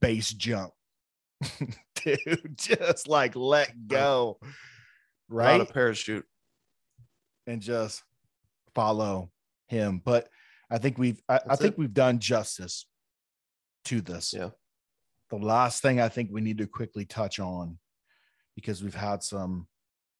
base 0.00 0.30
jump 0.32 0.72
dude 2.04 2.54
just 2.56 3.08
like 3.08 3.34
let 3.36 3.72
go 3.88 4.38
Right? 5.28 5.58
right 5.58 5.60
a 5.60 5.64
parachute. 5.72 6.26
and 7.46 7.60
just 7.62 8.02
follow 8.74 9.30
him. 9.68 10.00
But 10.04 10.28
I 10.70 10.78
think 10.78 10.98
we've 10.98 11.20
I, 11.28 11.40
I 11.48 11.56
think 11.56 11.72
it. 11.74 11.78
we've 11.78 11.94
done 11.94 12.18
justice 12.18 12.86
to 13.86 14.00
this. 14.02 14.34
Yeah. 14.36 14.50
The 15.38 15.46
last 15.46 15.82
thing 15.82 16.00
I 16.00 16.08
think 16.08 16.30
we 16.30 16.40
need 16.40 16.58
to 16.58 16.66
quickly 16.66 17.04
touch 17.04 17.38
on 17.38 17.78
because 18.54 18.82
we've 18.82 18.94
had 18.94 19.22
some 19.22 19.66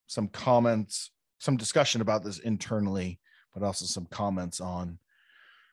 some 0.07 0.29
comments, 0.29 1.11
some 1.39 1.57
discussion 1.57 2.01
about 2.01 2.25
this 2.25 2.39
internally, 2.41 3.21
but 3.53 3.63
also 3.63 3.87
some 3.87 4.07
comments 4.07 4.61
on 4.61 4.99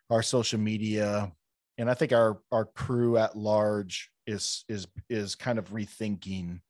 our 0.10 0.22
social 0.22 0.60
media. 0.60 1.32
And 1.78 1.90
I 1.90 1.94
think 1.94 2.14
our 2.14 2.40
our 2.52 2.66
crew 2.66 3.18
at 3.18 3.38
large 3.38 4.12
is 4.28 4.64
is 4.70 4.88
is 5.10 5.36
kind 5.36 5.58
of 5.58 5.70
rethinking 5.70 6.62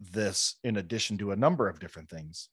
this 0.00 0.56
in 0.64 0.78
addition 0.78 1.18
to 1.18 1.32
a 1.32 1.36
number 1.36 1.68
of 1.68 1.78
different 1.78 2.08
things 2.08 2.48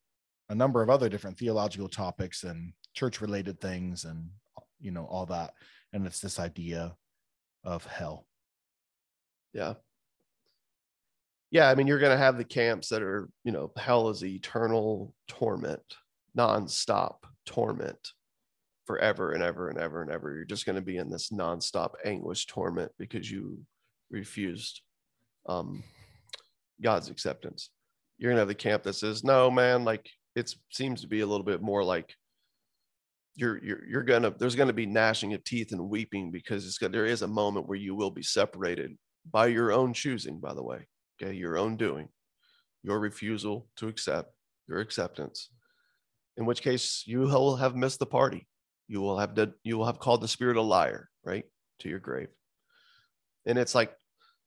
a 0.50 0.56
number 0.56 0.82
of 0.82 0.90
other 0.90 1.10
different 1.10 1.38
theological 1.38 1.88
topics 1.88 2.44
and 2.44 2.74
church 2.94 3.22
related 3.22 3.60
things 3.60 4.06
and 4.06 4.30
you 4.80 4.92
know 4.92 5.06
all 5.06 5.26
that 5.26 5.54
and 5.94 6.06
it's 6.06 6.20
this 6.20 6.40
idea 6.40 6.96
of 7.64 7.86
hell 7.86 8.27
Yeah. 9.58 9.74
Yeah. 11.50 11.70
I 11.70 11.76
mean, 11.76 11.88
you're 11.88 12.00
going 12.00 12.16
to 12.16 12.24
have 12.24 12.38
the 12.38 12.44
camps 12.44 12.90
that 12.90 13.02
are, 13.02 13.28
you 13.44 13.52
know, 13.52 13.72
hell 13.76 14.10
is 14.10 14.24
eternal 14.24 15.16
torment, 15.28 15.82
nonstop 16.38 17.16
torment 17.48 18.14
forever 18.86 19.32
and 19.32 19.42
ever 19.42 19.70
and 19.70 19.80
ever 19.80 20.04
and 20.04 20.12
ever. 20.12 20.36
You're 20.36 20.46
just 20.46 20.68
going 20.68 20.76
to 20.76 20.82
be 20.84 20.98
in 20.98 21.10
this 21.10 21.30
nonstop 21.30 21.94
anguish 22.06 22.46
torment 22.46 22.92
because 23.00 23.30
you 23.32 23.58
refused 24.12 24.82
um, 25.50 25.84
God's 26.80 27.10
acceptance. 27.10 27.72
You're 28.20 28.30
going 28.30 28.38
to 28.38 28.42
have 28.42 28.48
the 28.48 28.56
camp 28.56 28.84
that 28.84 28.94
says, 28.94 29.24
no, 29.24 29.50
man, 29.50 29.84
like 29.84 30.08
it 30.36 30.54
seems 30.72 31.02
to 31.02 31.08
be 31.08 31.22
a 31.22 31.26
little 31.26 31.46
bit 31.46 31.64
more 31.64 31.84
like 31.84 32.14
you're 33.34 33.64
you're 33.64 33.86
you're 33.88 34.04
gonna 34.04 34.34
there's 34.40 34.56
gonna 34.56 34.74
be 34.74 34.88
gnashing 34.88 35.36
of 35.36 35.44
teeth 35.44 35.72
and 35.72 35.90
weeping 35.90 36.32
because 36.32 36.66
it's 36.66 36.80
gonna, 36.80 36.92
there 36.92 37.06
is 37.06 37.22
a 37.22 37.28
moment 37.28 37.68
where 37.68 37.78
you 37.78 37.94
will 37.94 38.10
be 38.10 38.24
separated 38.24 38.98
by 39.32 39.48
your 39.48 39.72
own 39.72 39.94
choosing 39.94 40.40
by 40.40 40.54
the 40.54 40.64
way 40.64 40.88
okay? 41.22 41.34
Your 41.34 41.58
own 41.58 41.78
doing 41.78 42.10
your 42.84 43.00
refusal 43.00 43.68
to 43.76 43.88
accept 43.88 44.32
your 44.68 44.80
acceptance. 44.80 45.50
In 46.38 46.46
which 46.46 46.62
case 46.62 47.04
you 47.06 47.20
will 47.20 47.56
have 47.56 47.76
missed 47.76 48.00
the 48.00 48.06
party. 48.06 48.48
You 48.88 49.02
will 49.02 49.18
have 49.18 49.36
done 49.36 49.54
you 49.64 49.78
will 49.78 49.86
have 49.86 50.00
called 50.00 50.22
the 50.22 50.28
spirit 50.28 50.58
a 50.58 50.62
liar 50.62 51.10
right 51.26 51.46
to 51.80 51.90
your 51.90 52.00
grave. 52.00 52.30
And 53.46 53.58
it's 53.58 53.76
like 53.76 53.94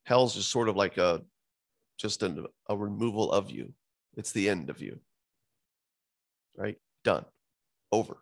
hell's 0.05 0.35
just 0.35 0.49
sort 0.49 0.69
of 0.69 0.75
like 0.75 0.97
a 0.97 1.21
just 1.97 2.23
a, 2.23 2.45
a 2.67 2.75
removal 2.75 3.31
of 3.31 3.51
you. 3.51 3.73
It's 4.17 4.31
the 4.31 4.49
end 4.49 4.69
of 4.69 4.81
you. 4.81 4.99
Right? 6.55 6.77
Done. 7.03 7.25
Over. 7.91 8.17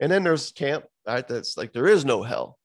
And 0.00 0.10
then 0.10 0.24
there's 0.24 0.50
camp 0.50 0.84
right 1.06 1.26
that's 1.26 1.56
like 1.56 1.72
there 1.72 1.86
is 1.86 2.04
no 2.04 2.22
hell. 2.22 2.58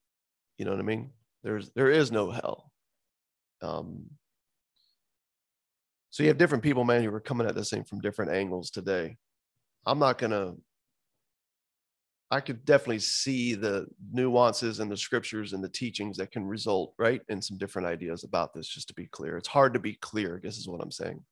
You 0.57 0.65
know 0.65 0.71
what 0.71 0.79
i 0.79 0.83
mean 0.83 1.11
there's 1.43 1.69
there 1.71 1.89
is 1.89 2.11
no 2.11 2.31
hell 2.31 2.71
um 3.61 4.09
So 6.11 6.23
you 6.23 6.29
have 6.29 6.37
different 6.37 6.63
people, 6.63 6.83
man, 6.83 7.03
who 7.03 7.13
are 7.13 7.19
coming 7.19 7.47
at 7.47 7.55
this 7.55 7.69
thing 7.69 7.83
from 7.83 8.01
different 8.01 8.31
angles 8.31 8.71
today. 8.71 9.17
I'm 9.85 9.99
not 9.99 10.17
gonna. 10.17 10.53
I 12.31 12.41
could 12.41 12.65
definitely 12.65 12.99
see 12.99 13.55
the 13.55 13.87
nuances 14.11 14.79
and 14.79 14.91
the 14.91 14.97
scriptures 14.97 15.53
and 15.53 15.63
the 15.63 15.69
teachings 15.69 16.17
that 16.17 16.31
can 16.31 16.45
result, 16.45 16.93
right, 16.99 17.21
in 17.29 17.41
some 17.41 17.57
different 17.57 17.87
ideas 17.87 18.23
about 18.23 18.53
this. 18.53 18.67
Just 18.67 18.87
to 18.89 18.93
be 18.93 19.07
clear, 19.07 19.37
it's 19.37 19.47
hard 19.47 19.73
to 19.73 19.79
be 19.79 19.93
clear. 19.93 20.35
I 20.35 20.39
guess 20.39 20.57
is 20.57 20.67
what 20.67 20.81
I'm 20.81 20.91
saying. 20.91 21.23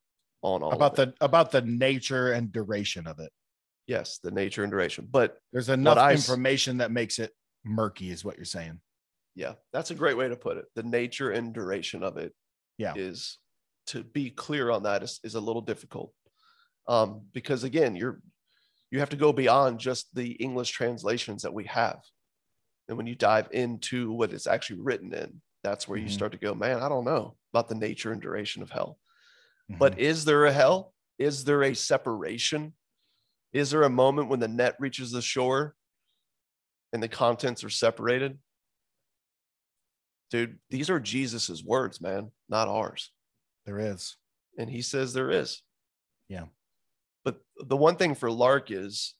On 0.43 0.61
all 0.61 0.71
about 0.71 0.95
the 0.95 1.13
about 1.21 1.51
the 1.51 1.61
nature 1.61 2.33
and 2.33 2.51
duration 2.51 3.07
of 3.07 3.19
it. 3.19 3.31
yes, 3.87 4.19
the 4.23 4.31
nature 4.31 4.63
and 4.63 4.71
duration, 4.71 5.07
but 5.09 5.37
There's 5.51 5.69
enough 5.69 5.97
I 5.97 6.13
information 6.13 6.77
that 6.77 6.91
makes 6.91 7.17
it 7.19 7.31
murky, 7.65 8.11
is 8.11 8.23
what 8.23 8.35
you're 8.37 8.45
saying. 8.45 8.79
Yeah, 9.37 9.53
that's 9.71 9.91
a 9.91 9.95
great 9.95 10.17
way 10.17 10.27
to 10.27 10.35
put 10.35 10.57
it. 10.57 10.65
The 10.75 10.81
nature 10.81 11.29
and 11.29 11.53
duration 11.53 12.01
of 12.01 12.17
it 12.17 12.33
Yeah. 12.77 12.93
is 12.95 13.37
to 13.87 14.03
be 14.03 14.31
clear 14.31 14.71
on 14.71 14.83
that 14.83 15.03
is, 15.03 15.19
is 15.23 15.35
a 15.35 15.39
little 15.39 15.61
difficult. 15.61 16.11
Um, 16.87 17.27
because 17.33 17.63
again, 17.63 17.95
you're 17.95 18.19
you 18.89 18.99
have 18.99 19.09
to 19.09 19.17
go 19.17 19.33
beyond 19.33 19.79
just 19.79 20.07
the 20.15 20.31
English 20.31 20.71
translations 20.71 21.43
that 21.43 21.53
we 21.53 21.65
have. 21.65 21.99
And 22.87 22.97
when 22.97 23.05
you 23.05 23.15
dive 23.15 23.49
into 23.51 24.13
what 24.13 24.31
it's 24.31 24.47
actually 24.47 24.79
written 24.79 25.13
in, 25.13 25.41
that's 25.61 25.87
where 25.89 25.99
you 25.99 26.05
Mhm. 26.07 26.11
start 26.11 26.31
to 26.31 26.37
go, 26.37 26.55
man, 26.55 26.79
I 26.81 26.87
don't 26.87 27.03
know 27.03 27.37
about 27.53 27.67
the 27.67 27.75
nature 27.75 28.13
and 28.13 28.21
duration 28.21 28.61
of 28.63 28.69
hell. 28.71 28.97
Mm-hmm. 29.69 29.77
But 29.77 29.99
is 29.99 30.23
there 30.23 30.45
a 30.45 30.53
hell? 30.53 30.93
Is 31.19 31.43
there 31.43 31.63
a 31.63 31.75
separation? 31.75 32.73
Is 33.51 33.71
there 33.71 33.83
a 33.83 33.89
moment 33.89 34.29
when 34.29 34.39
the 34.39 34.47
net 34.47 34.77
reaches 34.79 35.11
the 35.11 35.21
shore 35.21 35.75
and 36.93 37.03
the 37.03 37.09
contents 37.09 37.65
are 37.65 37.69
separated? 37.69 38.39
Dude, 40.29 40.59
these 40.69 40.89
are 40.89 40.99
Jesus's 40.99 41.63
words, 41.63 42.01
man, 42.01 42.31
not 42.49 42.67
ours. 42.67 43.11
there 43.65 43.79
is. 43.79 44.15
And 44.57 44.69
he 44.69 44.81
says 44.81 45.13
there 45.13 45.29
is. 45.31 45.61
Yeah. 46.29 46.45
But 47.23 47.41
the 47.57 47.77
one 47.77 47.95
thing 47.97 48.15
for 48.15 48.31
Lark 48.31 48.71
is, 48.71 49.13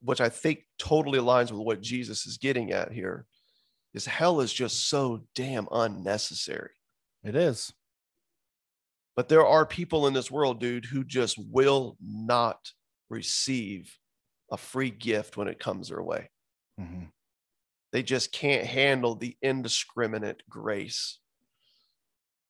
which 0.00 0.20
I 0.20 0.28
think 0.28 0.64
totally 0.78 1.18
aligns 1.18 1.50
with 1.50 1.60
what 1.60 1.80
Jesus 1.80 2.26
is 2.26 2.38
getting 2.38 2.72
at 2.72 2.92
here, 2.92 3.26
is 3.92 4.06
hell 4.06 4.40
is 4.40 4.52
just 4.52 4.88
so 4.88 5.24
damn 5.34 5.66
unnecessary. 5.70 6.70
It 7.22 7.34
is. 7.36 7.72
But 9.16 9.28
there 9.28 9.46
are 9.46 9.64
people 9.66 10.06
in 10.06 10.14
this 10.14 10.30
world, 10.30 10.60
dude, 10.60 10.84
who 10.86 11.04
just 11.04 11.38
will 11.38 11.96
not 12.00 12.72
receive 13.10 13.96
a 14.50 14.56
free 14.56 14.90
gift 14.90 15.36
when 15.36 15.46
it 15.48 15.58
comes 15.60 15.88
their 15.88 16.02
way. 16.02 16.30
Mhm. 16.80 17.10
They 17.94 18.02
just 18.02 18.32
can't 18.32 18.66
handle 18.66 19.14
the 19.14 19.36
indiscriminate 19.40 20.42
grace 20.50 21.20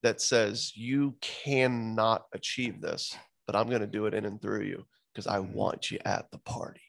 that 0.02 0.22
says 0.22 0.74
you 0.74 1.16
cannot 1.20 2.24
achieve 2.32 2.80
this, 2.80 3.14
but 3.46 3.54
I'm 3.54 3.68
going 3.68 3.82
to 3.82 3.86
do 3.86 4.06
it 4.06 4.14
in 4.14 4.24
and 4.24 4.40
through 4.40 4.62
you 4.62 4.86
because 5.12 5.26
I 5.26 5.40
Mhm. 5.40 5.52
want 5.52 5.90
you 5.90 5.98
at 6.06 6.30
the 6.30 6.38
party. 6.38 6.80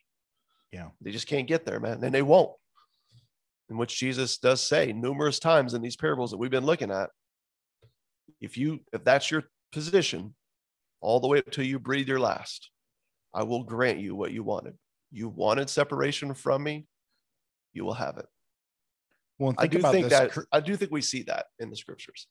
Yeah. 0.71 0.91
They 1.01 1.11
just 1.11 1.27
can't 1.27 1.49
get 1.49 1.65
there, 1.65 1.81
man. 1.81 2.01
And 2.01 2.15
they 2.15 2.21
won't. 2.21 2.57
In 3.69 3.75
which 3.75 3.99
Jesus 3.99 4.37
does 4.37 4.63
say 4.63 4.93
numerous 4.93 5.37
times 5.37 5.73
in 5.73 5.81
these 5.81 5.97
parables 5.97 6.31
that 6.31 6.37
we've 6.37 6.49
been 6.49 6.65
looking 6.65 6.91
at. 6.91 7.09
If 8.39 8.57
you, 8.57 8.85
if 8.93 9.03
that's 9.03 9.29
your 9.29 9.51
position, 9.73 10.33
all 11.01 11.19
the 11.19 11.27
way 11.27 11.39
up 11.39 11.51
till 11.51 11.65
you 11.65 11.77
breathe 11.77 12.07
your 12.07 12.21
last, 12.21 12.69
I 13.33 13.43
will 13.43 13.65
grant 13.65 13.99
you 13.99 14.15
what 14.15 14.31
you 14.31 14.45
wanted. 14.45 14.79
You 15.11 15.27
wanted 15.27 15.69
separation 15.69 16.33
from 16.33 16.63
me, 16.63 16.87
you 17.73 17.83
will 17.83 17.95
have 17.95 18.17
it. 18.17 18.29
Well, 19.39 19.53
I 19.57 19.67
do 19.67 19.81
think 19.81 20.09
this. 20.09 20.35
that 20.35 20.45
I 20.51 20.59
do 20.59 20.75
think 20.75 20.91
we 20.91 21.01
see 21.01 21.23
that 21.23 21.47
in 21.59 21.69
the 21.69 21.75
scriptures. 21.75 22.27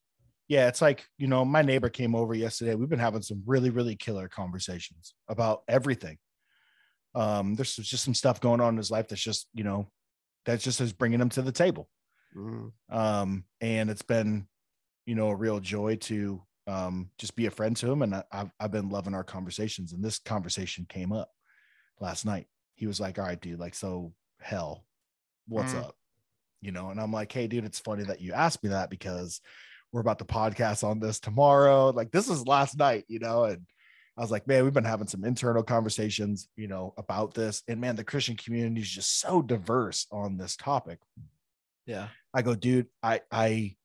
yeah, 0.48 0.68
it's 0.68 0.80
like, 0.82 1.06
you 1.18 1.26
know, 1.26 1.44
my 1.44 1.62
neighbor 1.62 1.88
came 1.88 2.14
over 2.14 2.34
yesterday. 2.34 2.74
We've 2.74 2.88
been 2.88 2.98
having 2.98 3.22
some 3.22 3.42
really, 3.46 3.70
really 3.70 3.96
killer 3.96 4.28
conversations 4.28 5.14
about 5.28 5.62
everything. 5.68 6.18
Um, 7.14 7.54
there's 7.54 7.76
just 7.76 8.04
some 8.04 8.14
stuff 8.14 8.40
going 8.40 8.60
on 8.60 8.74
in 8.74 8.76
his 8.78 8.90
life 8.90 9.08
that's 9.08 9.22
just, 9.22 9.48
you 9.54 9.64
know, 9.64 9.86
that's 10.44 10.64
just 10.64 10.80
is 10.80 10.92
bringing 10.92 11.20
him 11.20 11.28
to 11.30 11.42
the 11.42 11.52
table. 11.52 11.88
Mm, 12.36 12.72
Um, 12.90 13.44
and 13.60 13.88
it's 13.90 14.02
been, 14.02 14.48
you 15.06 15.14
know, 15.14 15.28
a 15.28 15.36
real 15.36 15.60
joy 15.60 15.96
to 15.96 16.42
um 16.66 17.10
just 17.18 17.36
be 17.36 17.44
a 17.46 17.50
friend 17.50 17.76
to 17.76 17.90
him. 17.92 18.00
And 18.02 18.14
I, 18.14 18.24
I've 18.32 18.50
I've 18.58 18.70
been 18.72 18.88
loving 18.88 19.14
our 19.14 19.24
conversations. 19.24 19.92
And 19.92 20.02
this 20.02 20.18
conversation 20.18 20.86
came 20.88 21.12
up 21.12 21.30
last 22.00 22.24
night. 22.24 22.46
He 22.74 22.86
was 22.86 22.98
like, 23.00 23.18
"All 23.18 23.24
right, 23.26 23.40
dude, 23.40 23.60
like, 23.60 23.74
so 23.74 24.14
hell, 24.40 24.84
what's 25.46 25.74
Mm. 25.74 25.84
up?" 25.84 25.96
You 26.64 26.72
know, 26.72 26.90
and 26.90 27.00
I'm 27.00 27.12
like, 27.12 27.30
"Hey, 27.30 27.46
dude, 27.46 27.64
it's 27.64 27.78
funny 27.78 28.04
that 28.04 28.20
you 28.20 28.32
asked 28.32 28.62
me 28.62 28.70
that 28.70 28.90
because 28.90 29.40
we're 29.92 30.00
about 30.00 30.18
to 30.18 30.24
podcast 30.24 30.82
on 30.82 30.98
this 30.98 31.20
tomorrow. 31.20 31.90
Like, 31.90 32.10
this 32.10 32.28
is 32.28 32.46
last 32.46 32.78
night, 32.78 33.04
you 33.08 33.18
know." 33.18 33.44
And 33.44 33.66
I 34.16 34.22
was 34.22 34.30
like, 34.30 34.46
"Man, 34.46 34.64
we've 34.64 34.72
been 34.72 34.84
having 34.84 35.06
some 35.06 35.24
internal 35.24 35.62
conversations, 35.62 36.48
you 36.56 36.68
know, 36.68 36.94
about 36.96 37.34
this. 37.34 37.62
And 37.68 37.80
man, 37.80 37.96
the 37.96 38.04
Christian 38.04 38.36
community 38.36 38.80
is 38.80 38.90
just 38.90 39.20
so 39.20 39.42
diverse 39.42 40.06
on 40.10 40.36
this 40.36 40.56
topic." 40.56 40.98
yeah. 41.86 42.08
I 42.32 42.42
go, 42.42 42.54
dude, 42.54 42.86
I, 43.02 43.20
I, 43.30 43.76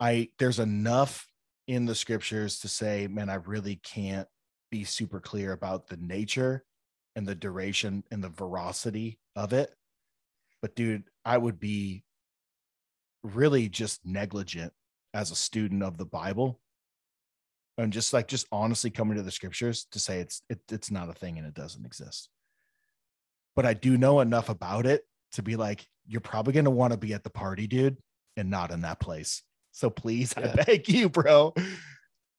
I, 0.00 0.28
there's 0.38 0.58
enough 0.58 1.26
in 1.66 1.86
the 1.86 1.94
scriptures 1.94 2.60
to 2.60 2.68
say, 2.68 3.06
man, 3.06 3.28
I 3.28 3.34
really 3.34 3.76
can't 3.76 4.28
be 4.70 4.84
super 4.84 5.20
clear 5.20 5.52
about 5.52 5.88
the 5.88 5.96
nature 5.96 6.64
and 7.14 7.26
the 7.26 7.34
duration 7.34 8.04
and 8.10 8.22
the 8.22 8.28
veracity 8.28 9.18
of 9.36 9.52
it. 9.52 9.70
But 10.62 10.74
dude, 10.74 11.04
I 11.24 11.38
would 11.38 11.60
be 11.60 12.04
really 13.22 13.68
just 13.68 14.00
negligent 14.04 14.72
as 15.14 15.30
a 15.30 15.36
student 15.36 15.82
of 15.82 15.98
the 15.98 16.04
Bible 16.04 16.60
and 17.76 17.92
just 17.92 18.12
like 18.12 18.28
just 18.28 18.46
honestly 18.50 18.90
coming 18.90 19.16
to 19.16 19.22
the 19.22 19.30
scriptures 19.30 19.86
to 19.92 19.98
say 19.98 20.20
it's 20.20 20.42
it, 20.48 20.60
it's 20.70 20.90
not 20.90 21.08
a 21.08 21.12
thing 21.12 21.38
and 21.38 21.46
it 21.46 21.54
doesn't 21.54 21.86
exist. 21.86 22.28
But 23.54 23.66
I 23.66 23.74
do 23.74 23.96
know 23.96 24.20
enough 24.20 24.48
about 24.48 24.86
it 24.86 25.02
to 25.32 25.42
be 25.42 25.56
like, 25.56 25.86
you're 26.06 26.20
probably 26.20 26.52
going 26.52 26.64
to 26.64 26.70
want 26.70 26.92
to 26.92 26.98
be 26.98 27.12
at 27.12 27.24
the 27.24 27.30
party, 27.30 27.66
dude, 27.66 27.98
and 28.36 28.50
not 28.50 28.70
in 28.70 28.82
that 28.82 29.00
place. 29.00 29.42
So 29.72 29.90
please, 29.90 30.34
I 30.36 30.46
beg 30.64 30.88
you, 30.88 31.08
bro, 31.08 31.54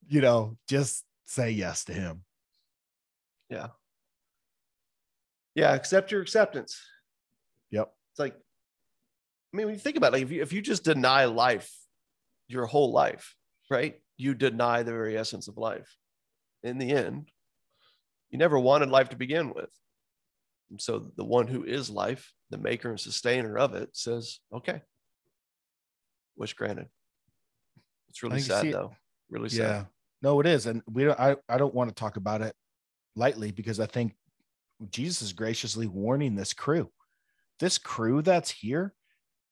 you 0.07 0.21
know, 0.21 0.57
just 0.67 1.03
say 1.25 1.51
yes 1.51 1.85
to 1.85 1.93
him. 1.93 2.23
Yeah 3.49 3.67
yeah. 5.59 5.73
Accept 5.73 6.11
your 6.11 6.21
acceptance. 6.21 6.79
It's 8.19 8.35
like, 8.35 8.35
I 9.53 9.57
mean, 9.57 9.67
when 9.67 9.75
you 9.75 9.79
think 9.79 9.95
about 9.95 10.07
it, 10.07 10.17
like 10.17 10.23
if 10.23 10.31
you 10.31 10.41
if 10.41 10.51
you 10.51 10.61
just 10.61 10.83
deny 10.83 11.23
life 11.25 11.73
your 12.49 12.65
whole 12.65 12.91
life, 12.91 13.35
right? 13.71 13.95
You 14.17 14.33
deny 14.33 14.83
the 14.83 14.91
very 14.91 15.17
essence 15.17 15.47
of 15.47 15.57
life. 15.57 15.95
In 16.61 16.77
the 16.79 16.91
end, 16.91 17.31
you 18.29 18.37
never 18.37 18.59
wanted 18.59 18.89
life 18.89 19.09
to 19.09 19.15
begin 19.15 19.53
with. 19.53 19.69
And 20.69 20.81
so 20.81 21.11
the 21.15 21.23
one 21.23 21.47
who 21.47 21.63
is 21.63 21.89
life, 21.89 22.33
the 22.49 22.57
maker 22.57 22.89
and 22.89 22.99
sustainer 22.99 23.57
of 23.57 23.73
it, 23.73 23.89
says, 23.93 24.39
okay. 24.53 24.81
Wish 26.35 26.53
granted. 26.53 26.87
It's 28.09 28.21
really 28.21 28.41
sad 28.41 28.65
it- 28.65 28.73
though. 28.73 28.91
Really 29.29 29.49
sad. 29.49 29.57
Yeah. 29.57 29.83
No, 30.21 30.41
it 30.41 30.47
is. 30.47 30.65
And 30.65 30.81
we 30.91 31.05
don't 31.05 31.19
I, 31.19 31.37
I 31.47 31.57
don't 31.57 31.73
want 31.73 31.89
to 31.89 31.95
talk 31.95 32.17
about 32.17 32.41
it 32.41 32.53
lightly 33.15 33.51
because 33.51 33.79
I 33.79 33.85
think 33.85 34.15
Jesus 34.91 35.21
is 35.21 35.31
graciously 35.31 35.87
warning 35.87 36.35
this 36.35 36.51
crew. 36.51 36.91
This 37.59 37.77
crew 37.77 38.21
that's 38.21 38.51
here 38.51 38.93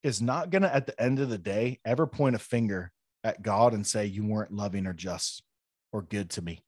is 0.04 0.22
not 0.22 0.50
gonna 0.50 0.68
at 0.68 0.86
the 0.86 1.00
end 1.02 1.20
of 1.20 1.30
the 1.30 1.38
day 1.38 1.80
ever 1.86 2.08
point 2.08 2.36
a 2.36 2.40
finger 2.40 2.92
at 3.24 3.42
God 3.42 3.74
and 3.74 3.86
say 3.86 4.06
you 4.06 4.26
weren't 4.26 4.54
loving 4.54 4.86
or 4.88 4.94
just 4.94 5.44
or 5.92 6.02
good 6.02 6.30
to 6.32 6.42
me. 6.42 6.64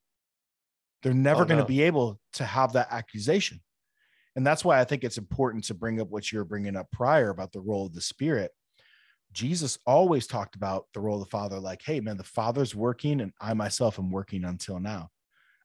They're 1.03 1.13
never 1.13 1.43
Oh, 1.43 1.45
going 1.45 1.57
to 1.57 1.63
no. 1.63 1.67
be 1.67 1.83
able 1.83 2.19
to 2.33 2.43
have 2.43 2.73
that 2.73 2.87
accusation. 2.91 3.61
And 4.35 4.45
that's 4.45 4.65
why 4.65 4.79
I 4.79 4.83
think 4.83 5.03
it's 5.03 5.17
important 5.17 5.63
to 5.65 5.73
bring 5.73 6.01
up 6.01 6.09
what 6.09 6.31
you 6.31 6.39
were 6.39 6.45
bringing 6.45 6.75
up 6.75 6.91
prior 6.91 7.29
about 7.29 7.51
the 7.51 7.61
role 7.61 7.85
of 7.85 7.93
the 7.93 8.01
spirit. 8.01 8.51
Jesus 9.31 9.77
always 9.85 10.27
talked 10.27 10.55
about 10.55 10.87
the 10.93 10.99
role 10.99 11.21
of 11.21 11.27
the 11.27 11.29
father, 11.29 11.59
like, 11.59 11.81
hey, 11.83 11.99
man, 11.99 12.17
the 12.17 12.23
father's 12.23 12.75
working 12.75 13.21
and 13.21 13.31
I 13.39 13.53
myself 13.53 13.99
am 13.99 14.11
working 14.11 14.43
until 14.43 14.79
now. 14.79 15.09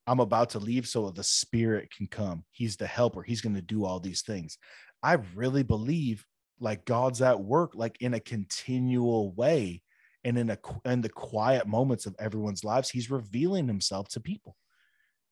I'm 0.07 0.21
about 0.21 0.51
to 0.51 0.59
leave 0.59 0.87
so 0.87 1.11
the 1.11 1.25
spirit 1.25 1.89
can 1.97 2.07
come. 2.07 2.45
He's 2.51 2.77
the 2.77 2.87
helper. 2.87 3.23
He's 3.23 3.41
going 3.41 3.55
to 3.55 3.63
do 3.63 3.85
all 3.85 4.01
these 4.01 4.23
things. 4.23 4.59
I 5.05 5.19
really 5.35 5.63
believe 5.63 6.25
like 6.59 6.87
God's 6.87 7.21
at 7.21 7.39
work, 7.39 7.75
like 7.75 7.99
in 8.01 8.15
a 8.15 8.21
continual 8.21 9.33
way 9.33 9.83
and 10.25 10.39
in 10.39 10.49
a 10.49 10.59
in 10.87 11.03
the 11.03 11.11
quiet 11.11 11.67
moments 11.67 12.07
of 12.07 12.17
everyone's 12.19 12.65
lives, 12.65 12.89
he's 12.89 13.11
revealing 13.11 13.69
himself 13.69 14.09
to 14.09 14.21
people. 14.21 14.57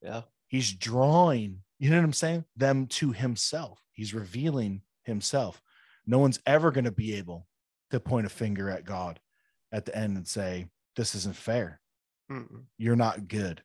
Yeah. 0.03 0.23
He's 0.49 0.71
drawing, 0.75 1.63
you 1.79 1.89
know 1.89 1.97
what 1.97 2.05
I'm 2.05 2.13
saying? 2.13 2.45
Them 2.55 2.87
to 2.89 3.13
himself. 3.13 3.83
He's 3.93 4.13
revealing 4.13 4.83
himself. 5.05 5.63
No 6.07 6.19
one's 6.19 6.41
ever 6.45 6.71
going 6.71 6.85
to 6.85 6.93
be 6.93 7.15
able 7.15 7.47
to 7.93 7.99
point 7.99 8.27
a 8.27 8.31
finger 8.31 8.69
at 8.69 8.85
God 8.85 9.21
at 9.73 9.87
the 9.87 9.97
end 9.97 10.19
and 10.19 10.29
say, 10.29 10.67
This 10.97 11.15
isn't 11.15 11.37
fair. 11.37 11.81
Mm-mm. 12.31 12.65
You're 12.77 12.95
not 12.95 13.27
good 13.27 13.63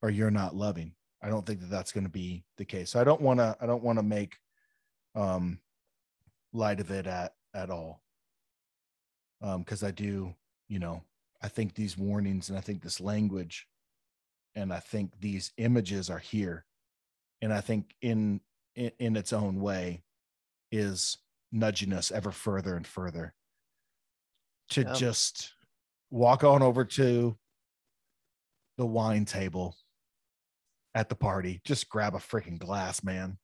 or 0.00 0.08
you're 0.08 0.30
not 0.30 0.56
loving. 0.56 0.92
I 1.22 1.28
don't 1.28 1.44
think 1.44 1.60
that 1.60 1.70
that's 1.70 1.92
going 1.92 2.04
to 2.04 2.10
be 2.10 2.44
the 2.56 2.64
case. 2.64 2.90
So 2.90 3.00
I 3.00 3.04
don't 3.04 3.20
want 3.20 3.40
to, 3.40 3.54
I 3.60 3.66
don't 3.66 3.82
want 3.82 3.98
to 3.98 4.02
make 4.02 4.38
um, 5.16 5.58
light 6.52 6.78
of 6.78 6.90
it 6.90 7.06
at, 7.06 7.34
at 7.54 7.70
all. 7.70 8.02
Um, 9.42 9.64
cause 9.64 9.82
I 9.82 9.90
do, 9.90 10.34
you 10.68 10.78
know, 10.78 11.02
I 11.42 11.48
think 11.48 11.74
these 11.74 11.98
warnings 11.98 12.48
and 12.48 12.56
I 12.56 12.60
think 12.60 12.82
this 12.82 13.00
language 13.00 13.66
and 14.54 14.72
I 14.72 14.80
think 14.80 15.12
these 15.20 15.52
images 15.58 16.08
are 16.08 16.18
here, 16.18 16.64
and 17.42 17.52
I 17.52 17.60
think 17.60 17.94
in 18.00 18.40
in, 18.74 18.90
in 18.98 19.16
its 19.16 19.32
own 19.32 19.60
way 19.60 20.02
is 20.72 21.18
nudging 21.52 21.92
us 21.92 22.10
ever 22.10 22.30
further 22.30 22.74
and 22.76 22.86
further 22.86 23.34
to 24.70 24.82
Yeah. 24.82 24.94
just 24.94 25.52
walk 26.10 26.42
on 26.42 26.62
over 26.62 26.84
to 26.84 27.36
the 28.78 28.86
wine 28.86 29.24
table 29.26 29.76
at 30.94 31.08
the 31.10 31.14
party. 31.14 31.60
Just 31.64 31.88
grab 31.90 32.14
a 32.14 32.18
freaking 32.18 32.58
glass, 32.58 33.04
man. 33.04 33.38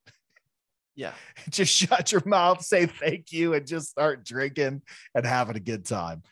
Yeah. 0.95 1.13
Just 1.49 1.73
shut 1.73 2.11
your 2.11 2.23
mouth, 2.25 2.63
say 2.63 2.85
thank 2.85 3.31
you, 3.31 3.53
and 3.53 3.65
just 3.65 3.89
start 3.89 4.25
drinking 4.25 4.81
and 5.15 5.25
having 5.25 5.55
a 5.55 5.61
good 5.61 5.85
time. 5.85 6.23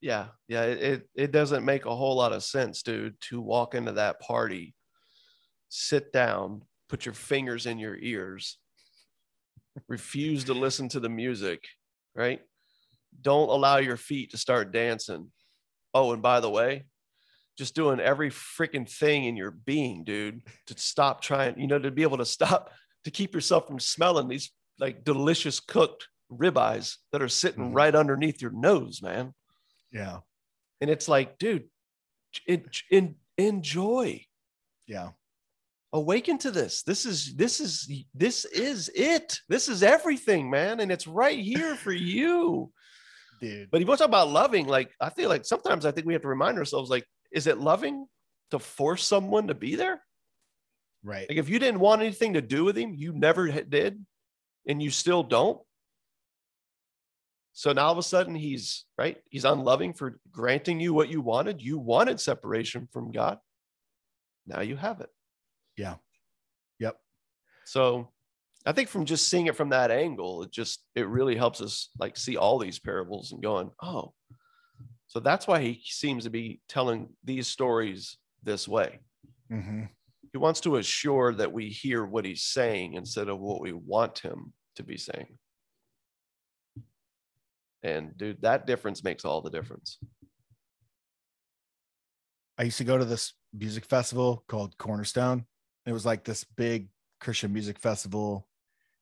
Yeah. 0.00 0.26
Yeah. 0.48 0.64
It, 0.64 1.08
it, 1.14 1.32
doesn't 1.32 1.64
make 1.64 1.86
a 1.86 1.94
whole 1.94 2.16
lot 2.16 2.32
of 2.32 2.42
sense, 2.42 2.82
dude, 2.82 3.20
to 3.22 3.40
walk 3.40 3.74
into 3.74 3.92
that 3.92 4.20
party, 4.20 4.74
sit 5.68 6.12
down, 6.12 6.62
put 6.88 7.06
your 7.06 7.14
fingers 7.14 7.66
in 7.66 7.78
your 7.78 7.96
ears, 7.96 8.58
refuse 9.88 10.44
to 10.44 10.54
listen 10.54 10.88
to 10.90 11.00
the 11.00 11.08
music, 11.08 11.64
right? 12.14 12.40
Don't 13.20 13.48
allow 13.48 13.78
your 13.78 13.96
feet 13.96 14.30
to 14.32 14.36
start 14.36 14.72
dancing. 14.72 15.30
Oh, 15.94 16.12
and 16.12 16.22
by 16.22 16.40
the 16.40 16.50
way, 16.50 16.84
just 17.56 17.74
doing 17.74 18.00
every 18.00 18.30
freaking 18.30 18.88
thing 18.90 19.24
in 19.24 19.36
your 19.36 19.52
being, 19.52 20.04
dude, 20.04 20.42
to 20.66 20.74
stop 20.76 21.20
trying, 21.20 21.58
you 21.58 21.66
know, 21.66 21.78
to 21.78 21.90
be 21.90 22.02
able 22.02 22.18
to 22.18 22.24
stop, 22.24 22.70
to 23.04 23.10
keep 23.10 23.34
yourself 23.34 23.66
from 23.66 23.78
smelling 23.80 24.28
these 24.28 24.50
like 24.78 25.04
delicious 25.04 25.60
cooked 25.60 26.08
ribeyes 26.32 26.96
that 27.12 27.22
are 27.22 27.28
sitting 27.28 27.70
Mhm. 27.70 27.74
right 27.74 27.94
underneath 27.94 28.40
your 28.42 28.50
nose, 28.50 29.02
man. 29.02 29.34
Yeah. 29.92 30.20
And 30.80 30.90
it's 30.90 31.08
like, 31.08 31.38
dude, 31.38 31.68
in, 32.46 32.68
in, 32.90 33.16
enjoy, 33.38 34.24
Yeah. 34.86 35.10
awaken 35.92 36.38
to 36.38 36.50
this. 36.50 36.82
This 36.82 37.04
is, 37.06 37.34
this 37.36 37.60
is, 37.60 37.88
this 38.14 38.44
is 38.46 38.90
it. 38.94 39.38
This 39.48 39.68
is 39.68 39.82
everything, 39.82 40.50
man. 40.50 40.80
And 40.80 40.90
it's 40.90 41.06
right 41.06 41.38
here 41.38 41.76
for 41.76 41.92
you. 41.92 42.72
Dude. 43.40 43.70
But 43.70 43.80
if 43.82 43.88
you 43.88 43.96
talk 43.96 44.08
about 44.08 44.30
loving, 44.30 44.66
like, 44.66 44.92
I 45.00 45.10
feel 45.10 45.28
like 45.28 45.44
sometimes 45.44 45.84
I 45.86 45.90
think 45.92 46.06
we 46.06 46.12
have 46.14 46.22
to 46.22 46.28
remind 46.28 46.56
ourselves, 46.58 46.88
like, 46.90 47.04
is 47.32 47.46
it 47.46 47.58
loving 47.58 48.06
to 48.50 48.58
force 48.58 49.04
someone 49.06 49.48
to 49.48 49.54
be 49.54 49.74
there? 49.76 50.02
Right. 51.04 51.28
Like, 51.28 51.38
if 51.38 51.48
you 51.48 51.58
didn't 51.58 51.80
want 51.80 52.02
anything 52.02 52.34
to 52.34 52.42
do 52.42 52.64
with 52.64 52.76
him, 52.76 52.94
you 52.94 53.12
never 53.12 53.48
did, 53.48 54.04
and 54.66 54.82
you 54.82 54.90
still 54.90 55.22
don't. 55.22 55.60
So 57.52 57.72
now 57.72 57.86
all 57.86 57.92
of 57.92 57.98
a 57.98 58.02
sudden 58.02 58.34
he's 58.34 58.84
right. 58.98 59.16
He's 59.30 59.44
unloving 59.44 59.94
for 59.94 60.18
granting 60.32 60.80
you 60.80 60.92
what 60.92 61.08
you 61.08 61.20
wanted. 61.20 61.62
You 61.62 61.78
wanted 61.78 62.20
separation 62.20 62.88
from 62.92 63.12
God. 63.12 63.38
Now 64.44 64.60
you 64.60 64.76
have 64.76 65.00
it. 65.00 65.08
Yeah. 65.76 65.94
Yep. 66.80 66.96
So 67.64 68.08
I 68.66 68.72
think 68.72 68.88
from 68.88 69.04
just 69.04 69.28
seeing 69.28 69.46
it 69.46 69.54
from 69.54 69.68
that 69.68 69.92
angle, 69.92 70.42
it 70.42 70.50
just 70.50 70.84
it 70.96 71.06
really 71.06 71.36
helps 71.36 71.60
us 71.60 71.90
like 71.96 72.16
see 72.16 72.36
all 72.36 72.58
these 72.58 72.80
parables 72.80 73.30
and 73.30 73.40
going, 73.40 73.70
oh, 73.80 74.14
so 75.06 75.20
that's 75.20 75.46
why 75.46 75.60
he 75.60 75.80
seems 75.84 76.24
to 76.24 76.30
be 76.30 76.60
telling 76.68 77.10
these 77.22 77.46
stories 77.46 78.18
this 78.42 78.66
way. 78.66 78.98
hmm 79.48 79.84
He 80.34 80.38
wants 80.38 80.60
to 80.62 80.76
assure 80.76 81.32
that 81.34 81.52
we 81.52 81.68
hear 81.68 82.04
what 82.04 82.24
he's 82.24 82.42
saying 82.42 82.94
instead 82.94 83.28
of 83.28 83.38
what 83.38 83.60
we 83.60 83.72
want 83.72 84.18
him 84.18 84.52
to 84.74 84.82
be 84.82 84.96
saying. 84.96 85.38
And 87.84 88.18
dude, 88.18 88.42
that 88.42 88.66
difference 88.66 89.04
makes 89.04 89.24
all 89.24 89.42
the 89.42 89.50
difference. 89.50 89.96
I 92.58 92.64
used 92.64 92.78
to 92.78 92.84
go 92.84 92.98
to 92.98 93.04
this 93.04 93.34
music 93.56 93.84
festival 93.84 94.42
called 94.48 94.76
Cornerstone. 94.76 95.46
It 95.86 95.92
was 95.92 96.04
like 96.04 96.24
this 96.24 96.42
big 96.42 96.88
Christian 97.20 97.52
music 97.52 97.78
festival. 97.78 98.48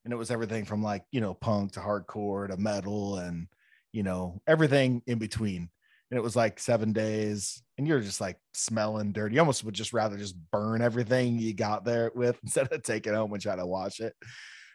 And 0.04 0.12
it 0.12 0.16
was 0.16 0.30
everything 0.30 0.66
from 0.66 0.82
like, 0.82 1.04
you 1.12 1.22
know, 1.22 1.32
punk 1.32 1.72
to 1.72 1.80
hardcore 1.80 2.48
to 2.48 2.58
metal 2.58 3.16
and, 3.16 3.46
you 3.94 4.02
know, 4.02 4.42
everything 4.46 5.00
in 5.06 5.18
between. 5.18 5.70
And 6.12 6.18
it 6.18 6.22
was 6.22 6.36
like 6.36 6.60
seven 6.60 6.92
days. 6.92 7.62
And 7.78 7.88
you're 7.88 8.00
just 8.00 8.20
like 8.20 8.36
smelling 8.52 9.12
dirty. 9.12 9.36
You 9.36 9.40
almost 9.40 9.64
would 9.64 9.72
just 9.72 9.94
rather 9.94 10.18
just 10.18 10.36
burn 10.50 10.82
everything 10.82 11.38
you 11.38 11.54
got 11.54 11.86
there 11.86 12.12
with 12.14 12.38
instead 12.42 12.70
of 12.70 12.82
taking 12.82 13.14
it 13.14 13.16
home 13.16 13.32
and 13.32 13.42
try 13.42 13.56
to 13.56 13.64
watch 13.64 13.98
it. 13.98 14.12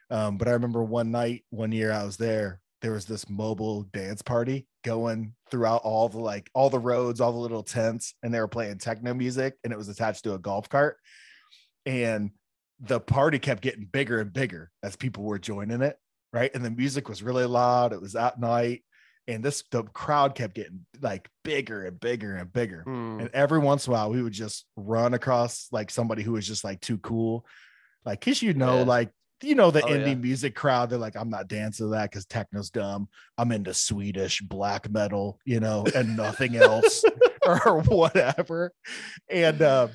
Um, 0.09 0.37
but 0.37 0.47
I 0.47 0.51
remember 0.53 0.83
one 0.83 1.11
night, 1.11 1.45
one 1.51 1.71
year 1.71 1.91
I 1.91 2.05
was 2.05 2.17
there, 2.17 2.59
there 2.81 2.93
was 2.93 3.05
this 3.05 3.29
mobile 3.29 3.83
dance 3.83 4.23
party 4.23 4.65
going 4.83 5.35
throughout 5.51 5.81
all 5.83 6.09
the 6.09 6.17
like 6.17 6.49
all 6.55 6.71
the 6.71 6.79
roads, 6.79 7.21
all 7.21 7.31
the 7.31 7.37
little 7.37 7.61
tents, 7.61 8.15
and 8.23 8.33
they 8.33 8.39
were 8.39 8.47
playing 8.47 8.79
techno 8.79 9.13
music, 9.13 9.57
and 9.63 9.71
it 9.71 9.77
was 9.77 9.89
attached 9.89 10.23
to 10.23 10.33
a 10.33 10.39
golf 10.39 10.69
cart. 10.69 10.97
And 11.85 12.31
the 12.79 12.99
party 12.99 13.37
kept 13.37 13.61
getting 13.61 13.85
bigger 13.85 14.21
and 14.21 14.33
bigger 14.33 14.71
as 14.81 14.95
people 14.95 15.23
were 15.23 15.37
joining 15.37 15.83
it, 15.83 15.97
right? 16.33 16.49
And 16.55 16.65
the 16.65 16.71
music 16.71 17.09
was 17.09 17.21
really 17.21 17.45
loud. 17.45 17.93
It 17.93 18.01
was 18.01 18.15
at 18.15 18.39
night, 18.39 18.83
and 19.27 19.43
this 19.43 19.63
the 19.71 19.83
crowd 19.83 20.35
kept 20.35 20.55
getting 20.55 20.85
like 21.01 21.29
bigger 21.43 21.85
and 21.85 21.99
bigger 21.99 22.35
and 22.35 22.51
bigger. 22.51 22.83
Hmm. 22.83 23.19
And 23.19 23.29
every 23.33 23.59
once 23.59 23.87
in 23.87 23.91
a 23.91 23.95
while, 23.95 24.09
we 24.09 24.21
would 24.21 24.33
just 24.33 24.65
run 24.75 25.13
across 25.13 25.67
like 25.71 25.89
somebody 25.91 26.23
who 26.23 26.33
was 26.33 26.47
just 26.47 26.63
like 26.63 26.79
too 26.81 26.97
cool. 26.99 27.45
Like, 28.05 28.21
cause 28.21 28.41
you 28.41 28.53
know, 28.53 28.77
Yeah. 28.79 28.83
like, 28.83 29.11
you 29.43 29.53
know, 29.53 29.69
the 29.69 29.83
Oh, 29.83 29.87
indie 29.89 30.07
yeah. 30.07 30.15
music 30.15 30.55
crowd, 30.55 30.89
they're 30.89 30.97
like, 30.97 31.15
I'm 31.15 31.29
not 31.29 31.47
dancing 31.47 31.87
to 31.87 31.91
that 31.91 32.09
because 32.09 32.25
techno's 32.25 32.69
dumb. 32.69 33.09
I'm 33.37 33.51
into 33.51 33.73
Swedish 33.73 34.41
black 34.41 34.89
metal, 34.89 35.39
you 35.45 35.59
know, 35.59 35.85
and 35.93 36.15
nothing 36.17 36.55
else 36.57 37.03
or 37.45 37.81
whatever. 37.83 38.71
And 39.29 39.61
uh, 39.61 39.89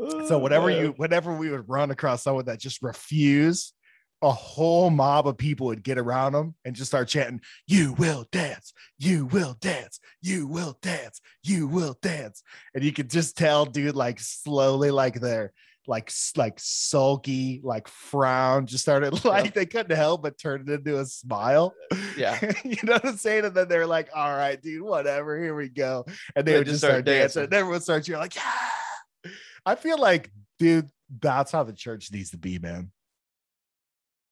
so 0.00 0.36
Oh, 0.36 0.38
whenever 0.38 0.70
you 0.70 0.94
whenever 0.96 1.34
we 1.36 1.50
would 1.50 1.68
run 1.68 1.90
across 1.90 2.22
someone 2.22 2.44
that 2.44 2.60
just 2.60 2.80
refused, 2.82 3.74
a 4.22 4.30
whole 4.30 4.90
mob 4.90 5.28
of 5.28 5.38
people 5.38 5.66
would 5.66 5.82
get 5.82 5.98
around 5.98 6.32
them 6.32 6.54
and 6.64 6.74
just 6.74 6.90
start 6.90 7.08
chanting, 7.08 7.40
You 7.66 7.92
will 7.94 8.26
dance, 8.32 8.72
you 8.98 9.26
will 9.26 9.56
dance, 9.60 10.00
you 10.20 10.46
will 10.46 10.78
dance, 10.82 11.20
you 11.44 11.68
will 11.68 11.96
dance. 12.02 12.42
And 12.74 12.82
you 12.82 12.92
could 12.92 13.10
just 13.10 13.36
tell, 13.36 13.64
dude, 13.64 13.94
like 13.94 14.18
slowly, 14.20 14.90
like 14.90 15.20
their 15.20 15.52
like 15.86 16.12
like 16.36 16.54
sulky, 16.58 17.60
like 17.64 17.88
frown 17.88 18.66
just 18.66 18.82
started 18.82 19.24
like 19.24 19.54
they 19.54 19.66
couldn't 19.66 19.96
help 19.96 20.22
but 20.22 20.38
turn 20.38 20.62
it 20.62 20.68
into 20.68 20.98
a 21.00 21.06
smile. 21.06 21.74
Yeah. 22.16 22.38
you 22.64 22.76
know 22.82 22.94
what 22.94 23.06
I'm 23.06 23.16
saying? 23.16 23.46
And 23.46 23.54
then 23.54 23.68
they're 23.68 23.86
like, 23.86 24.10
all 24.14 24.36
right, 24.36 24.60
dude, 24.60 24.82
whatever, 24.82 25.40
here 25.40 25.54
we 25.54 25.68
go. 25.68 26.04
And 26.36 26.46
they 26.46 26.52
They 26.52 26.58
would 26.58 26.66
just 26.66 26.74
just 26.74 26.80
start 26.80 26.92
start 26.92 27.04
dancing. 27.06 27.20
dancing. 27.22 27.44
And 27.44 27.54
everyone 27.54 27.80
starts, 27.80 28.06
you're 28.06 28.18
like, 28.18 28.36
yeah. 28.36 29.30
I 29.64 29.74
feel 29.76 29.98
like, 29.98 30.30
dude, 30.58 30.90
that's 31.20 31.52
how 31.52 31.62
the 31.64 31.72
church 31.72 32.12
needs 32.12 32.30
to 32.30 32.36
be, 32.38 32.58
man. 32.58 32.90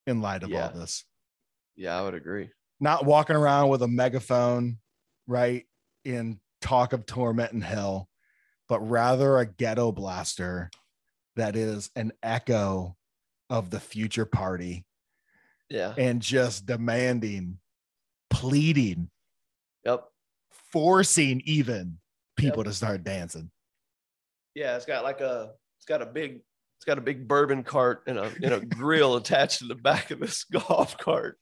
In 0.06 0.20
light 0.20 0.42
of 0.44 0.50
Yeah. 0.50 0.68
all 0.68 0.72
this, 0.78 1.04
Yeah, 1.74 1.98
I 1.98 2.02
would 2.02 2.14
agree. 2.14 2.50
not 2.78 3.04
walking 3.04 3.34
around 3.36 3.68
with 3.70 3.82
a 3.82 3.88
megaphone, 3.88 4.78
right? 5.26 5.66
In 6.04 6.40
talk 6.60 6.92
of 6.92 7.06
torment 7.06 7.52
and 7.52 7.62
hell, 7.64 8.08
but 8.68 8.80
rather 8.80 9.38
a 9.38 9.46
ghetto 9.46 9.90
blaster 9.90 10.70
that 11.34 11.56
is 11.56 11.90
an 11.96 12.12
echo 12.22 12.96
of 13.50 13.70
the 13.70 13.80
future 13.80 14.24
party 14.26 14.86
Yeah. 15.68 15.94
and 15.98 16.22
just 16.22 16.66
demanding, 16.66 17.58
pleading, 18.30 19.10
Yep. 19.84 20.08
forcing 20.50 21.40
even 21.44 21.98
people 22.36 22.62
to 22.64 22.72
start 22.72 23.02
dancing. 23.02 23.50
Yeah, 24.54 24.76
it's 24.76 24.86
got 24.86 25.02
like 25.02 25.20
a 25.20 25.56
it's 25.78 25.84
got 25.84 26.00
a 26.00 26.06
big 26.06 26.42
it's 26.76 26.84
got 26.84 26.98
a 26.98 27.02
big 27.02 27.26
bourbon 27.26 27.62
cart 27.62 28.02
and 28.06 28.18
a 28.18 28.30
and 28.42 28.52
a 28.52 28.60
grill 28.60 29.16
attached 29.16 29.58
to 29.58 29.66
the 29.66 29.74
back 29.74 30.10
of 30.10 30.20
this 30.20 30.44
golf 30.52 30.96
cart. 30.98 31.38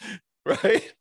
Right? 0.44 0.94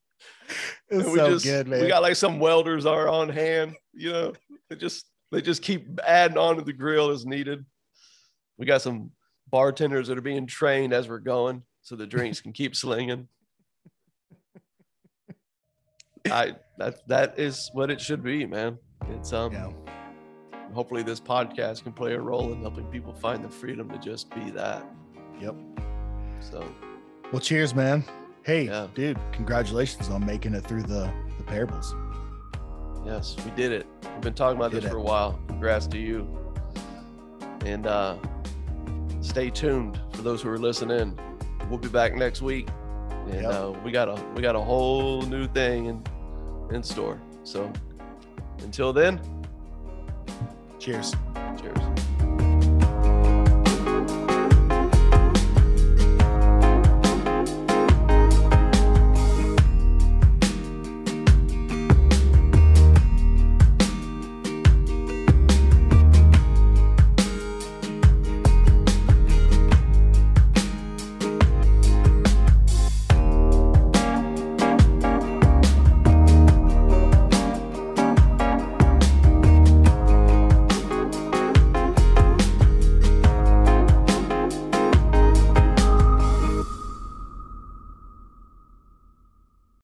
It's 0.89 1.07
we 1.07 1.17
so 1.17 1.29
just 1.29 1.45
good, 1.45 1.67
man. 1.67 1.81
we 1.81 1.87
got 1.87 2.01
like 2.01 2.15
some 2.15 2.39
welders 2.39 2.87
are 2.87 3.07
on 3.07 3.29
hand, 3.29 3.75
you 3.93 4.11
know. 4.11 4.33
They 4.71 4.75
just 4.75 5.05
they 5.31 5.39
just 5.39 5.61
keep 5.61 5.99
adding 6.03 6.39
on 6.39 6.55
to 6.55 6.63
the 6.63 6.73
grill 6.73 7.11
as 7.11 7.27
needed. 7.27 7.63
We 8.57 8.65
got 8.65 8.81
some 8.81 9.11
bartenders 9.51 10.07
that 10.07 10.17
are 10.17 10.21
being 10.21 10.47
trained 10.47 10.93
as 10.93 11.07
we're 11.07 11.19
going 11.19 11.61
so 11.83 11.95
the 11.95 12.07
drinks 12.07 12.41
can 12.41 12.53
keep 12.53 12.75
slinging. 12.75 13.27
I 16.31 16.55
that 16.79 17.07
that 17.07 17.39
is 17.39 17.69
what 17.73 17.91
it 17.91 18.01
should 18.01 18.23
be, 18.23 18.47
man. 18.47 18.79
It's 19.09 19.31
um 19.31 19.53
yeah. 19.53 19.94
Hopefully 20.75 21.01
this 21.03 21.19
podcast 21.19 21.83
can 21.83 21.93
play 21.93 22.13
a 22.13 22.19
role 22.19 22.51
in 22.53 22.61
helping 22.61 22.85
people 22.87 23.13
find 23.13 23.43
the 23.43 23.49
freedom 23.49 23.89
to 23.89 23.97
just 23.97 24.29
be 24.35 24.51
that. 24.51 24.85
Yep. 25.41 25.55
So 26.41 26.63
Well, 27.31 27.39
cheers, 27.41 27.73
man. 27.73 28.03
Hey, 28.43 28.65
Yeah. 28.65 28.87
dude, 28.93 29.17
congratulations 29.31 30.09
on 30.09 30.23
making 30.25 30.53
it 30.53 30.63
through 30.65 30.83
the 30.83 31.09
the 31.37 31.43
parables. 31.43 31.95
yes, 33.05 33.35
we 33.45 33.51
did 33.51 33.71
it. 33.71 33.85
We've 34.03 34.21
been 34.21 34.33
talking 34.33 34.57
about 34.57 34.71
Did 34.71 34.77
this 34.83 34.85
it. 34.85 34.91
for 34.91 34.97
a 34.97 35.01
while. 35.01 35.39
Congrats 35.47 35.87
to 35.87 35.97
you. 35.97 36.27
And 37.65 37.87
uh 37.87 38.15
stay 39.21 39.49
tuned 39.49 39.99
for 40.13 40.21
those 40.21 40.41
who 40.41 40.49
are 40.49 40.57
listening. 40.59 41.17
We'll 41.69 41.79
be 41.79 41.87
back 41.89 42.13
next 42.15 42.41
week. 42.41 42.67
And 43.31 43.41
Yep. 43.41 43.53
uh, 43.53 43.71
we 43.83 43.91
got 43.91 44.07
a 44.07 44.15
we 44.35 44.41
got 44.41 44.55
a 44.55 44.61
whole 44.61 45.21
new 45.23 45.47
thing 45.47 45.85
in 45.87 46.03
in 46.71 46.83
store. 46.83 47.19
So 47.43 47.71
until 48.63 48.93
then, 48.93 49.19
Cheers. 50.79 51.13
Cheers. 51.59 52.14